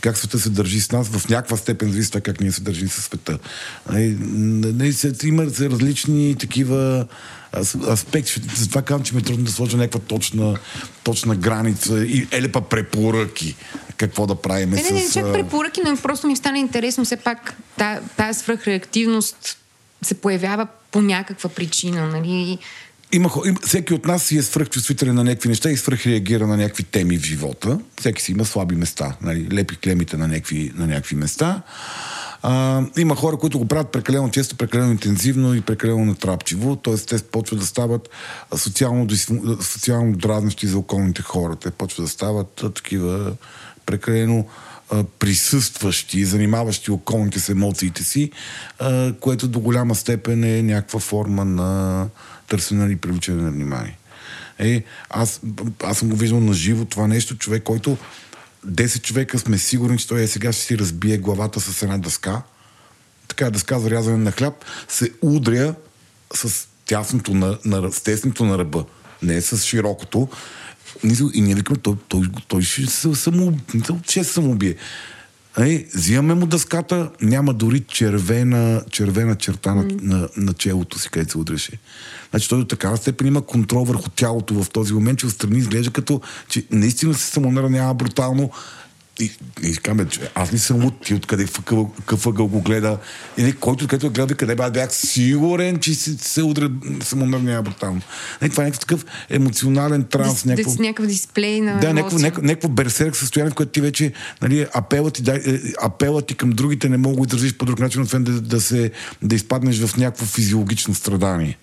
[0.00, 2.88] как света се държи с нас, в някаква степен зависи това как ние се държим
[2.88, 3.38] със света.
[3.90, 4.94] Нали, нали,
[5.24, 7.06] има различни такива
[7.88, 8.40] аспекти.
[8.56, 10.58] Затова казвам, че ми е трудно да сложа някаква точна,
[11.04, 13.56] точна граница и елепа препоръки
[13.96, 14.90] какво да правим не, с...
[14.90, 17.56] Не, не, чак препоръки, но просто ми стане интересно все пак
[18.16, 19.58] тази свръхреактивност
[20.02, 22.58] се появява по някаква причина, нали?
[23.12, 26.82] Има, има, всеки от нас си е свръхчувствителен на някакви неща и свръхреагира на някакви
[26.82, 27.78] теми в живота.
[28.00, 29.16] Всеки си има слаби места.
[29.22, 29.48] Нали?
[29.52, 31.62] Лепи клемите на някакви, на някакви места.
[32.42, 36.96] А, има хора, които го правят прекалено често, прекалено интензивно и прекалено натрапчиво, т.е.
[36.96, 38.08] те почват да стават
[38.56, 39.08] социално,
[39.60, 41.56] социално дразнащи за околните хора.
[41.56, 43.32] Те почват да стават такива
[43.86, 44.46] прекалено
[45.18, 48.30] присъстващи, занимаващи околните с емоциите си,
[49.20, 52.08] което до голяма степен е някаква форма на
[52.48, 53.98] търсене и привличане на внимание.
[54.58, 55.40] Е, аз,
[55.84, 57.96] аз съм го виждал на живо това нещо, човек, който
[58.66, 62.42] 10 човека сме сигурни, че той е сега ще си разбие главата с една дъска,
[63.28, 64.54] така дъска за рязане на хляб,
[64.88, 65.74] се удря
[66.34, 68.84] с тясното на, на, с тесното на ръба,
[69.22, 70.28] не с широкото.
[71.34, 73.58] И ние викаме, той, той, той ще се само,
[74.04, 74.76] ще се самоубие.
[75.58, 80.02] Ей, взимаме му дъската, няма дори червена, червена черта на, mm.
[80.02, 81.72] на, на челото си, където се удреше.
[82.30, 85.90] Значи той до такава степен има контрол върху тялото в този момент, че отстрани изглежда
[85.90, 88.50] като, че наистина се самонаранява брутално,
[89.20, 89.30] и,
[89.62, 89.76] и
[90.08, 91.46] че аз не съм от ти откъде
[92.06, 92.98] какъв го гледа.
[93.38, 96.70] Или който където гледа, къде бе, бях сигурен, че се, се удря
[97.02, 98.00] самонърнява брутално.
[98.42, 100.34] Не, това е някакъв такъв емоционален транс.
[100.34, 104.12] Дис, някакво, някакъв дисплей на Да, някакво, някакво, някакво берсерк състояние, в което ти вече
[104.42, 107.78] нали, апелът, ти, да, е, апелът ти към другите не мога да изразиш по друг
[107.78, 108.90] начин, освен да, да, се,
[109.22, 111.58] да изпаднеш в някакво физиологично страдание.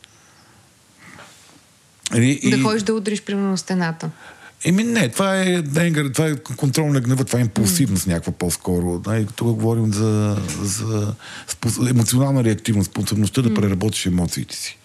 [2.16, 4.10] И, да ходиш да удриш примерно на стената.
[4.66, 9.00] Еми не, това е денгър, това е контрол на гнева, това е импулсивност някаква по-скоро.
[9.00, 11.14] Да, тук говорим за, за
[11.90, 14.78] емоционална реактивност, способността да преработиш емоциите си.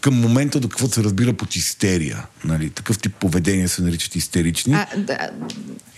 [0.00, 2.26] Към момента до какво се разбира под истерия.
[2.44, 4.74] Нали, такъв тип поведение се наричат истерични.
[4.74, 5.30] А, да.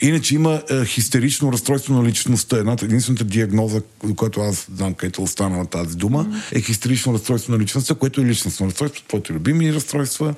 [0.01, 2.59] Иначе има е, хистерично разстройство на личността.
[2.59, 6.57] Едната, единствената диагноза, до която аз знам където останала тази дума, mm.
[6.57, 10.35] е хистерично разстройство на личността, което е личностно разстройство, твоите любими разстройства.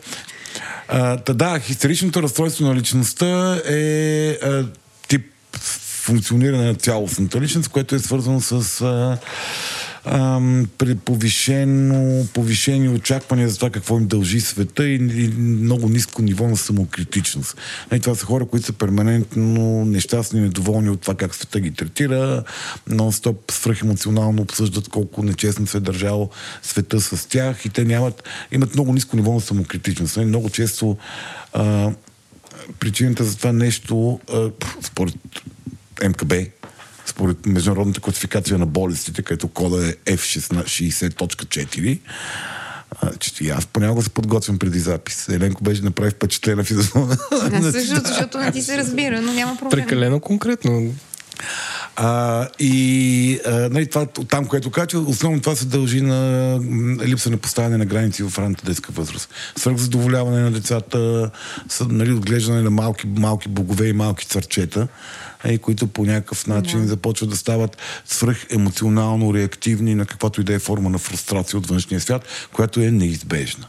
[0.89, 4.65] А, та, да, хистеричното разстройство на личността е а,
[5.09, 5.27] тип
[6.05, 9.19] функциониране на цялостната личност, което е свързано с а,
[10.79, 16.49] при повишено, повишени очаквания за това какво им дължи света и, и много ниско ниво
[16.49, 17.57] на самокритичност.
[17.95, 22.43] И това са хора, които са перманентно нещастни, недоволни от това как света ги третира,
[22.91, 26.31] нон-стоп свръхемоционално обсъждат колко нечестно се е държал
[26.63, 28.23] света с тях и те нямат,
[28.53, 30.17] имат много ниско ниво на самокритичност.
[30.17, 30.97] Много често
[31.53, 31.91] а,
[32.79, 34.51] причината за това нещо, а,
[34.83, 35.15] според
[36.03, 36.35] МКБ,
[37.07, 41.99] според международната класификация на болестите, където кода е F60.4,
[43.19, 45.29] че и аз понякога се подготвям преди запис.
[45.29, 47.17] Еленко беше направи впечатлена в изазона.
[47.51, 49.85] Да, също, защото не ти се разбира, но няма проблем.
[49.85, 50.95] Прекалено конкретно.
[51.97, 56.61] А, и а, нали, това, там, което каза, основно това се дължи на
[57.05, 59.31] липса на поставяне на граници в ранната детска възраст.
[59.57, 61.31] Свърхзадоволяване на децата,
[61.89, 64.89] нали, отглеждане на малки, малки богове и малки църчета,
[65.49, 66.87] и които по някакъв начин да.
[66.87, 71.67] започват да стават свръх емоционално реактивни на каквато и да е форма на фрустрация от
[71.67, 73.67] външния свят, която е неизбежна.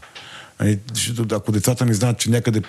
[0.59, 0.79] Нали,
[1.31, 2.61] ако децата не знаят, че някъде,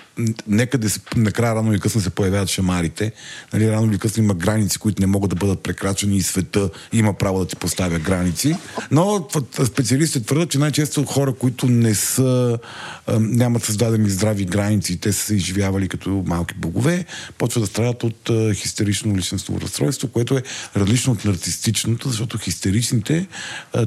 [0.47, 3.11] някъде накрая рано или късно се появяват шамарите,
[3.53, 7.13] нали, рано или късно има граници, които не могат да бъдат прекрачени и света има
[7.13, 8.55] право да ти поставя граници.
[8.91, 9.27] Но
[9.65, 12.59] специалистите твърдят, че най-често хора, които не са,
[13.19, 17.05] нямат създадени здрави граници, те са се изживявали като малки богове,
[17.37, 20.43] почват да страдат от хистерично личностно разстройство, което е
[20.75, 23.27] различно от нарцистичното, защото хистеричните,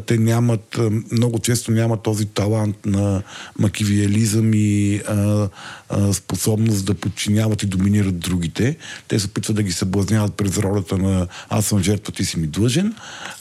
[0.06, 0.80] те нямат,
[1.12, 3.22] много често нямат този талант на
[3.58, 5.48] макив тривиализъм и а,
[5.88, 8.76] а, способност да подчиняват и доминират другите.
[9.08, 12.46] Те се опитват да ги съблазняват през ролята на аз съм жертва, ти си ми
[12.46, 12.94] длъжен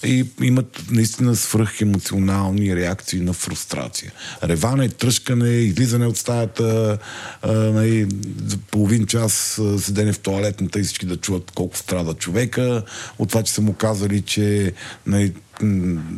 [0.06, 4.12] и имат наистина свръх емоционални реакции на фрустрация.
[4.44, 6.98] Реване, тръжкане, излизане от стаята,
[7.42, 8.08] а, нали,
[8.46, 12.84] за половин час седене в туалетната и всички да чуват колко страда човека,
[13.20, 14.74] от това, че са му казали, че
[15.08, 15.34] нали,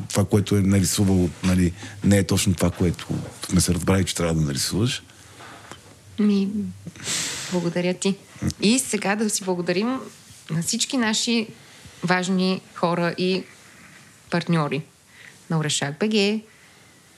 [0.09, 1.73] това, което е нарисувал, нали,
[2.03, 3.07] не е точно това, което
[3.49, 5.03] сме се разбрали, че трябва да нарисуваш.
[6.19, 6.49] Ми,
[7.51, 8.15] благодаря ти.
[8.61, 9.99] И сега да си благодарим
[10.49, 11.47] на всички наши
[12.03, 13.43] важни хора и
[14.30, 14.81] партньори
[15.49, 16.41] на Орешак БГ,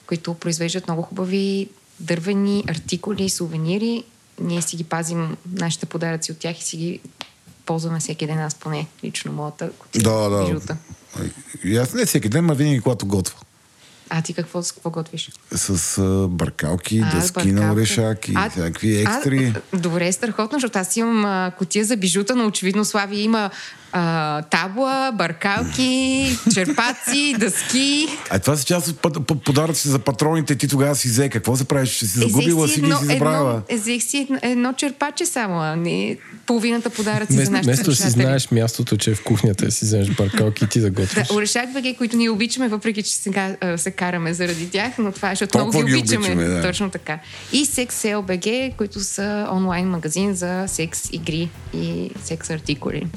[0.07, 1.69] които произвеждат много хубави
[1.99, 4.03] дървени артикули, сувенири.
[4.39, 6.99] Ние си ги пазим нашите подаръци от тях и си ги
[7.65, 9.71] ползваме всеки ден, аз поне лично моята.
[9.95, 10.45] Да, да.
[10.45, 10.77] Бижута.
[11.63, 13.39] И аз не всеки ден, ма винаги когато готва.
[14.09, 15.29] А ти какво, какво готвиш?
[15.51, 19.53] С а, баркалки, а, дъски на орешаки, а, всякакви екстри.
[19.73, 23.49] А, добре, страхотно, защото аз имам а, котия за бижута, но очевидно Слави има
[23.93, 28.07] а, табла, баркалки, черпаци, дъски.
[28.29, 30.55] А това са част от подаръци за патроните.
[30.55, 31.29] Ти тогава си взе.
[31.29, 31.89] Какво се правиш?
[31.89, 33.61] Ще си загубила си ги си забравила?
[33.71, 38.09] Взех си едно, едно черпаче само, а не половината подаръци Место, за нашите Вместо си
[38.09, 41.27] знаеш мястото, че е в кухнята, си вземеш баркалки и ти да готвиш.
[41.27, 45.11] Да, орешак БГ, които ние обичаме, въпреки че сега а, се караме заради тях, но
[45.11, 46.27] това е, защото много ги обичаме.
[46.27, 46.61] обичаме да.
[46.61, 47.19] Точно така.
[47.51, 53.07] И Sex БГ, които са онлайн магазин за секс игри и секс артикули.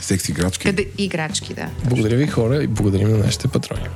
[0.00, 0.64] Секс играчки.
[0.64, 1.70] Къде играчки, да.
[1.84, 3.88] Благодаря ви хора и благодарим на нашите патрони.